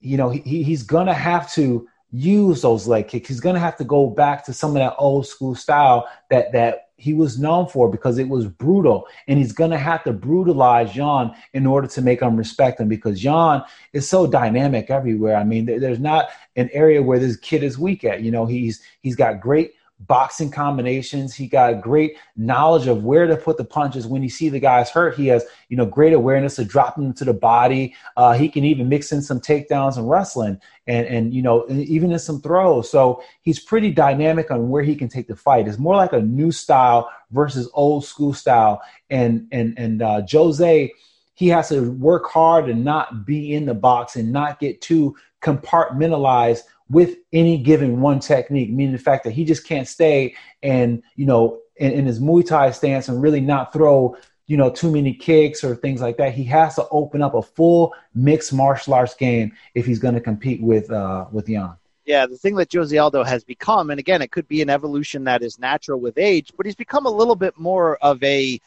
you 0.00 0.16
know, 0.16 0.28
he, 0.28 0.62
he's 0.62 0.82
gonna 0.82 1.14
have 1.14 1.50
to 1.54 1.88
use 2.10 2.62
those 2.62 2.86
leg 2.86 3.08
kicks. 3.08 3.28
He's 3.28 3.40
going 3.40 3.54
to 3.54 3.60
have 3.60 3.76
to 3.76 3.84
go 3.84 4.08
back 4.08 4.44
to 4.46 4.52
some 4.52 4.70
of 4.70 4.76
that 4.76 4.94
old 4.98 5.26
school 5.26 5.54
style 5.54 6.08
that 6.30 6.52
that 6.52 6.88
he 6.98 7.14
was 7.14 7.38
known 7.38 7.68
for 7.68 7.88
because 7.88 8.18
it 8.18 8.28
was 8.28 8.46
brutal. 8.46 9.06
And 9.28 9.38
he's 9.38 9.52
going 9.52 9.70
to 9.70 9.78
have 9.78 10.02
to 10.04 10.12
brutalize 10.12 10.96
Yan 10.96 11.30
in 11.54 11.64
order 11.64 11.86
to 11.86 12.02
make 12.02 12.20
him 12.20 12.36
respect 12.36 12.80
him 12.80 12.88
because 12.88 13.22
Yan 13.22 13.62
is 13.92 14.08
so 14.08 14.26
dynamic 14.26 14.90
everywhere. 14.90 15.36
I 15.36 15.44
mean, 15.44 15.64
there's 15.66 16.00
not 16.00 16.30
an 16.56 16.68
area 16.72 17.00
where 17.00 17.20
this 17.20 17.36
kid 17.36 17.62
is 17.62 17.78
weak 17.78 18.04
at. 18.04 18.22
You 18.22 18.32
know, 18.32 18.46
he's 18.46 18.82
he's 19.00 19.16
got 19.16 19.40
great 19.40 19.74
boxing 20.00 20.50
combinations. 20.50 21.34
He 21.34 21.46
got 21.46 21.80
great 21.80 22.16
knowledge 22.36 22.86
of 22.86 23.04
where 23.04 23.26
to 23.26 23.36
put 23.36 23.56
the 23.56 23.64
punches 23.64 24.06
when 24.06 24.22
he 24.22 24.28
see 24.28 24.48
the 24.48 24.60
guys 24.60 24.90
hurt. 24.90 25.16
He 25.16 25.26
has, 25.28 25.44
you 25.68 25.76
know, 25.76 25.86
great 25.86 26.12
awareness 26.12 26.58
of 26.58 26.68
dropping 26.68 27.04
them 27.04 27.14
to 27.14 27.24
the 27.24 27.34
body. 27.34 27.94
Uh, 28.16 28.34
he 28.34 28.48
can 28.48 28.64
even 28.64 28.88
mix 28.88 29.12
in 29.12 29.22
some 29.22 29.40
takedowns 29.40 29.96
and 29.96 30.08
wrestling 30.08 30.60
and, 30.86 31.06
and, 31.06 31.34
you 31.34 31.42
know, 31.42 31.66
even 31.68 32.12
in 32.12 32.18
some 32.18 32.40
throws. 32.40 32.90
So 32.90 33.22
he's 33.42 33.58
pretty 33.58 33.90
dynamic 33.90 34.50
on 34.50 34.70
where 34.70 34.82
he 34.82 34.94
can 34.94 35.08
take 35.08 35.26
the 35.26 35.36
fight. 35.36 35.66
It's 35.66 35.78
more 35.78 35.96
like 35.96 36.12
a 36.12 36.22
new 36.22 36.52
style 36.52 37.10
versus 37.30 37.68
old 37.74 38.04
school 38.04 38.32
style. 38.32 38.80
And, 39.10 39.48
and, 39.50 39.78
and 39.78 40.02
uh, 40.02 40.22
Jose, 40.30 40.92
he 41.34 41.48
has 41.48 41.68
to 41.68 41.92
work 41.92 42.26
hard 42.30 42.68
and 42.68 42.84
not 42.84 43.26
be 43.26 43.52
in 43.52 43.66
the 43.66 43.74
box 43.74 44.16
and 44.16 44.32
not 44.32 44.60
get 44.60 44.80
too 44.80 45.16
compartmentalize 45.40 46.62
with 46.90 47.16
any 47.32 47.58
given 47.58 48.00
one 48.00 48.20
technique, 48.20 48.70
meaning 48.70 48.92
the 48.92 48.98
fact 48.98 49.24
that 49.24 49.32
he 49.32 49.44
just 49.44 49.66
can't 49.66 49.86
stay 49.86 50.34
and, 50.62 51.02
you 51.16 51.26
know, 51.26 51.60
in, 51.76 51.92
in 51.92 52.06
his 52.06 52.20
Muay 52.20 52.46
Thai 52.46 52.70
stance 52.70 53.08
and 53.08 53.22
really 53.22 53.40
not 53.40 53.72
throw, 53.72 54.16
you 54.46 54.56
know, 54.56 54.70
too 54.70 54.90
many 54.90 55.12
kicks 55.12 55.62
or 55.62 55.76
things 55.76 56.00
like 56.00 56.16
that. 56.16 56.32
He 56.32 56.44
has 56.44 56.76
to 56.76 56.88
open 56.90 57.22
up 57.22 57.34
a 57.34 57.42
full 57.42 57.94
mixed 58.14 58.52
martial 58.52 58.94
arts 58.94 59.14
game 59.14 59.52
if 59.74 59.84
he's 59.84 59.98
going 59.98 60.14
to 60.14 60.20
compete 60.20 60.62
with 60.62 60.90
uh, 60.90 61.26
with 61.30 61.48
Yan. 61.48 61.74
Yeah, 62.06 62.24
the 62.24 62.38
thing 62.38 62.54
that 62.54 62.72
Jose 62.72 62.96
Aldo 62.96 63.22
has 63.22 63.44
become, 63.44 63.90
and 63.90 64.00
again, 64.00 64.22
it 64.22 64.32
could 64.32 64.48
be 64.48 64.62
an 64.62 64.70
evolution 64.70 65.24
that 65.24 65.42
is 65.42 65.58
natural 65.58 66.00
with 66.00 66.16
age, 66.16 66.52
but 66.56 66.64
he's 66.64 66.74
become 66.74 67.04
a 67.04 67.10
little 67.10 67.36
bit 67.36 67.58
more 67.58 67.98
of 67.98 68.22
a 68.22 68.58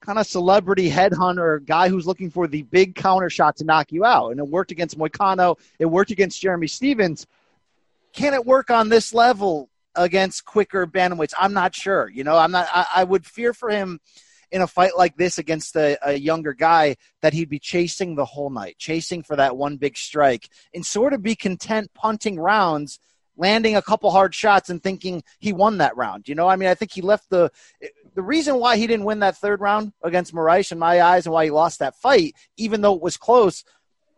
kind 0.00 0.18
of 0.18 0.26
celebrity 0.26 0.90
headhunter 0.90 1.64
guy 1.64 1.88
who's 1.88 2.06
looking 2.06 2.30
for 2.30 2.48
the 2.48 2.62
big 2.62 2.96
counter 2.96 3.30
shot 3.30 3.56
to 3.58 3.64
knock 3.64 3.92
you 3.92 4.04
out. 4.04 4.30
And 4.30 4.40
it 4.40 4.48
worked 4.48 4.72
against 4.72 4.98
Moicano, 4.98 5.56
it 5.78 5.86
worked 5.86 6.10
against 6.10 6.40
Jeremy 6.40 6.66
Stephens. 6.66 7.28
Can 8.12 8.34
it 8.34 8.44
work 8.44 8.70
on 8.70 8.88
this 8.88 9.14
level 9.14 9.70
against 9.94 10.44
quicker 10.44 10.86
bantamweights? 10.86 11.34
I'm 11.38 11.52
not 11.52 11.74
sure. 11.74 12.08
You 12.08 12.24
know, 12.24 12.36
I'm 12.36 12.50
not. 12.50 12.68
I, 12.72 12.86
I 12.96 13.04
would 13.04 13.26
fear 13.26 13.52
for 13.52 13.70
him 13.70 14.00
in 14.50 14.62
a 14.62 14.66
fight 14.66 14.96
like 14.96 15.16
this 15.16 15.38
against 15.38 15.76
a, 15.76 15.96
a, 16.02 16.14
younger 16.14 16.52
guy 16.52 16.96
that 17.22 17.32
he'd 17.32 17.48
be 17.48 17.58
chasing 17.58 18.16
the 18.16 18.24
whole 18.24 18.50
night, 18.50 18.76
chasing 18.78 19.22
for 19.22 19.36
that 19.36 19.56
one 19.56 19.76
big 19.76 19.96
strike, 19.96 20.48
and 20.74 20.84
sort 20.84 21.12
of 21.12 21.22
be 21.22 21.36
content 21.36 21.90
punting 21.94 22.38
rounds, 22.38 22.98
landing 23.36 23.76
a 23.76 23.82
couple 23.82 24.10
hard 24.10 24.34
shots, 24.34 24.68
and 24.68 24.82
thinking 24.82 25.22
he 25.38 25.52
won 25.52 25.78
that 25.78 25.96
round. 25.96 26.28
You 26.28 26.34
know, 26.34 26.48
I 26.48 26.56
mean, 26.56 26.68
I 26.68 26.74
think 26.74 26.92
he 26.92 27.02
left 27.02 27.30
the 27.30 27.50
the 28.14 28.22
reason 28.22 28.56
why 28.56 28.76
he 28.76 28.86
didn't 28.86 29.06
win 29.06 29.20
that 29.20 29.36
third 29.36 29.60
round 29.60 29.92
against 30.02 30.34
Moraes 30.34 30.72
in 30.72 30.78
my 30.78 31.00
eyes, 31.00 31.26
and 31.26 31.32
why 31.32 31.44
he 31.44 31.50
lost 31.50 31.78
that 31.78 31.94
fight, 31.96 32.34
even 32.56 32.80
though 32.80 32.94
it 32.94 33.02
was 33.02 33.16
close, 33.16 33.64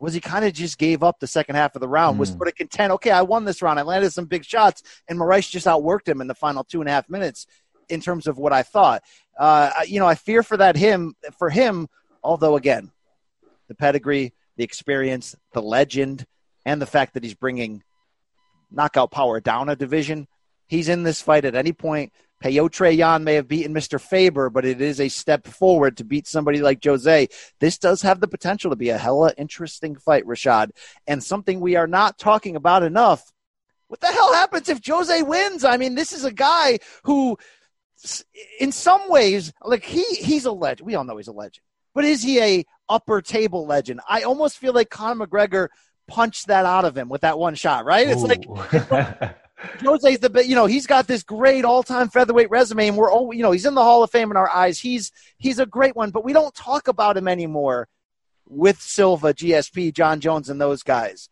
was 0.03 0.15
he 0.15 0.21
kind 0.21 0.45
of 0.45 0.53
just 0.53 0.79
gave 0.79 1.05
up 1.05 1.21
the 1.21 1.29
second 1.29 1.55
half 1.55 1.77
of 1.77 1.81
the 1.81 1.87
round, 1.87 2.17
mm. 2.17 2.19
was 2.19 2.31
sort 2.31 2.49
of 2.49 2.57
content, 2.57 2.93
okay, 2.93 3.13
I 3.13 3.23
won 3.23 3.45
this 3.45 3.63
round. 3.63 3.79
I 3.79 3.83
landed 3.83 4.13
some 4.13 4.25
big 4.25 4.45
shots, 4.45 4.83
and 5.09 5.17
Moraes 5.17 5.49
just 5.49 5.65
outworked 5.65 6.09
him 6.09 6.21
in 6.21 6.27
the 6.27 6.35
final 6.35 6.65
two 6.65 6.81
and 6.81 6.89
a 6.89 6.93
half 6.93 7.09
minutes 7.09 7.47
in 7.89 8.01
terms 8.01 8.27
of 8.27 8.37
what 8.37 8.53
I 8.53 8.65
thought. 8.65 9.05
Uh, 9.39 9.71
you 9.87 10.01
know, 10.01 10.07
I 10.07 10.17
fear 10.17 10.43
for 10.43 10.57
that 10.57 10.75
him 10.75 11.15
for 11.39 11.51
him, 11.51 11.87
although 12.21 12.57
again, 12.57 12.91
the 13.69 13.77
pedigree, 13.77 14.33
the 14.57 14.65
experience, 14.65 15.37
the 15.53 15.63
legend, 15.63 16.27
and 16.67 16.83
the 16.83 16.87
fact 16.87 17.15
that 17.15 17.23
he's 17.23 17.35
bringing 17.35 17.85
knockout 18.73 19.13
power 19.13 19.39
down 19.39 19.69
a 19.69 19.77
division. 19.77 20.27
He's 20.67 20.89
in 20.89 21.05
this 21.05 21.23
fight 21.23 21.45
at 21.45 21.55
any 21.55 21.73
point. 21.73 22.13
Petr 22.43 22.97
Yan 22.97 23.25
may 23.25 23.35
have 23.35 23.47
beaten 23.47 23.73
Mr. 23.73 24.01
Faber, 24.01 24.51
but 24.51 24.65
it 24.65 24.81
is 24.81 25.01
a 25.01 25.09
step 25.09 25.47
forward 25.47 25.97
to 25.97 26.05
beat 26.05 26.27
somebody 26.27 26.61
like 26.61 26.85
Jose. 26.85 27.29
This 27.61 27.79
does 27.79 28.03
have 28.03 28.21
the 28.21 28.29
potential 28.29 28.71
to 28.71 28.77
be 28.77 28.89
a 28.89 28.99
hella 28.99 29.33
interesting 29.39 29.95
fight, 29.95 30.27
Rashad, 30.27 30.71
and 31.07 31.23
something 31.23 31.61
we 31.61 31.77
are 31.77 31.87
not 31.87 32.19
talking 32.19 32.57
about 32.57 32.83
enough. 32.83 33.33
What 33.87 34.01
the 34.01 34.09
hell 34.09 34.33
happens 34.35 34.69
if 34.69 34.81
Jose 34.85 35.23
wins? 35.23 35.65
I 35.65 35.77
mean, 35.77 35.95
this 35.95 36.13
is 36.13 36.25
a 36.25 36.33
guy 36.33 36.81
who, 37.05 37.37
in 38.59 38.73
some 38.73 39.09
ways, 39.09 39.53
like 39.63 39.85
he 39.85 40.03
he's 40.03 40.45
a 40.45 40.53
legend. 40.53 40.87
We 40.87 40.95
all 40.95 41.05
know 41.05 41.19
he's 41.19 41.29
a 41.29 41.33
legend, 41.33 41.63
but 41.95 42.05
is 42.05 42.23
he 42.23 42.41
a 42.41 42.65
upper 42.89 43.23
table 43.23 43.67
legend? 43.67 44.01
I 44.09 44.23
almost 44.23 44.59
feel 44.59 44.73
like 44.73 44.91
Conor 44.91 45.27
McGregor 45.27 45.69
punched 46.09 46.49
that 46.49 46.65
out 46.65 46.85
of 46.85 46.97
him 46.97 47.09
with 47.09 47.21
that 47.21 47.39
one 47.39 47.55
shot. 47.55 47.85
Right? 47.85 48.09
It's 48.09 48.23
like. 48.23 49.37
Jose's 49.81 50.19
the 50.19 50.47
you 50.47 50.55
know 50.55 50.67
he's 50.67 50.87
got 50.87 51.07
this 51.07 51.23
great 51.23 51.65
all 51.65 51.83
time 51.83 52.09
featherweight 52.09 52.51
resume, 52.51 52.89
and 52.89 52.97
we're 52.97 53.11
all 53.11 53.33
you 53.33 53.43
know 53.43 53.53
he's 53.53 53.67
in 53.67 53.75
the 53.75 53.83
Hall 53.83 54.03
of 54.03 54.11
Fame 54.11 54.31
in 54.31 54.37
our 54.37 54.49
eyes. 54.49 54.79
He's 54.79 55.13
he's 55.39 55.59
a 55.59 55.67
great 55.67 55.97
one, 55.97 56.11
but 56.11 56.25
we 56.25 56.33
don't 56.33 56.55
talk 56.55 56.89
about 56.89 57.17
him 57.17 57.29
anymore 57.29 57.89
with 58.47 58.81
Silva, 58.81 59.35
GSP, 59.35 59.93
Jon 59.93 60.21
Jones, 60.21 60.49
and 60.49 60.61
those 60.61 60.83
guys. 60.83 61.29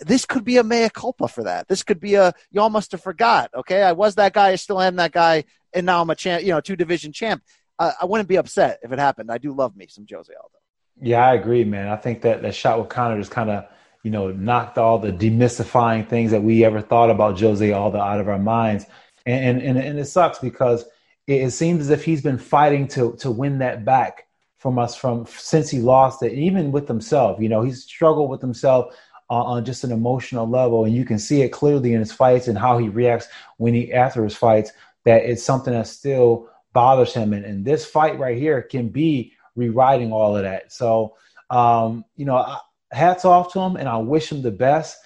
This 0.00 0.26
could 0.26 0.44
be 0.44 0.58
a 0.58 0.64
mea 0.64 0.90
culpa 0.90 1.26
for 1.26 1.44
that. 1.44 1.68
This 1.68 1.82
could 1.82 2.00
be 2.00 2.14
a 2.14 2.34
y'all 2.50 2.70
must 2.70 2.92
have 2.92 3.02
forgot. 3.02 3.50
Okay, 3.54 3.82
I 3.82 3.92
was 3.92 4.16
that 4.16 4.32
guy, 4.32 4.48
I 4.48 4.56
still 4.56 4.80
am 4.80 4.96
that 4.96 5.12
guy, 5.12 5.44
and 5.72 5.86
now 5.86 6.02
I'm 6.02 6.10
a 6.10 6.14
champ. 6.14 6.42
You 6.42 6.50
know, 6.50 6.60
two 6.60 6.76
division 6.76 7.12
champ. 7.12 7.42
Uh, 7.78 7.92
I 8.00 8.04
wouldn't 8.06 8.28
be 8.28 8.36
upset 8.36 8.78
if 8.82 8.92
it 8.92 8.98
happened. 8.98 9.30
I 9.30 9.38
do 9.38 9.52
love 9.52 9.76
me 9.76 9.86
some 9.88 10.06
Jose 10.10 10.32
Aldo. 10.32 10.56
Yeah, 11.00 11.26
I 11.26 11.34
agree, 11.34 11.64
man. 11.64 11.88
I 11.88 11.96
think 11.96 12.22
that 12.22 12.42
that 12.42 12.54
shot 12.54 12.78
with 12.78 12.88
Conor 12.88 13.18
just 13.18 13.30
kind 13.30 13.50
of 13.50 13.66
you 14.06 14.12
know, 14.12 14.30
knocked 14.30 14.78
all 14.78 15.00
the 15.00 15.10
demystifying 15.10 16.08
things 16.08 16.30
that 16.30 16.40
we 16.40 16.64
ever 16.64 16.80
thought 16.80 17.10
about 17.10 17.40
Jose 17.40 17.72
Aldo 17.72 17.98
out 17.98 18.20
of 18.20 18.28
our 18.28 18.38
minds. 18.38 18.86
And, 19.26 19.60
and, 19.60 19.76
and 19.76 19.98
it 19.98 20.04
sucks 20.04 20.38
because 20.38 20.84
it, 21.26 21.42
it 21.42 21.50
seems 21.50 21.80
as 21.80 21.90
if 21.90 22.04
he's 22.04 22.22
been 22.22 22.38
fighting 22.38 22.86
to, 22.90 23.16
to 23.16 23.32
win 23.32 23.58
that 23.58 23.84
back 23.84 24.28
from 24.58 24.78
us 24.78 24.94
from 24.94 25.26
since 25.26 25.68
he 25.70 25.80
lost 25.80 26.22
it, 26.22 26.34
even 26.34 26.70
with 26.70 26.86
himself. 26.86 27.40
You 27.40 27.48
know, 27.48 27.62
he's 27.62 27.82
struggled 27.82 28.30
with 28.30 28.40
himself 28.40 28.94
on, 29.28 29.44
on 29.44 29.64
just 29.64 29.82
an 29.82 29.90
emotional 29.90 30.48
level, 30.48 30.84
and 30.84 30.94
you 30.94 31.04
can 31.04 31.18
see 31.18 31.42
it 31.42 31.48
clearly 31.48 31.92
in 31.92 31.98
his 31.98 32.12
fights 32.12 32.46
and 32.46 32.56
how 32.56 32.78
he 32.78 32.88
reacts 32.88 33.26
when 33.56 33.74
he 33.74 33.92
after 33.92 34.22
his 34.22 34.36
fights. 34.36 34.70
That 35.04 35.24
it's 35.24 35.42
something 35.42 35.72
that 35.72 35.88
still 35.88 36.48
bothers 36.72 37.12
him, 37.12 37.32
and, 37.32 37.44
and 37.44 37.64
this 37.64 37.84
fight 37.84 38.20
right 38.20 38.38
here 38.38 38.62
can 38.62 38.88
be 38.88 39.32
rewriting 39.56 40.12
all 40.12 40.36
of 40.36 40.44
that. 40.44 40.72
So, 40.72 41.16
um, 41.50 42.04
you 42.14 42.24
know, 42.24 42.36
I, 42.36 42.60
hats 42.96 43.24
off 43.24 43.52
to 43.52 43.60
him, 43.60 43.76
and 43.76 43.88
I 43.88 43.98
wish 43.98 44.32
him 44.32 44.42
the 44.42 44.50
best. 44.50 44.98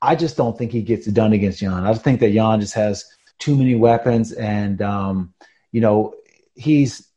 I 0.00 0.14
just 0.14 0.36
don't 0.36 0.56
think 0.56 0.72
he 0.72 0.82
gets 0.82 1.06
it 1.06 1.14
done 1.14 1.32
against 1.32 1.60
Yan. 1.60 1.84
I 1.84 1.94
think 1.94 2.20
that 2.20 2.30
Yan 2.30 2.60
just 2.60 2.74
has 2.74 3.04
too 3.38 3.56
many 3.56 3.74
weapons, 3.74 4.32
and 4.32 4.80
um, 4.80 5.34
you 5.72 5.80
know 5.80 6.14
he's 6.54 7.08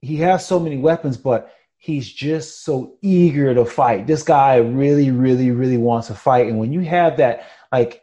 he 0.00 0.16
has 0.16 0.46
so 0.46 0.58
many 0.60 0.78
weapons, 0.78 1.16
but 1.16 1.52
he's 1.76 2.10
just 2.10 2.64
so 2.64 2.96
eager 3.02 3.54
to 3.54 3.64
fight. 3.64 4.06
This 4.06 4.22
guy 4.22 4.56
really, 4.56 5.10
really, 5.10 5.50
really 5.50 5.76
wants 5.76 6.06
to 6.08 6.14
fight, 6.14 6.46
and 6.46 6.58
when 6.58 6.72
you 6.72 6.80
have 6.80 7.16
that, 7.18 7.46
like, 7.72 8.02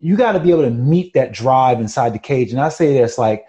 you 0.00 0.16
got 0.16 0.32
to 0.32 0.40
be 0.40 0.50
able 0.50 0.62
to 0.62 0.70
meet 0.70 1.14
that 1.14 1.32
drive 1.32 1.80
inside 1.80 2.12
the 2.12 2.18
cage. 2.20 2.52
And 2.52 2.60
I 2.60 2.68
say 2.68 2.92
this, 2.92 3.18
like, 3.18 3.46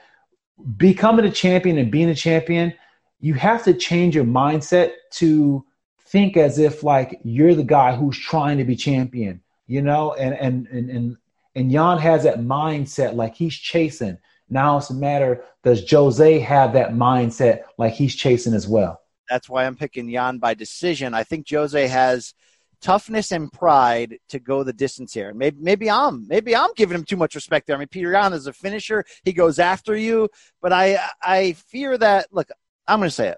becoming 0.77 1.25
a 1.25 1.31
champion 1.31 1.77
and 1.77 1.91
being 1.91 2.09
a 2.09 2.15
champion, 2.15 2.73
you 3.19 3.33
have 3.35 3.63
to 3.65 3.73
change 3.73 4.15
your 4.15 4.25
mindset 4.25 4.93
to 5.11 5.65
think 6.11 6.37
as 6.37 6.59
if 6.59 6.83
like 6.83 7.19
you're 7.23 7.55
the 7.55 7.63
guy 7.63 7.95
who's 7.95 8.17
trying 8.17 8.57
to 8.57 8.63
be 8.63 8.75
champion, 8.75 9.41
you 9.67 9.81
know, 9.81 10.13
and 10.13 10.35
and 10.35 10.67
and 10.67 10.89
and 10.89 11.17
and 11.55 11.71
Yan 11.71 11.97
has 11.99 12.23
that 12.23 12.39
mindset 12.39 13.15
like 13.15 13.35
he's 13.35 13.55
chasing. 13.55 14.17
Now 14.49 14.77
it's 14.77 14.89
a 14.89 14.95
matter 14.95 15.43
does 15.63 15.89
Jose 15.89 16.39
have 16.39 16.73
that 16.73 16.91
mindset 16.91 17.63
like 17.77 17.93
he's 17.93 18.15
chasing 18.15 18.53
as 18.53 18.67
well? 18.67 19.01
That's 19.29 19.49
why 19.49 19.65
I'm 19.65 19.75
picking 19.75 20.09
Yan 20.09 20.39
by 20.39 20.53
decision. 20.53 21.13
I 21.13 21.23
think 21.23 21.49
Jose 21.49 21.87
has 21.87 22.33
toughness 22.81 23.31
and 23.31 23.51
pride 23.51 24.17
to 24.29 24.39
go 24.39 24.63
the 24.63 24.73
distance 24.73 25.13
here. 25.13 25.33
Maybe 25.33 25.57
maybe 25.59 25.89
I'm 25.89 26.27
maybe 26.27 26.55
I'm 26.55 26.73
giving 26.75 26.95
him 26.95 27.03
too 27.03 27.17
much 27.17 27.35
respect 27.35 27.67
there. 27.67 27.75
I 27.75 27.79
mean, 27.79 27.89
Peter 27.89 28.11
Yan 28.11 28.33
is 28.33 28.47
a 28.47 28.53
finisher; 28.53 29.03
he 29.23 29.33
goes 29.33 29.59
after 29.59 29.95
you, 29.95 30.29
but 30.61 30.73
I 30.73 30.99
I 31.21 31.53
fear 31.53 31.97
that. 31.97 32.27
Look, 32.31 32.49
I'm 32.87 32.99
going 32.99 33.09
to 33.09 33.15
say 33.15 33.29
it. 33.29 33.37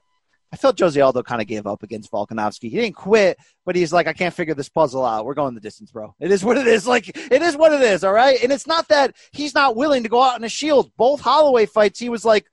I 0.53 0.57
felt 0.57 0.79
Jose 0.79 0.99
Aldo 0.99 1.23
kind 1.23 1.41
of 1.41 1.47
gave 1.47 1.65
up 1.65 1.81
against 1.81 2.11
Volkanovski. 2.11 2.69
He 2.69 2.77
didn't 2.77 2.95
quit, 2.95 3.37
but 3.65 3.75
he's 3.75 3.93
like, 3.93 4.07
I 4.07 4.13
can't 4.13 4.33
figure 4.33 4.53
this 4.53 4.67
puzzle 4.67 5.05
out. 5.05 5.25
We're 5.25 5.33
going 5.33 5.55
the 5.55 5.61
distance, 5.61 5.91
bro. 5.91 6.13
It 6.19 6.29
is 6.29 6.43
what 6.43 6.57
it 6.57 6.67
is. 6.67 6.85
Like, 6.85 7.07
it 7.07 7.41
is 7.41 7.55
what 7.55 7.71
it 7.71 7.81
is, 7.81 8.03
all 8.03 8.11
right? 8.11 8.37
And 8.43 8.51
it's 8.51 8.67
not 8.67 8.89
that 8.89 9.15
he's 9.31 9.53
not 9.53 9.77
willing 9.77 10.03
to 10.03 10.09
go 10.09 10.21
out 10.21 10.37
in 10.37 10.43
a 10.43 10.49
shield. 10.49 10.91
Both 10.97 11.21
Holloway 11.21 11.67
fights, 11.67 11.99
he 11.99 12.09
was 12.09 12.25
like, 12.25 12.47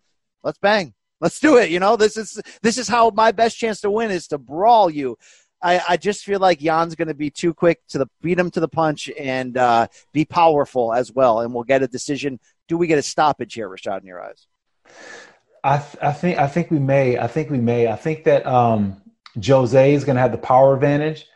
let's 0.45 0.59
bang. 0.59 0.95
Let's 1.21 1.41
do 1.41 1.57
it. 1.57 1.71
You 1.71 1.81
know, 1.81 1.97
this 1.97 2.17
is 2.17 2.41
this 2.63 2.79
is 2.79 2.87
how 2.87 3.11
my 3.11 3.33
best 3.33 3.59
chance 3.59 3.81
to 3.81 3.91
win 3.91 4.13
is 4.13 4.29
to 4.29 4.39
brawl 4.39 4.89
you. 4.89 5.19
I, 5.61 5.83
I 5.89 5.97
just 5.97 6.25
feel 6.25 6.39
like 6.39 6.63
Yan's 6.63 6.95
going 6.95 7.09
to 7.09 7.15
be 7.15 7.31
too 7.31 7.53
quick 7.53 7.81
to 7.89 7.99
the 7.99 8.07
beat 8.23 8.39
him 8.39 8.51
to 8.53 8.61
the 8.61 8.69
punch 8.69 9.11
and 9.19 9.57
uh, 9.57 9.89
be 10.13 10.25
powerful 10.25 10.93
as 10.93 11.13
well, 11.13 11.41
and 11.41 11.53
we'll 11.53 11.65
get 11.65 11.83
a 11.83 11.89
decision. 11.89 12.39
Do 12.69 12.79
we 12.79 12.87
get 12.87 12.99
a 13.01 13.03
stoppage 13.03 13.55
here, 13.55 13.69
Rashad, 13.69 14.03
in 14.03 14.07
your 14.07 14.23
eyes? 14.23 14.47
I, 15.69 15.79
th- 15.79 16.03
I 16.03 16.13
think 16.13 16.39
I 16.39 16.47
think 16.47 16.71
we 16.71 16.79
may. 16.79 17.19
I 17.19 17.27
think 17.27 17.51
we 17.51 17.59
may. 17.59 17.89
I 17.89 17.97
think 17.97 18.25
that 18.25 18.47
um, 18.47 19.03
Jose 19.45 19.93
is 19.93 20.05
going 20.05 20.17
to 20.17 20.23
have 20.23 20.33
the 20.33 20.39
power 20.39 20.75
advantage 20.75 21.27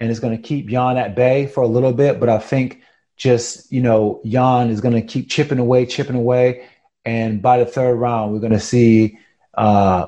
and 0.00 0.10
is 0.10 0.18
going 0.18 0.34
to 0.34 0.42
keep 0.42 0.70
Yan 0.70 0.96
at 0.96 1.14
bay 1.14 1.46
for 1.46 1.62
a 1.62 1.66
little 1.66 1.92
bit. 1.92 2.18
But 2.18 2.30
I 2.30 2.38
think 2.38 2.80
just 3.18 3.70
you 3.70 3.82
know 3.82 4.22
Yan 4.24 4.70
is 4.70 4.80
going 4.80 4.94
to 4.94 5.02
keep 5.02 5.28
chipping 5.28 5.58
away, 5.58 5.84
chipping 5.84 6.16
away, 6.16 6.66
and 7.04 7.42
by 7.42 7.58
the 7.58 7.66
third 7.66 7.96
round, 7.96 8.32
we're 8.32 8.40
going 8.40 8.52
to 8.52 8.60
see 8.60 9.18
uh, 9.52 10.06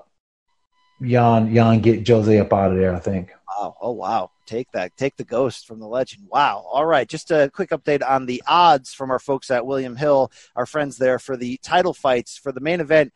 Yan 1.03 1.53
Yan 1.53 1.81
get 1.81 2.09
Jose 2.09 2.39
up 2.39 2.55
out 2.55 2.73
of 2.73 2.79
there. 2.79 2.95
I 2.95 3.01
think. 3.01 3.33
Wow! 3.47 3.77
Oh 3.83 3.93
wow! 3.93 4.31
Take 4.47 4.73
that. 4.73 4.97
Take 4.97 5.17
the 5.17 5.25
ghost 5.25 5.67
from 5.67 5.79
the 5.79 5.87
legend. 5.87 6.25
Wow. 6.31 6.65
All 6.71 6.87
right. 6.87 7.07
Just 7.07 7.31
a 7.31 7.51
quick 7.53 7.69
update 7.69 8.03
on 8.03 8.25
the 8.25 8.43
odds 8.47 8.95
from 8.95 9.11
our 9.11 9.19
folks 9.19 9.51
at 9.51 9.67
William 9.67 9.97
Hill, 9.97 10.33
our 10.57 10.65
friends 10.65 10.97
there 10.97 11.19
for 11.19 11.37
the 11.37 11.59
title 11.63 11.93
fights 11.93 12.39
for 12.39 12.51
the 12.51 12.61
main 12.61 12.81
event. 12.81 13.13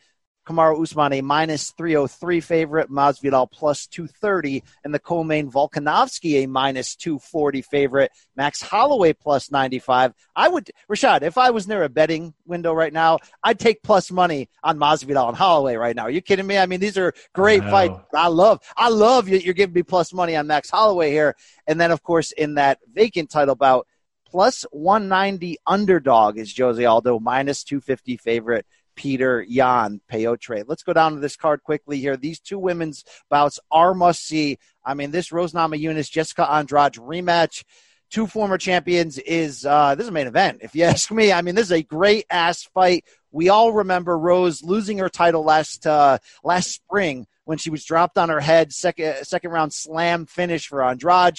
Kamaru 0.48 0.82
Usman 0.82 1.12
a 1.12 1.20
minus 1.20 1.72
303 1.72 2.40
favorite, 2.40 2.90
Masvidal 2.90 3.50
plus 3.50 3.86
230, 3.86 4.64
and 4.82 4.94
the 4.94 4.98
co-main 4.98 5.50
Volkanovski 5.50 6.42
a 6.42 6.46
minus 6.48 6.96
240 6.96 7.60
favorite, 7.60 8.10
Max 8.34 8.62
Holloway 8.62 9.12
plus 9.12 9.50
95. 9.50 10.14
I 10.34 10.48
would, 10.48 10.70
Rashad, 10.90 11.20
if 11.20 11.36
I 11.36 11.50
was 11.50 11.68
near 11.68 11.82
a 11.82 11.90
betting 11.90 12.32
window 12.46 12.72
right 12.72 12.92
now, 12.92 13.18
I'd 13.44 13.58
take 13.58 13.82
plus 13.82 14.10
money 14.10 14.48
on 14.64 14.78
Masvidal 14.78 15.28
and 15.28 15.36
Holloway 15.36 15.76
right 15.76 15.94
now. 15.94 16.04
Are 16.04 16.10
you 16.10 16.22
kidding 16.22 16.46
me? 16.46 16.56
I 16.56 16.64
mean, 16.64 16.80
these 16.80 16.96
are 16.96 17.12
great 17.34 17.62
fights. 17.62 18.00
I 18.14 18.28
love, 18.28 18.60
I 18.74 18.88
love 18.88 19.28
you. 19.28 19.36
You're 19.36 19.52
giving 19.52 19.74
me 19.74 19.82
plus 19.82 20.14
money 20.14 20.34
on 20.34 20.46
Max 20.46 20.70
Holloway 20.70 21.10
here. 21.10 21.36
And 21.66 21.78
then, 21.78 21.90
of 21.90 22.02
course, 22.02 22.32
in 22.32 22.54
that 22.54 22.78
vacant 22.90 23.28
title 23.28 23.54
bout, 23.54 23.86
plus 24.30 24.64
190 24.70 25.58
underdog 25.66 26.38
is 26.38 26.56
Jose 26.56 26.82
Aldo, 26.82 27.18
minus 27.18 27.64
250 27.64 28.16
favorite. 28.16 28.66
Peter 28.98 29.46
Yan 29.48 30.00
Peyotre. 30.10 30.64
Let's 30.66 30.82
go 30.82 30.92
down 30.92 31.14
to 31.14 31.20
this 31.20 31.36
card 31.36 31.62
quickly 31.62 32.00
here. 32.00 32.16
These 32.16 32.40
two 32.40 32.58
women's 32.58 33.04
bouts 33.30 33.60
are 33.70 33.94
must 33.94 34.26
see. 34.26 34.58
I 34.84 34.94
mean, 34.94 35.12
this 35.12 35.30
Rose 35.30 35.52
Namajunas 35.52 36.10
Jessica 36.10 36.50
Andrade 36.50 36.94
rematch, 36.94 37.62
two 38.10 38.26
former 38.26 38.58
champions 38.58 39.16
is 39.18 39.64
uh, 39.64 39.94
this 39.94 40.02
is 40.02 40.08
a 40.08 40.12
main 40.12 40.26
event. 40.26 40.58
If 40.62 40.74
you 40.74 40.82
ask 40.92 41.12
me, 41.12 41.32
I 41.32 41.42
mean, 41.42 41.54
this 41.54 41.66
is 41.66 41.72
a 41.72 41.82
great 41.82 42.26
ass 42.28 42.64
fight. 42.74 43.04
We 43.30 43.50
all 43.50 43.72
remember 43.72 44.18
Rose 44.18 44.64
losing 44.64 44.98
her 44.98 45.08
title 45.08 45.44
last 45.44 45.86
uh, 45.86 46.18
last 46.42 46.72
spring 46.72 47.28
when 47.44 47.56
she 47.56 47.70
was 47.70 47.84
dropped 47.84 48.18
on 48.18 48.30
her 48.30 48.40
head, 48.40 48.72
second 48.72 49.24
second 49.26 49.52
round 49.52 49.72
slam 49.72 50.26
finish 50.26 50.66
for 50.66 50.82
Andrade. 50.82 51.38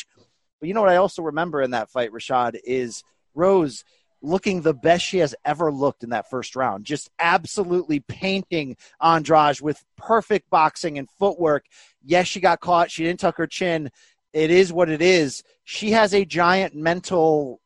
But 0.62 0.68
you 0.68 0.74
know 0.74 0.82
what 0.82 0.92
I 0.92 0.96
also 0.96 1.24
remember 1.24 1.62
in 1.62 1.72
that 1.72 1.90
fight, 1.90 2.12
Rashad, 2.12 2.58
is 2.64 3.04
Rose 3.36 3.84
looking 4.22 4.62
the 4.62 4.74
best 4.74 5.06
she 5.06 5.20
has 5.20 5.36
ever 5.46 5.72
looked 5.72 6.04
in 6.04 6.10
that 6.10 6.30
first 6.30 6.56
round. 6.56 6.86
Just 6.86 7.10
absolutely 7.20 8.00
painting 8.02 8.76
Andrade 9.02 9.62
with 9.62 9.84
perfect 9.98 10.50
boxing 10.50 10.98
and 10.98 11.10
footwork. 11.20 11.66
Yes, 12.04 12.28
she 12.28 12.40
got 12.40 12.60
caught. 12.60 12.92
She 12.92 13.04
didn't 13.04 13.20
tuck 13.20 13.38
her 13.38 13.48
chin. 13.48 13.90
It 14.34 14.52
is 14.52 14.72
what 14.72 14.90
it 14.90 15.02
is. 15.02 15.44
She 15.64 15.92
has 15.92 16.14
a 16.14 16.26
giant 16.26 16.76
mental 16.76 17.62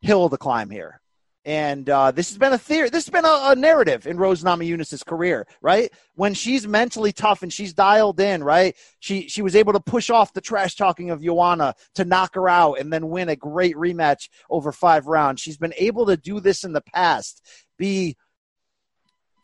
hill 0.00 0.28
to 0.28 0.36
climb 0.36 0.70
here. 0.70 1.00
And 1.46 1.88
uh, 1.88 2.10
this 2.10 2.28
has 2.30 2.38
been 2.38 2.52
a 2.52 2.58
theory. 2.58 2.90
This 2.90 3.06
has 3.06 3.12
been 3.12 3.24
a, 3.24 3.52
a 3.52 3.54
narrative 3.54 4.08
in 4.08 4.16
Rose 4.16 4.42
Namajunas' 4.42 5.06
career, 5.06 5.46
right? 5.62 5.92
When 6.16 6.34
she's 6.34 6.66
mentally 6.66 7.12
tough 7.12 7.44
and 7.44 7.52
she's 7.52 7.72
dialed 7.72 8.18
in, 8.18 8.42
right? 8.42 8.74
She 8.98 9.28
she 9.28 9.42
was 9.42 9.54
able 9.54 9.72
to 9.72 9.78
push 9.78 10.10
off 10.10 10.32
the 10.32 10.40
trash 10.40 10.74
talking 10.74 11.10
of 11.10 11.22
Joanna 11.22 11.76
to 11.94 12.04
knock 12.04 12.34
her 12.34 12.48
out 12.48 12.80
and 12.80 12.92
then 12.92 13.10
win 13.10 13.28
a 13.28 13.36
great 13.36 13.76
rematch 13.76 14.28
over 14.50 14.72
five 14.72 15.06
rounds. 15.06 15.40
She's 15.40 15.56
been 15.56 15.74
able 15.78 16.06
to 16.06 16.16
do 16.16 16.40
this 16.40 16.64
in 16.64 16.72
the 16.72 16.80
past. 16.80 17.46
Be 17.78 18.16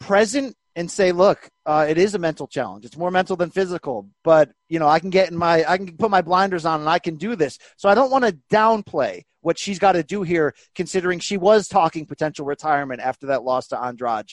present 0.01 0.57
and 0.75 0.91
say, 0.91 1.13
look, 1.13 1.49
uh, 1.67 1.87
it 1.89 1.99
is 1.99 2.15
a 2.15 2.19
mental 2.19 2.47
challenge. 2.47 2.85
It's 2.85 2.97
more 2.97 3.11
mental 3.11 3.37
than 3.37 3.51
physical, 3.51 4.09
but 4.25 4.51
you 4.69 4.79
know, 4.79 4.89
I 4.89 5.01
can 5.01 5.11
get 5.11 5.31
in 5.31 5.37
my, 5.37 5.65
I 5.69 5.77
can 5.77 5.97
put 5.97 6.11
my 6.11 6.23
blinders 6.23 6.65
on 6.65 6.81
and 6.81 6.89
I 6.89 6.99
can 6.99 7.17
do 7.17 7.37
this. 7.37 7.59
So 7.77 7.89
I 7.89 7.95
don't 7.95 8.11
want 8.11 8.25
to 8.25 8.39
downplay 8.51 9.23
what 9.43 9.59
she's 9.59 9.79
got 9.79 9.93
to 9.93 10.03
do 10.03 10.23
here, 10.23 10.55
considering 10.75 11.19
she 11.19 11.37
was 11.37 11.69
talking 11.69 12.07
potential 12.07 12.47
retirement 12.47 13.01
after 13.01 13.27
that 13.27 13.43
loss 13.43 13.69
to 13.69 13.79
Andrade. 13.79 14.31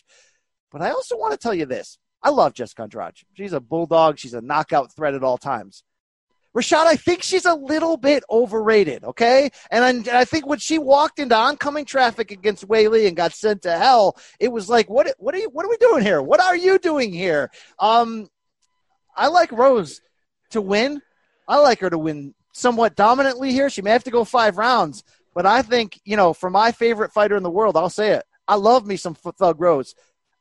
But 0.71 0.81
I 0.81 0.91
also 0.91 1.17
want 1.17 1.33
to 1.33 1.37
tell 1.37 1.53
you 1.53 1.65
this. 1.65 1.97
I 2.21 2.29
love 2.29 2.53
Jessica 2.53 2.83
Andrade. 2.83 3.15
She's 3.33 3.53
a 3.53 3.59
bulldog. 3.59 4.19
She's 4.19 4.33
a 4.33 4.41
knockout 4.41 4.95
threat 4.95 5.15
at 5.15 5.23
all 5.23 5.37
times. 5.37 5.83
Rashad, 6.55 6.85
I 6.85 6.95
think 6.95 7.21
she's 7.21 7.45
a 7.45 7.53
little 7.53 7.95
bit 7.95 8.23
overrated, 8.29 9.03
okay? 9.03 9.49
And 9.69 9.83
I, 9.83 9.89
and 9.89 10.09
I 10.09 10.25
think 10.25 10.47
when 10.47 10.57
she 10.57 10.79
walked 10.79 11.19
into 11.19 11.35
oncoming 11.35 11.85
traffic 11.85 12.31
against 12.31 12.67
Weili 12.67 13.07
and 13.07 13.15
got 13.15 13.33
sent 13.33 13.61
to 13.63 13.77
hell, 13.77 14.17
it 14.39 14.51
was 14.51 14.67
like, 14.67 14.89
what, 14.89 15.13
what 15.19 15.35
are 15.35 15.37
you, 15.37 15.49
what 15.49 15.65
are 15.65 15.69
we 15.69 15.77
doing 15.77 16.03
here? 16.03 16.21
What 16.21 16.41
are 16.41 16.57
you 16.57 16.79
doing 16.79 17.13
here? 17.13 17.51
Um, 17.77 18.27
I 19.15 19.27
like 19.27 19.51
Rose 19.51 20.01
to 20.51 20.61
win. 20.61 21.01
I 21.47 21.57
like 21.59 21.79
her 21.81 21.89
to 21.89 21.97
win 21.97 22.33
somewhat 22.53 22.95
dominantly 22.95 23.51
here. 23.51 23.69
She 23.69 23.83
may 23.83 23.91
have 23.91 24.03
to 24.05 24.11
go 24.11 24.23
five 24.23 24.57
rounds, 24.57 25.03
but 25.35 25.45
I 25.45 25.61
think, 25.61 25.99
you 26.03 26.17
know, 26.17 26.33
for 26.33 26.49
my 26.49 26.71
favorite 26.71 27.13
fighter 27.13 27.37
in 27.37 27.43
the 27.43 27.51
world, 27.51 27.77
I'll 27.77 27.89
say 27.89 28.11
it. 28.11 28.23
I 28.47 28.55
love 28.55 28.87
me 28.87 28.95
some 28.97 29.13
Thug 29.13 29.61
Rose. 29.61 29.93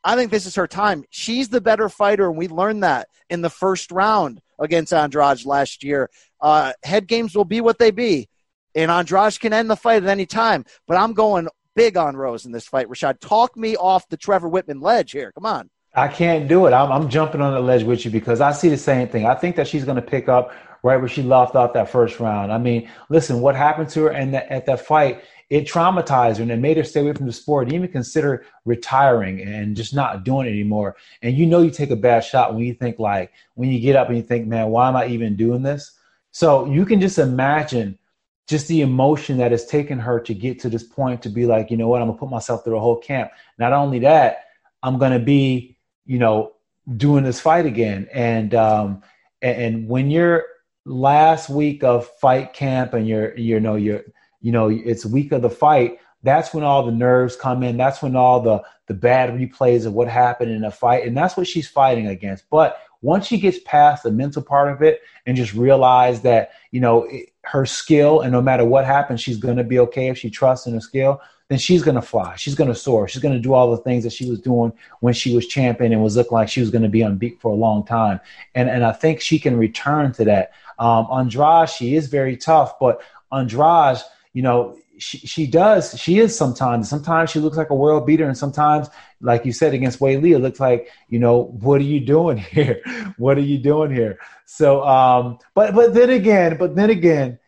I 0.04 0.16
think 0.16 0.30
this 0.30 0.46
is 0.46 0.54
her 0.54 0.66
time. 0.66 1.04
She's 1.10 1.48
the 1.48 1.60
better 1.60 1.88
fighter, 1.88 2.28
and 2.28 2.38
we 2.38 2.48
learned 2.48 2.82
that 2.82 3.08
in 3.30 3.42
the 3.42 3.50
first 3.50 3.90
round 3.90 4.40
against 4.58 4.92
Andrade 4.92 5.44
last 5.44 5.82
year. 5.82 6.10
Uh, 6.40 6.72
head 6.82 7.06
games 7.06 7.34
will 7.34 7.44
be 7.44 7.60
what 7.60 7.78
they 7.78 7.90
be, 7.90 8.28
and 8.74 8.90
Andrade 8.90 9.38
can 9.40 9.52
end 9.52 9.70
the 9.70 9.76
fight 9.76 10.02
at 10.02 10.08
any 10.08 10.26
time. 10.26 10.64
But 10.86 10.98
I'm 10.98 11.12
going 11.12 11.48
big 11.74 11.96
on 11.96 12.16
Rose 12.16 12.46
in 12.46 12.52
this 12.52 12.66
fight. 12.66 12.88
Rashad, 12.88 13.20
talk 13.20 13.56
me 13.56 13.76
off 13.76 14.08
the 14.08 14.16
Trevor 14.16 14.50
Wittman 14.50 14.82
ledge 14.82 15.12
here. 15.12 15.32
Come 15.32 15.46
on. 15.46 15.70
I 15.94 16.08
can't 16.08 16.48
do 16.48 16.66
it. 16.66 16.72
I'm, 16.72 16.92
I'm 16.92 17.08
jumping 17.08 17.40
on 17.40 17.54
the 17.54 17.60
ledge 17.60 17.82
with 17.82 18.04
you 18.04 18.10
because 18.10 18.40
I 18.40 18.52
see 18.52 18.68
the 18.68 18.76
same 18.76 19.08
thing. 19.08 19.26
I 19.26 19.34
think 19.34 19.56
that 19.56 19.66
she's 19.66 19.84
going 19.84 19.96
to 19.96 20.02
pick 20.02 20.28
up 20.28 20.52
right 20.82 20.96
where 20.96 21.08
she 21.08 21.22
left 21.22 21.54
off 21.54 21.72
that 21.72 21.90
first 21.90 22.20
round. 22.20 22.52
I 22.52 22.58
mean, 22.58 22.88
listen, 23.08 23.40
what 23.40 23.56
happened 23.56 23.88
to 23.90 24.04
her 24.04 24.10
and 24.10 24.34
at 24.34 24.66
that 24.66 24.80
fight 24.80 25.22
it 25.50 25.66
traumatized 25.66 26.36
her 26.36 26.42
and 26.42 26.50
it 26.50 26.58
made 26.58 26.76
her 26.76 26.84
stay 26.84 27.00
away 27.00 27.14
from 27.14 27.26
the 27.26 27.32
sport 27.32 27.66
and 27.66 27.74
even 27.74 27.88
consider 27.90 28.44
retiring 28.64 29.40
and 29.40 29.76
just 29.76 29.94
not 29.94 30.24
doing 30.24 30.46
it 30.46 30.50
anymore. 30.50 30.96
And 31.22 31.36
you 31.36 31.46
know 31.46 31.62
you 31.62 31.70
take 31.70 31.90
a 31.90 31.96
bad 31.96 32.20
shot 32.20 32.54
when 32.54 32.64
you 32.64 32.74
think 32.74 32.98
like 32.98 33.32
when 33.54 33.70
you 33.70 33.80
get 33.80 33.96
up 33.96 34.08
and 34.08 34.16
you 34.16 34.22
think, 34.22 34.46
man, 34.46 34.68
why 34.68 34.88
am 34.88 34.96
I 34.96 35.06
even 35.06 35.36
doing 35.36 35.62
this? 35.62 35.92
So 36.32 36.66
you 36.66 36.84
can 36.84 37.00
just 37.00 37.18
imagine 37.18 37.98
just 38.46 38.68
the 38.68 38.82
emotion 38.82 39.38
that 39.38 39.50
has 39.50 39.66
taken 39.66 39.98
her 39.98 40.20
to 40.20 40.34
get 40.34 40.58
to 40.60 40.68
this 40.68 40.82
point 40.82 41.22
to 41.22 41.28
be 41.28 41.46
like, 41.46 41.70
you 41.70 41.76
know 41.76 41.88
what, 41.88 42.02
I'm 42.02 42.08
gonna 42.08 42.18
put 42.18 42.30
myself 42.30 42.64
through 42.64 42.76
a 42.76 42.80
whole 42.80 42.98
camp. 42.98 43.30
Not 43.58 43.72
only 43.72 44.00
that, 44.00 44.46
I'm 44.82 44.98
gonna 44.98 45.18
be, 45.18 45.76
you 46.04 46.18
know, 46.18 46.52
doing 46.96 47.24
this 47.24 47.40
fight 47.40 47.66
again. 47.66 48.08
And 48.12 48.54
um 48.54 49.02
and, 49.40 49.62
and 49.62 49.88
when 49.88 50.10
you're 50.10 50.44
last 50.84 51.48
week 51.48 51.84
of 51.84 52.08
fight 52.20 52.52
camp 52.52 52.94
and 52.94 53.06
you're 53.06 53.36
you 53.36 53.60
know 53.60 53.76
you're 53.76 54.04
you 54.40 54.52
know, 54.52 54.68
it's 54.68 55.04
week 55.04 55.32
of 55.32 55.42
the 55.42 55.50
fight, 55.50 55.98
that's 56.22 56.52
when 56.52 56.64
all 56.64 56.84
the 56.84 56.92
nerves 56.92 57.36
come 57.36 57.62
in. 57.62 57.76
That's 57.76 58.02
when 58.02 58.16
all 58.16 58.40
the 58.40 58.62
the 58.86 58.94
bad 58.94 59.30
replays 59.30 59.86
of 59.86 59.92
what 59.92 60.08
happened 60.08 60.50
in 60.50 60.64
a 60.64 60.70
fight, 60.70 61.06
and 61.06 61.16
that's 61.16 61.36
what 61.36 61.46
she's 61.46 61.68
fighting 61.68 62.08
against. 62.08 62.48
But 62.50 62.78
once 63.00 63.26
she 63.26 63.38
gets 63.38 63.58
past 63.64 64.02
the 64.02 64.10
mental 64.10 64.42
part 64.42 64.72
of 64.72 64.82
it 64.82 65.02
and 65.26 65.36
just 65.36 65.54
realize 65.54 66.22
that 66.22 66.50
you 66.72 66.80
know 66.80 67.04
it, 67.04 67.30
her 67.44 67.66
skill, 67.66 68.20
and 68.20 68.32
no 68.32 68.42
matter 68.42 68.64
what 68.64 68.84
happens, 68.84 69.20
she's 69.20 69.38
going 69.38 69.56
to 69.56 69.64
be 69.64 69.78
okay 69.78 70.08
if 70.08 70.18
she 70.18 70.30
trusts 70.30 70.66
in 70.66 70.74
her 70.74 70.80
skill. 70.80 71.20
Then 71.48 71.58
she's 71.58 71.82
going 71.82 71.94
to 71.94 72.02
fly. 72.02 72.36
She's 72.36 72.54
going 72.54 72.68
to 72.68 72.74
soar. 72.74 73.08
She's 73.08 73.22
going 73.22 73.32
to 73.32 73.40
do 73.40 73.54
all 73.54 73.70
the 73.70 73.82
things 73.82 74.04
that 74.04 74.12
she 74.12 74.28
was 74.28 74.38
doing 74.38 74.70
when 75.00 75.14
she 75.14 75.34
was 75.34 75.46
champion 75.46 75.94
and 75.94 76.02
was 76.02 76.14
looking 76.14 76.34
like 76.34 76.50
she 76.50 76.60
was 76.60 76.68
going 76.68 76.82
to 76.82 76.90
be 76.90 76.98
unbeat 76.98 77.40
for 77.40 77.50
a 77.50 77.54
long 77.54 77.86
time. 77.86 78.20
And 78.54 78.68
and 78.68 78.84
I 78.84 78.92
think 78.92 79.20
she 79.20 79.38
can 79.38 79.56
return 79.56 80.12
to 80.14 80.24
that. 80.24 80.52
Um, 80.78 81.06
Andrade, 81.10 81.70
she 81.70 81.94
is 81.94 82.08
very 82.08 82.36
tough, 82.36 82.78
but 82.78 83.00
Andrade 83.32 83.98
you 84.38 84.42
know, 84.42 84.78
she, 84.98 85.18
she 85.18 85.48
does. 85.48 85.98
She 85.98 86.20
is 86.20 86.38
sometimes. 86.38 86.88
Sometimes 86.88 87.28
she 87.28 87.40
looks 87.40 87.56
like 87.56 87.70
a 87.70 87.74
world 87.74 88.06
beater, 88.06 88.24
and 88.24 88.38
sometimes, 88.38 88.88
like 89.20 89.44
you 89.44 89.50
said 89.50 89.74
against 89.74 89.98
Weili, 89.98 90.36
it 90.36 90.38
looks 90.38 90.60
like 90.60 90.92
you 91.08 91.18
know 91.18 91.46
what 91.60 91.80
are 91.80 91.90
you 91.94 91.98
doing 91.98 92.36
here? 92.56 92.80
what 93.16 93.36
are 93.36 93.48
you 93.52 93.58
doing 93.58 93.90
here? 93.90 94.20
So, 94.46 94.86
um, 94.86 95.40
but 95.56 95.74
but 95.74 95.92
then 95.92 96.10
again, 96.10 96.56
but 96.56 96.76
then 96.76 96.88
again, 96.88 97.40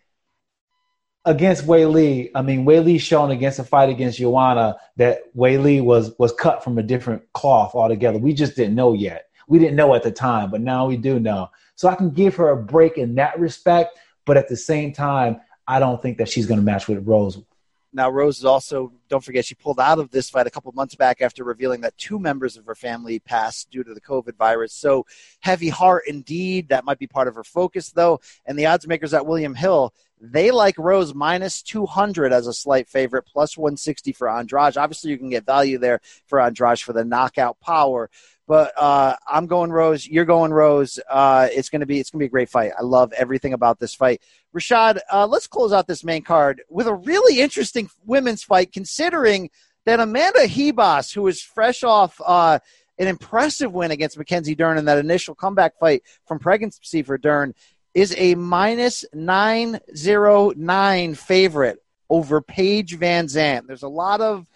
against 1.25 1.65
Weili, 1.65 2.33
I 2.35 2.43
mean 2.43 2.67
Weili 2.67 3.01
shown 3.01 3.31
against 3.31 3.61
a 3.61 3.65
fight 3.65 3.89
against 3.89 4.19
Joanna 4.19 4.77
that 4.97 5.33
Weili 5.37 5.81
was 5.81 6.13
was 6.19 6.33
cut 6.33 6.65
from 6.65 6.77
a 6.77 6.83
different 6.83 7.23
cloth 7.35 7.77
altogether. 7.77 8.19
We 8.19 8.35
just 8.35 8.57
didn't 8.57 8.75
know 8.75 8.95
yet. 8.95 9.27
We 9.47 9.61
didn't 9.61 9.77
know 9.77 9.95
at 9.95 10.03
the 10.03 10.11
time, 10.11 10.51
but 10.51 10.61
now 10.61 10.87
we 10.87 10.97
do 10.97 11.21
know. 11.21 11.51
So 11.77 11.89
I 11.89 11.95
can 11.95 12.11
give 12.11 12.35
her 12.35 12.49
a 12.49 12.57
break 12.57 12.99
in 12.99 13.15
that 13.15 13.39
respect, 13.39 13.97
but 14.27 14.37
at 14.37 14.49
the 14.49 14.57
same 14.57 14.93
time, 14.93 15.41
I 15.71 15.79
don't 15.79 16.03
think 16.03 16.19
that 16.19 16.29
she's 16.29 16.47
going 16.47 16.59
to 16.59 16.67
match 16.67 16.89
with 16.89 17.07
Rose. 17.07 17.41
Now, 17.93 18.11
Rose 18.11 18.39
is 18.39 18.45
also, 18.45 18.93
don't 19.09 19.23
forget, 19.23 19.45
she 19.45 19.55
pulled 19.55 19.79
out 19.79 20.01
of 20.01 20.11
this 20.11 20.29
fight 20.29 20.49
a 20.49 20.51
couple 20.51 20.73
months 20.73 20.97
back 20.97 21.23
after 21.23 21.45
revealing 21.45 21.81
that 21.83 21.97
two 21.97 22.19
members 22.19 22.57
of 22.57 22.67
her 22.67 22.75
family 22.75 23.21
passed 23.21 23.71
due 23.71 23.85
to 23.85 23.95
the 23.95 24.01
COVID 24.01 24.37
virus. 24.37 24.73
So, 24.73 25.07
heavy 25.39 25.69
heart 25.69 26.05
indeed. 26.09 26.71
That 26.71 26.85
might 26.85 26.99
be 26.99 27.07
part 27.07 27.29
of 27.29 27.37
her 27.37 27.45
focus, 27.45 27.91
though. 27.91 28.21
And 28.47 28.59
the 28.59 28.67
odds 28.67 28.89
makers 28.89 29.15
at 29.15 29.27
William 29.27 29.55
Hill, 29.55 29.95
they 30.21 30.51
like 30.51 30.77
Rose 30.77 31.15
minus 31.15 31.63
200 31.63 32.33
as 32.33 32.49
a 32.49 32.53
slight 32.53 32.89
favorite, 32.89 33.27
plus 33.27 33.57
160 33.57 34.13
for 34.13 34.29
Andrade. 34.29 34.77
Obviously, 34.77 35.13
you 35.13 35.19
can 35.19 35.31
get 35.31 35.47
value 35.47 35.79
there 35.79 36.01
for 36.27 36.41
Andrade 36.41 36.81
for 36.81 36.93
the 36.93 37.05
knockout 37.05 37.61
power. 37.61 38.11
But 38.51 38.77
uh, 38.77 39.17
I'm 39.29 39.47
going 39.47 39.71
Rose. 39.71 40.07
You're 40.09 40.25
going 40.25 40.53
Rose. 40.53 40.99
Uh, 41.09 41.47
it's 41.53 41.69
gonna 41.69 41.87
be 41.87 42.01
it's 42.01 42.11
gonna 42.11 42.19
be 42.19 42.27
a 42.27 42.31
great 42.31 42.49
fight. 42.49 42.73
I 42.77 42.83
love 42.83 43.13
everything 43.13 43.53
about 43.53 43.79
this 43.79 43.95
fight. 43.95 44.23
Rashad, 44.53 44.99
uh, 45.13 45.29
let's 45.29 45.47
close 45.47 45.73
out 45.73 45.87
this 45.87 46.03
main 46.03 46.23
card 46.23 46.63
with 46.69 46.89
a 46.89 46.95
really 46.95 47.39
interesting 47.39 47.89
women's 48.05 48.43
fight, 48.43 48.73
considering 48.73 49.51
that 49.87 50.01
Amanda 50.01 50.49
Ribas, 50.49 51.15
who 51.15 51.29
is 51.29 51.41
fresh 51.41 51.85
off 51.85 52.21
uh, 52.27 52.59
an 52.99 53.07
impressive 53.07 53.73
win 53.73 53.93
against 53.93 54.19
Mackenzie 54.19 54.57
Dern 54.57 54.79
in 54.79 54.85
that 54.87 54.99
initial 54.99 55.37
comeback 55.37 55.79
fight 55.79 56.03
from 56.27 56.41
pregnancy 56.41 57.05
for 57.05 57.19
Dern, 57.19 57.55
is 57.95 58.17
a 58.19 58.35
minus 58.35 59.05
909 59.15 61.15
favorite 61.15 61.79
over 62.09 62.41
Paige 62.41 62.99
VanZant. 62.99 63.69
There's 63.69 63.85
a 63.85 63.89
lot 63.89 64.21
of 64.21 64.49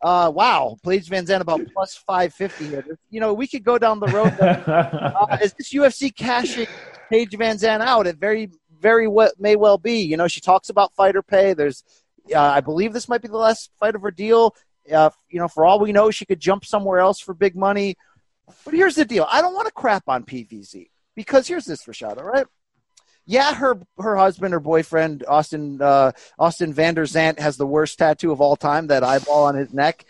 Uh, 0.00 0.30
wow, 0.32 0.76
Paige 0.84 1.08
VanZant 1.08 1.40
about 1.40 1.60
plus 1.72 1.96
550 1.96 2.66
here. 2.66 2.98
You 3.10 3.20
know, 3.20 3.34
we 3.34 3.48
could 3.48 3.64
go 3.64 3.78
down 3.78 3.98
the 3.98 4.06
road. 4.06 4.32
uh, 4.40 5.38
is 5.42 5.52
this 5.54 5.72
UFC 5.72 6.14
cashing 6.14 6.68
Paige 7.10 7.32
VanZant 7.32 7.80
out? 7.80 8.06
It 8.06 8.16
very, 8.16 8.50
very 8.80 9.08
well, 9.08 9.32
may 9.38 9.56
well 9.56 9.76
be. 9.76 10.00
You 10.02 10.16
know, 10.16 10.28
she 10.28 10.40
talks 10.40 10.68
about 10.68 10.94
fighter 10.94 11.22
pay. 11.22 11.52
There's, 11.52 11.82
uh, 12.32 12.38
I 12.38 12.60
believe 12.60 12.92
this 12.92 13.08
might 13.08 13.22
be 13.22 13.28
the 13.28 13.36
last 13.36 13.70
fight 13.80 13.96
of 13.96 14.02
her 14.02 14.12
deal. 14.12 14.54
Uh, 14.92 15.10
you 15.28 15.40
know, 15.40 15.48
for 15.48 15.66
all 15.66 15.80
we 15.80 15.92
know, 15.92 16.10
she 16.10 16.24
could 16.24 16.40
jump 16.40 16.64
somewhere 16.64 17.00
else 17.00 17.18
for 17.20 17.34
big 17.34 17.56
money. 17.56 17.96
But 18.64 18.74
here's 18.74 18.94
the 18.94 19.04
deal: 19.04 19.26
I 19.30 19.42
don't 19.42 19.54
want 19.54 19.66
to 19.66 19.72
crap 19.72 20.04
on 20.08 20.24
PVZ 20.24 20.88
because 21.14 21.46
here's 21.46 21.64
this, 21.64 21.84
Rashad. 21.84 22.16
All 22.16 22.24
right, 22.24 22.46
yeah, 23.28 23.54
her 23.54 23.78
her 23.98 24.16
husband 24.16 24.54
or 24.54 24.60
boyfriend 24.60 25.22
Austin 25.28 25.82
uh, 25.82 26.12
Austin 26.38 26.72
Vander 26.72 27.04
Zant 27.04 27.38
has 27.38 27.58
the 27.58 27.66
worst 27.66 27.98
tattoo 27.98 28.32
of 28.32 28.40
all 28.40 28.56
time, 28.56 28.86
that 28.86 29.04
eyeball 29.04 29.44
on 29.44 29.54
his 29.54 29.72
neck. 29.74 30.06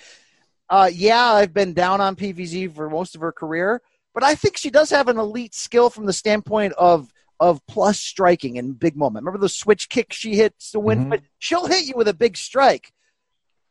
Uh, 0.70 0.88
yeah, 0.92 1.32
I've 1.32 1.52
been 1.52 1.74
down 1.74 2.00
on 2.00 2.14
PVZ 2.14 2.72
for 2.72 2.88
most 2.88 3.16
of 3.16 3.20
her 3.20 3.32
career, 3.32 3.82
but 4.14 4.22
I 4.22 4.36
think 4.36 4.56
she 4.56 4.70
does 4.70 4.90
have 4.90 5.08
an 5.08 5.18
elite 5.18 5.52
skill 5.52 5.90
from 5.90 6.06
the 6.06 6.12
standpoint 6.12 6.74
of 6.78 7.12
of 7.40 7.60
plus 7.66 7.98
striking 7.98 8.54
in 8.54 8.74
big 8.74 8.96
moment. 8.96 9.24
Remember 9.24 9.42
the 9.42 9.48
switch 9.48 9.88
kick 9.88 10.12
she 10.12 10.36
hits 10.36 10.70
to 10.70 10.78
win? 10.78 11.06
Mm-hmm. 11.06 11.24
She'll 11.40 11.66
hit 11.66 11.86
you 11.86 11.94
with 11.96 12.06
a 12.06 12.14
big 12.14 12.36
strike. 12.36 12.92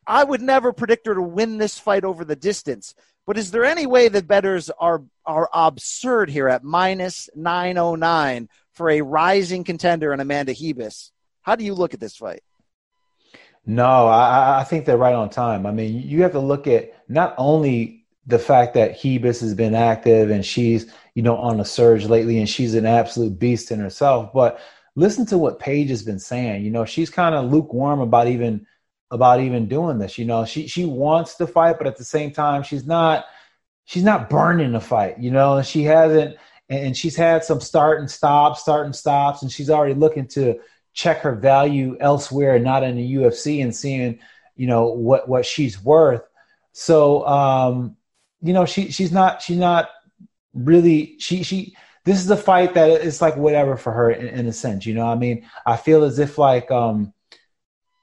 I 0.06 0.26
would 0.26 0.41
never 0.41 0.74
predict 0.74 1.08
her 1.08 1.16
to 1.16 1.22
win 1.22 1.58
this 1.58 1.80
fight 1.80 2.04
over 2.04 2.26
the 2.26 2.36
distance. 2.36 2.95
But 3.26 3.38
is 3.38 3.52
there 3.52 3.64
any 3.64 3.86
way 3.86 4.10
that 4.10 4.28
betters 4.28 4.70
are 4.70 5.04
are 5.26 5.50
absurd 5.54 6.30
here 6.30 6.50
at 6.50 6.66
minus 6.66 7.30
909 7.34 8.50
for 8.78 8.89
a 8.89 9.01
rising 9.01 9.63
contender 9.63 10.13
in 10.13 10.19
Amanda 10.19 10.53
Ribas? 10.53 11.11
How 11.41 11.55
do 11.55 11.65
you 11.65 11.73
look 11.73 11.93
at 11.93 11.99
this 11.99 12.15
fight? 12.15 12.41
No, 13.65 14.07
I, 14.07 14.59
I 14.61 14.63
think 14.63 14.86
they're 14.86 14.97
right 14.97 15.13
on 15.13 15.30
time. 15.30 15.65
I 15.65 15.71
mean, 15.71 16.01
you 16.01 16.21
have 16.23 16.32
to 16.32 16.39
look 16.39 16.67
at 16.67 16.93
not 17.09 17.36
only 17.38 18.05
the 18.25 18.39
fact 18.39 18.75
that 18.75 18.99
Ribas 18.99 19.41
has 19.41 19.53
been 19.53 19.75
active 19.75 20.30
and 20.30 20.45
she's, 20.45 20.89
you 21.15 21.23
know, 21.23 21.36
on 21.36 21.59
a 21.59 21.65
surge 21.65 22.05
lately 22.05 22.39
and 22.39 22.47
she's 22.47 22.75
an 22.75 22.86
absolute 22.86 23.38
beast 23.38 23.71
in 23.71 23.80
herself, 23.80 24.32
but 24.34 24.59
listen 24.95 25.25
to 25.25 25.38
what 25.38 25.59
Paige 25.59 25.89
has 25.89 26.03
been 26.03 26.19
saying. 26.19 26.63
You 26.63 26.71
know, 26.71 26.86
she's 26.86 27.09
kind 27.09 27.36
of 27.36 27.51
lukewarm 27.51 27.99
about 27.99 28.28
even– 28.28 28.65
about 29.09 29.39
even 29.39 29.67
doing 29.67 29.99
this. 29.99 30.17
You 30.17 30.25
know, 30.25 30.45
she 30.45 30.67
she 30.67 30.86
wants 30.86 31.36
to 31.36 31.47
fight, 31.47 31.78
but 31.78 31.88
at 31.88 31.95
the 31.95 32.03
same 32.03 32.32
time, 32.32 32.63
she's 32.63 32.86
not 32.86 33.25
she's 33.86 34.03
not 34.03 34.30
burning 34.30 34.73
the 34.73 34.82
fight. 34.82 35.19
You 35.19 35.32
know, 35.32 35.61
she 35.61 35.84
hasn't, 35.84 36.36
and 36.70 36.95
she's 36.95 37.15
had 37.15 37.43
some 37.43 37.61
start 37.61 37.99
and 37.99 38.09
stops, 38.09 38.61
start 38.61 38.86
and 38.86 38.95
stops, 38.95 39.41
and 39.41 39.51
she's 39.51 39.70
already 39.70 39.93
looking 39.93 40.28
to 40.28 40.59
check 40.93 41.20
her 41.20 41.36
value 41.36 41.95
elsewhere, 41.99 42.59
not 42.59 42.84
in 42.84 42.95
the 42.97 43.15
UFC, 43.15 43.63
and 43.63 43.76
seeing 43.76 44.20
you 44.55 44.68
know 44.68 44.88
what 44.88 45.30
what 45.30 45.45
she's 45.45 45.82
worth. 45.82 46.24
So, 46.74 47.26
um, 47.26 47.95
you 48.41 48.53
know, 48.53 48.65
she 48.65 48.91
she's 48.91 49.11
not 49.11 49.41
she's 49.41 49.57
not 49.57 49.89
really 50.53 51.15
she 51.20 51.43
she. 51.43 51.76
This 52.03 52.20
is 52.20 52.30
a 52.32 52.38
fight 52.38 52.74
that 52.76 52.89
it's 52.89 53.22
like 53.22 53.36
whatever 53.36 53.76
for 53.76 53.91
her 53.91 54.11
in, 54.11 54.28
in 54.28 54.47
a 54.47 54.53
sense, 54.53 54.86
you 54.86 54.93
know. 54.93 55.05
I 55.05 55.15
mean, 55.15 55.45
I 55.65 55.76
feel 55.76 56.05
as 56.05 56.20
if 56.20 56.38
like 56.38 56.72
um, 56.72 57.13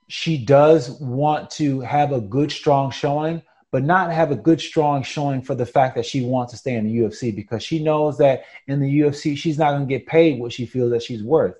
she 0.09 0.45
does 0.45 0.91
want 0.91 1.51
to 1.53 1.81
have 1.81 2.13
a 2.13 2.21
good, 2.21 2.53
strong 2.53 2.91
showing, 2.91 3.43
but 3.75 3.83
not 3.83 4.13
have 4.13 4.31
a 4.31 4.37
good, 4.37 4.61
strong 4.61 5.03
showing 5.03 5.43
for 5.43 5.57
the 5.57 5.67
fact 5.67 5.97
that 5.97 6.07
she 6.07 6.23
wants 6.23 6.53
to 6.53 6.57
stay 6.57 6.75
in 6.75 6.87
the 6.87 6.97
UFC 6.97 7.35
because 7.35 7.61
she 7.61 7.83
knows 7.83 8.17
that 8.19 8.45
in 8.69 8.79
the 8.79 9.01
UFC 9.01 9.37
she's 9.37 9.59
not 9.59 9.73
going 9.73 9.81
to 9.81 9.89
get 9.89 10.07
paid 10.07 10.39
what 10.39 10.53
she 10.53 10.65
feels 10.65 10.93
that 10.93 11.03
she's 11.03 11.25
worth. 11.25 11.57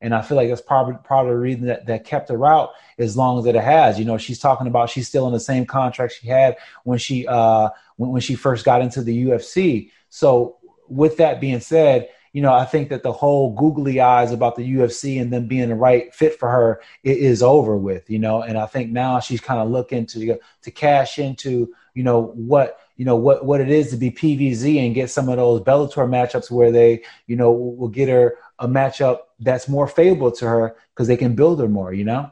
And 0.00 0.14
I 0.14 0.22
feel 0.22 0.38
like 0.38 0.48
that's 0.48 0.62
probably 0.62 0.94
part 1.04 1.26
of 1.26 1.32
the 1.32 1.38
reason 1.38 1.66
that, 1.66 1.84
that 1.84 2.06
kept 2.06 2.30
her 2.30 2.46
out 2.46 2.70
as 2.98 3.18
long 3.18 3.38
as 3.38 3.44
it 3.44 3.54
has. 3.54 3.98
You 3.98 4.06
know, 4.06 4.16
she's 4.16 4.38
talking 4.38 4.66
about 4.66 4.88
she's 4.88 5.08
still 5.08 5.26
in 5.26 5.34
the 5.34 5.40
same 5.40 5.66
contract 5.66 6.14
she 6.18 6.28
had 6.28 6.56
when 6.84 6.98
she 6.98 7.26
uh 7.26 7.68
when, 7.96 8.12
when 8.12 8.22
she 8.22 8.34
first 8.34 8.64
got 8.64 8.80
into 8.80 9.02
the 9.02 9.26
UFC. 9.26 9.90
So 10.08 10.56
with 10.88 11.18
that 11.18 11.38
being 11.38 11.60
said, 11.60 12.08
you 12.32 12.42
know, 12.42 12.52
I 12.52 12.64
think 12.64 12.88
that 12.90 13.02
the 13.02 13.12
whole 13.12 13.54
googly 13.54 14.00
eyes 14.00 14.32
about 14.32 14.56
the 14.56 14.74
UFC 14.74 15.20
and 15.20 15.32
them 15.32 15.46
being 15.46 15.68
the 15.68 15.74
right 15.74 16.14
fit 16.14 16.38
for 16.38 16.50
her 16.50 16.80
is 17.02 17.42
over 17.42 17.76
with, 17.76 18.08
you 18.10 18.18
know, 18.18 18.42
and 18.42 18.58
I 18.58 18.66
think 18.66 18.90
now 18.90 19.20
she's 19.20 19.40
kind 19.40 19.60
of 19.60 19.70
looking 19.70 20.06
to 20.06 20.38
to 20.62 20.70
cash 20.70 21.18
into, 21.18 21.74
you 21.94 22.02
know, 22.02 22.32
what 22.34 22.78
you 22.96 23.04
know 23.04 23.16
what 23.16 23.44
what 23.44 23.60
it 23.60 23.70
is 23.70 23.90
to 23.90 23.96
be 23.96 24.10
PVZ 24.10 24.84
and 24.84 24.94
get 24.94 25.10
some 25.10 25.28
of 25.28 25.36
those 25.36 25.62
Bellator 25.62 26.08
matchups 26.08 26.50
where 26.50 26.70
they, 26.70 27.02
you 27.26 27.36
know, 27.36 27.50
will 27.50 27.88
get 27.88 28.08
her 28.08 28.36
a 28.58 28.68
matchup 28.68 29.20
that's 29.40 29.68
more 29.68 29.86
favorable 29.86 30.32
to 30.32 30.46
her 30.46 30.76
because 30.94 31.08
they 31.08 31.16
can 31.16 31.34
build 31.34 31.60
her 31.60 31.68
more, 31.68 31.92
you 31.92 32.04
know. 32.04 32.30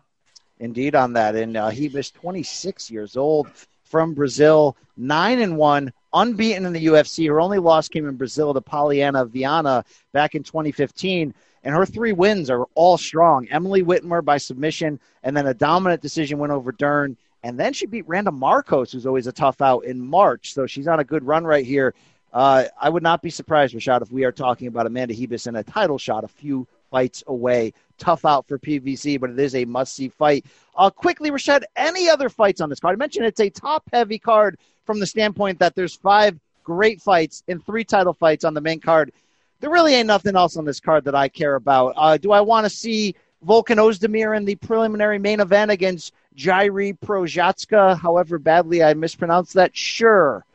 Indeed, 0.58 0.94
on 0.94 1.12
that, 1.12 1.34
and 1.36 1.56
uh, 1.56 1.68
he 1.68 1.88
was 1.88 2.10
26 2.10 2.90
years 2.90 3.16
old 3.16 3.48
from 3.86 4.14
Brazil, 4.14 4.76
nine 4.96 5.40
and 5.40 5.56
one, 5.56 5.92
unbeaten 6.12 6.66
in 6.66 6.72
the 6.72 6.86
UFC. 6.86 7.26
Her 7.28 7.40
only 7.40 7.58
loss 7.58 7.88
came 7.88 8.08
in 8.08 8.16
Brazil 8.16 8.52
to 8.54 8.60
Polyana 8.60 9.28
Viana 9.28 9.84
back 10.12 10.34
in 10.34 10.42
2015. 10.42 11.34
And 11.64 11.74
her 11.74 11.84
three 11.84 12.12
wins 12.12 12.48
are 12.48 12.66
all 12.74 12.96
strong. 12.96 13.48
Emily 13.48 13.82
Whitmire 13.82 14.24
by 14.24 14.38
submission, 14.38 15.00
and 15.24 15.36
then 15.36 15.48
a 15.48 15.54
dominant 15.54 16.00
decision 16.00 16.38
win 16.38 16.52
over 16.52 16.70
Dern. 16.70 17.16
And 17.42 17.58
then 17.58 17.72
she 17.72 17.86
beat 17.86 18.06
Randa 18.06 18.30
Markos, 18.30 18.92
who's 18.92 19.06
always 19.06 19.26
a 19.26 19.32
tough 19.32 19.60
out 19.60 19.84
in 19.84 20.00
March. 20.00 20.54
So 20.54 20.66
she's 20.66 20.86
on 20.86 21.00
a 21.00 21.04
good 21.04 21.24
run 21.24 21.44
right 21.44 21.66
here. 21.66 21.94
Uh, 22.32 22.64
I 22.80 22.88
would 22.88 23.02
not 23.02 23.22
be 23.22 23.30
surprised, 23.30 23.74
Rashad, 23.74 24.02
if 24.02 24.12
we 24.12 24.24
are 24.24 24.32
talking 24.32 24.68
about 24.68 24.86
Amanda 24.86 25.14
Ribas 25.14 25.46
in 25.46 25.56
a 25.56 25.64
title 25.64 25.98
shot 25.98 26.22
a 26.22 26.28
few 26.28 26.66
fights 26.96 27.22
away. 27.26 27.74
Tough 27.98 28.24
out 28.24 28.48
for 28.48 28.58
PVZ, 28.58 29.20
but 29.20 29.28
it 29.28 29.38
is 29.38 29.54
a 29.54 29.66
must 29.66 29.94
see 29.94 30.08
fight. 30.08 30.46
Uh, 30.74 30.88
quickly, 30.88 31.30
Rashad, 31.30 31.62
any 31.76 32.08
other 32.08 32.30
fights 32.30 32.62
on 32.62 32.70
this 32.70 32.80
card? 32.80 32.94
I 32.94 32.96
mentioned 32.96 33.26
it's 33.26 33.40
a 33.40 33.50
top 33.50 33.82
heavy 33.92 34.18
card 34.18 34.58
from 34.86 34.98
the 34.98 35.06
standpoint 35.06 35.58
that 35.58 35.74
there's 35.74 35.94
five 35.94 36.38
great 36.64 37.02
fights 37.02 37.42
and 37.48 37.62
three 37.66 37.84
title 37.84 38.14
fights 38.14 38.44
on 38.44 38.54
the 38.54 38.62
main 38.62 38.80
card. 38.80 39.12
There 39.60 39.68
really 39.68 39.94
ain't 39.94 40.06
nothing 40.06 40.36
else 40.36 40.56
on 40.56 40.64
this 40.64 40.80
card 40.80 41.04
that 41.04 41.14
I 41.14 41.28
care 41.28 41.56
about. 41.56 41.92
Uh, 41.98 42.16
do 42.16 42.32
I 42.32 42.40
want 42.40 42.64
to 42.64 42.70
see 42.70 43.14
Volkan 43.46 43.76
Ozdemir 43.76 44.34
in 44.34 44.46
the 44.46 44.54
preliminary 44.54 45.18
main 45.18 45.40
event 45.40 45.70
against 45.70 46.14
Jairi 46.34 46.98
Prochazka, 46.98 47.98
however 47.98 48.38
badly 48.38 48.82
I 48.82 48.94
mispronounced 48.94 49.52
that? 49.52 49.76
Sure. 49.76 50.46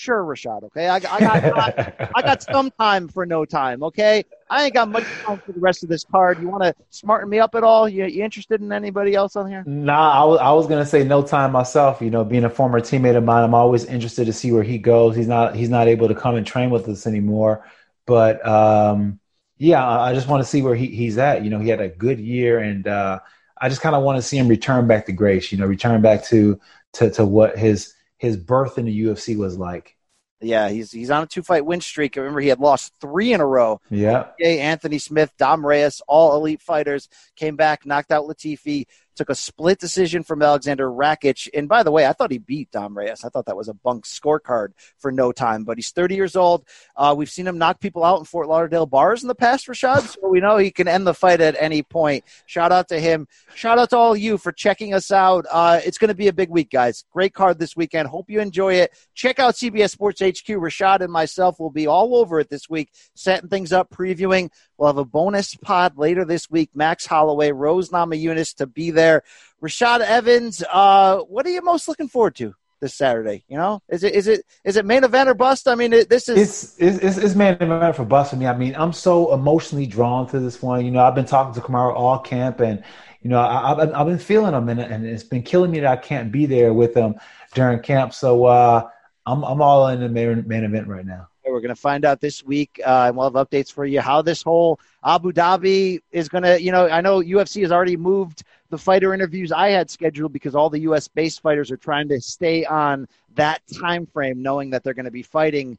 Sure, 0.00 0.24
Rashad. 0.24 0.62
Okay, 0.64 0.88
I, 0.88 0.94
I 0.94 1.00
got 1.20 2.10
I 2.16 2.22
got 2.22 2.42
some 2.42 2.70
time 2.80 3.06
for 3.06 3.26
no 3.26 3.44
time. 3.44 3.82
Okay, 3.82 4.24
I 4.48 4.64
ain't 4.64 4.72
got 4.72 4.88
much 4.88 5.04
time 5.22 5.36
for 5.44 5.52
the 5.52 5.60
rest 5.60 5.82
of 5.82 5.90
this 5.90 6.04
card. 6.04 6.40
You 6.40 6.48
want 6.48 6.62
to 6.62 6.74
smarten 6.88 7.28
me 7.28 7.38
up 7.38 7.54
at 7.54 7.62
all? 7.64 7.86
You, 7.86 8.06
you 8.06 8.24
interested 8.24 8.62
in 8.62 8.72
anybody 8.72 9.14
else 9.14 9.36
on 9.36 9.50
here? 9.50 9.62
Nah, 9.66 10.22
I 10.22 10.24
was 10.24 10.38
I 10.40 10.52
was 10.52 10.66
gonna 10.68 10.86
say 10.86 11.04
no 11.04 11.20
time 11.20 11.52
myself. 11.52 12.00
You 12.00 12.08
know, 12.08 12.24
being 12.24 12.44
a 12.44 12.48
former 12.48 12.80
teammate 12.80 13.14
of 13.14 13.24
mine, 13.24 13.44
I'm 13.44 13.52
always 13.52 13.84
interested 13.84 14.24
to 14.24 14.32
see 14.32 14.52
where 14.52 14.62
he 14.62 14.78
goes. 14.78 15.16
He's 15.16 15.28
not 15.28 15.54
he's 15.54 15.68
not 15.68 15.86
able 15.86 16.08
to 16.08 16.14
come 16.14 16.34
and 16.36 16.46
train 16.46 16.70
with 16.70 16.88
us 16.88 17.06
anymore, 17.06 17.66
but 18.06 18.44
um, 18.48 19.20
yeah, 19.58 19.86
I 19.86 20.14
just 20.14 20.28
want 20.28 20.42
to 20.42 20.48
see 20.48 20.62
where 20.62 20.74
he, 20.74 20.86
he's 20.86 21.18
at. 21.18 21.44
You 21.44 21.50
know, 21.50 21.58
he 21.58 21.68
had 21.68 21.82
a 21.82 21.90
good 21.90 22.18
year, 22.18 22.60
and 22.60 22.88
uh, 22.88 23.20
I 23.60 23.68
just 23.68 23.82
kind 23.82 23.94
of 23.94 24.02
want 24.02 24.16
to 24.16 24.22
see 24.22 24.38
him 24.38 24.48
return 24.48 24.86
back 24.86 25.04
to 25.06 25.12
grace. 25.12 25.52
You 25.52 25.58
know, 25.58 25.66
return 25.66 26.00
back 26.00 26.24
to 26.28 26.58
to 26.94 27.10
to 27.10 27.26
what 27.26 27.58
his 27.58 27.92
his 28.20 28.36
birth 28.36 28.76
in 28.78 28.84
the 28.84 29.04
UFC 29.04 29.36
was 29.36 29.56
like. 29.56 29.96
Yeah, 30.42 30.68
he's 30.68 30.90
he's 30.92 31.10
on 31.10 31.22
a 31.22 31.26
two 31.26 31.42
fight 31.42 31.64
win 31.64 31.80
streak. 31.80 32.16
Remember, 32.16 32.40
he 32.40 32.48
had 32.48 32.60
lost 32.60 32.94
three 33.00 33.32
in 33.32 33.40
a 33.40 33.46
row. 33.46 33.80
Yeah. 33.90 34.28
Anthony 34.42 34.98
Smith, 34.98 35.32
Dom 35.38 35.66
Reyes, 35.66 36.00
all 36.06 36.36
elite 36.36 36.62
fighters, 36.62 37.08
came 37.36 37.56
back, 37.56 37.84
knocked 37.84 38.10
out 38.10 38.26
Latifi, 38.26 38.86
took 39.20 39.28
a 39.28 39.34
split 39.34 39.78
decision 39.78 40.22
from 40.22 40.40
Alexander 40.40 40.88
Rakic. 40.88 41.46
And 41.52 41.68
by 41.68 41.82
the 41.82 41.90
way, 41.90 42.06
I 42.06 42.14
thought 42.14 42.30
he 42.30 42.38
beat 42.38 42.70
Dom 42.70 42.96
Reyes. 42.96 43.22
I 43.22 43.28
thought 43.28 43.44
that 43.44 43.56
was 43.56 43.68
a 43.68 43.74
bunk 43.74 44.06
scorecard 44.06 44.68
for 44.96 45.12
no 45.12 45.30
time, 45.30 45.64
but 45.64 45.76
he's 45.76 45.90
30 45.90 46.14
years 46.14 46.36
old. 46.36 46.64
Uh, 46.96 47.14
we've 47.14 47.28
seen 47.30 47.46
him 47.46 47.58
knock 47.58 47.80
people 47.80 48.02
out 48.02 48.18
in 48.18 48.24
Fort 48.24 48.48
Lauderdale 48.48 48.86
bars 48.86 49.20
in 49.20 49.28
the 49.28 49.34
past, 49.34 49.66
Rashad, 49.66 50.00
so 50.08 50.26
we 50.26 50.40
know 50.40 50.56
he 50.56 50.70
can 50.70 50.88
end 50.88 51.06
the 51.06 51.12
fight 51.12 51.42
at 51.42 51.54
any 51.60 51.82
point. 51.82 52.24
Shout 52.46 52.72
out 52.72 52.88
to 52.88 52.98
him. 52.98 53.28
Shout 53.54 53.78
out 53.78 53.90
to 53.90 53.98
all 53.98 54.16
you 54.16 54.38
for 54.38 54.52
checking 54.52 54.94
us 54.94 55.10
out. 55.10 55.44
Uh, 55.50 55.80
it's 55.84 55.98
going 55.98 56.08
to 56.08 56.14
be 56.14 56.28
a 56.28 56.32
big 56.32 56.48
week, 56.48 56.70
guys. 56.70 57.04
Great 57.12 57.34
card 57.34 57.58
this 57.58 57.76
weekend. 57.76 58.08
Hope 58.08 58.30
you 58.30 58.40
enjoy 58.40 58.72
it. 58.72 58.90
Check 59.12 59.38
out 59.38 59.52
CBS 59.52 59.90
Sports 59.90 60.22
HQ. 60.22 60.46
Rashad 60.46 61.02
and 61.02 61.12
myself 61.12 61.60
will 61.60 61.68
be 61.68 61.86
all 61.86 62.16
over 62.16 62.40
it 62.40 62.48
this 62.48 62.70
week, 62.70 62.90
setting 63.14 63.50
things 63.50 63.70
up, 63.70 63.90
previewing. 63.90 64.48
We'll 64.80 64.88
have 64.88 64.96
a 64.96 65.04
bonus 65.04 65.54
pod 65.56 65.98
later 65.98 66.24
this 66.24 66.50
week. 66.50 66.70
Max 66.74 67.04
Holloway, 67.04 67.50
Rose 67.50 67.90
Namajunas 67.90 68.54
to 68.56 68.66
be 68.66 68.90
there. 68.90 69.22
Rashad 69.62 70.00
Evans, 70.00 70.64
uh, 70.72 71.18
what 71.18 71.44
are 71.44 71.50
you 71.50 71.60
most 71.60 71.86
looking 71.86 72.08
forward 72.08 72.34
to 72.36 72.54
this 72.80 72.94
Saturday? 72.94 73.44
You 73.46 73.58
know, 73.58 73.82
is 73.90 74.04
it 74.04 74.14
is 74.14 74.26
it 74.26 74.46
is 74.64 74.78
it 74.78 74.86
main 74.86 75.04
event 75.04 75.28
or 75.28 75.34
bust? 75.34 75.68
I 75.68 75.74
mean, 75.74 75.92
it, 75.92 76.08
this 76.08 76.30
is 76.30 76.78
it's, 76.78 76.98
it's, 77.04 77.18
it's 77.18 77.34
main 77.34 77.56
event 77.56 77.94
for 77.94 78.06
bust 78.06 78.30
for 78.30 78.36
me. 78.36 78.46
I 78.46 78.56
mean, 78.56 78.74
I'm 78.74 78.94
so 78.94 79.34
emotionally 79.34 79.84
drawn 79.84 80.26
to 80.28 80.40
this 80.40 80.62
one. 80.62 80.82
You 80.82 80.92
know, 80.92 81.00
I've 81.00 81.14
been 81.14 81.26
talking 81.26 81.52
to 81.60 81.60
Kamaru 81.60 81.94
all 81.94 82.18
camp, 82.18 82.60
and 82.60 82.82
you 83.20 83.28
know, 83.28 83.38
I, 83.38 83.68
have 83.68 83.92
I've 83.92 84.06
been 84.06 84.18
feeling 84.18 84.54
him, 84.54 84.70
and, 84.70 84.80
and 84.80 85.04
it's 85.04 85.24
been 85.24 85.42
killing 85.42 85.72
me 85.72 85.80
that 85.80 85.92
I 85.92 85.96
can't 85.96 86.32
be 86.32 86.46
there 86.46 86.72
with 86.72 86.94
him 86.94 87.16
during 87.52 87.80
camp. 87.80 88.14
So 88.14 88.46
uh, 88.46 88.88
I'm 89.26 89.44
I'm 89.44 89.60
all 89.60 89.88
in 89.88 90.00
the 90.00 90.08
main, 90.08 90.48
main 90.48 90.64
event 90.64 90.88
right 90.88 91.04
now. 91.04 91.28
We're 91.44 91.60
going 91.60 91.68
to 91.68 91.80
find 91.80 92.04
out 92.04 92.20
this 92.20 92.44
week, 92.44 92.80
uh, 92.84 93.06
and 93.08 93.16
we'll 93.16 93.30
have 93.30 93.48
updates 93.48 93.72
for 93.72 93.84
you 93.84 94.00
how 94.00 94.22
this 94.22 94.42
whole 94.42 94.78
Abu 95.04 95.32
Dhabi 95.32 96.00
is 96.10 96.28
going 96.28 96.44
to. 96.44 96.60
You 96.60 96.72
know, 96.72 96.88
I 96.88 97.00
know 97.00 97.20
UFC 97.20 97.62
has 97.62 97.72
already 97.72 97.96
moved 97.96 98.42
the 98.68 98.78
fighter 98.78 99.14
interviews 99.14 99.50
I 99.50 99.70
had 99.70 99.90
scheduled 99.90 100.32
because 100.32 100.54
all 100.54 100.70
the 100.70 100.80
U.S. 100.80 101.08
based 101.08 101.40
fighters 101.40 101.70
are 101.70 101.76
trying 101.76 102.08
to 102.08 102.20
stay 102.20 102.64
on 102.64 103.08
that 103.34 103.62
time 103.80 104.06
frame, 104.06 104.42
knowing 104.42 104.70
that 104.70 104.84
they're 104.84 104.94
going 104.94 105.04
to 105.06 105.10
be 105.10 105.22
fighting 105.22 105.78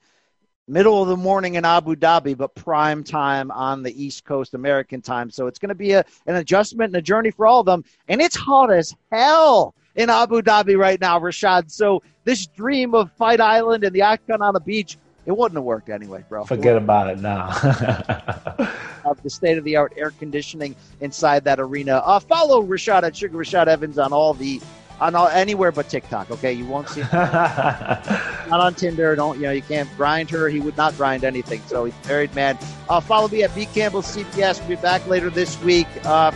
middle 0.68 1.02
of 1.02 1.10
the 1.10 1.18
morning 1.18 1.56
in 1.56 1.66
Abu 1.66 1.96
Dhabi, 1.96 2.38
but 2.38 2.56
prime 2.56 3.04
time 3.04 3.52
on 3.52 3.84
the 3.84 4.04
East 4.04 4.24
Coast 4.24 4.54
American 4.54 5.02
time. 5.02 5.30
So 5.30 5.48
it's 5.48 5.60
going 5.60 5.70
to 5.70 5.76
be 5.76 5.92
a, 5.92 6.06
an 6.28 6.36
adjustment 6.36 6.90
and 6.90 6.96
a 6.96 7.02
journey 7.02 7.32
for 7.32 7.46
all 7.46 7.60
of 7.60 7.66
them. 7.66 7.84
And 8.08 8.22
it's 8.22 8.36
hot 8.36 8.72
as 8.72 8.96
hell 9.12 9.76
in 9.96 10.10
Abu 10.10 10.42
Dhabi 10.42 10.78
right 10.78 11.00
now, 11.00 11.20
Rashad. 11.20 11.70
So 11.70 12.02
this 12.24 12.48
dream 12.48 12.96
of 12.96 13.12
Fight 13.14 13.42
Island 13.42 13.84
and 13.84 13.94
the 13.94 14.02
octagon 14.02 14.42
on 14.42 14.54
the 14.54 14.62
beach, 14.62 14.98
it 15.26 15.38
wouldn't 15.38 15.58
have 15.58 15.64
worked 15.64 15.90
anyway, 15.90 16.24
bro. 16.28 16.46
Forget 16.46 16.78
about 16.78 17.10
it 17.10 17.20
now. 17.20 17.50
of 19.06 19.22
the 19.24 19.30
state 19.30 19.58
of 19.58 19.64
the 19.64 19.76
art 19.76 19.94
air 19.96 20.12
conditioning 20.12 20.76
inside 21.00 21.44
that 21.44 21.60
arena. 21.60 22.02
Uh, 22.06 22.20
follow 22.20 22.64
Rashad 22.64 23.04
at 23.04 23.16
Sugar 23.16 23.38
Rashad 23.38 23.68
Evans 23.68 23.98
on 23.98 24.14
all 24.14 24.34
the 24.34 24.62
on 25.00 25.16
all, 25.16 25.28
anywhere 25.28 25.72
but 25.72 25.90
TikTok. 25.90 26.30
Okay, 26.32 26.54
you 26.54 26.66
won't 26.66 26.88
see 26.90 27.02
not 27.14 28.50
on 28.50 28.74
Tinder. 28.74 29.16
Don't 29.16 29.38
you 29.38 29.44
know? 29.44 29.52
You 29.52 29.62
can't 29.62 29.90
grind 29.98 30.30
her. 30.32 30.48
He 30.50 30.60
would 30.60 30.78
not 30.78 30.96
grind 30.96 31.24
anything. 31.24 31.62
So 31.68 31.86
he's 31.86 32.08
married 32.08 32.34
man. 32.36 32.58
Uh, 32.90 33.00
follow 33.00 33.28
me 33.28 33.44
at 33.44 33.54
B 33.54 33.66
Campbell 33.68 34.02
CBS. 34.02 34.60
We'll 34.60 34.70
be 34.70 34.76
back 34.82 35.06
later 35.08 35.30
this 35.30 35.62
week. 35.62 35.88
Uh, 36.04 36.32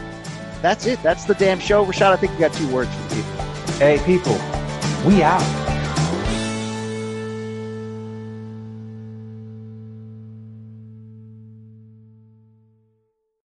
that's 0.61 0.86
it. 0.86 1.01
That's 1.03 1.25
the 1.25 1.36
damn 1.36 1.59
show. 1.59 1.86
Rashad, 1.86 2.11
I 2.11 2.17
think 2.17 2.33
you 2.33 2.39
got 2.39 2.53
two 2.53 2.67
words 2.73 2.89
for 2.93 3.15
people. 3.15 3.31
Hey, 3.77 3.99
people, 4.05 4.33
we 5.05 5.21
out. 5.21 5.74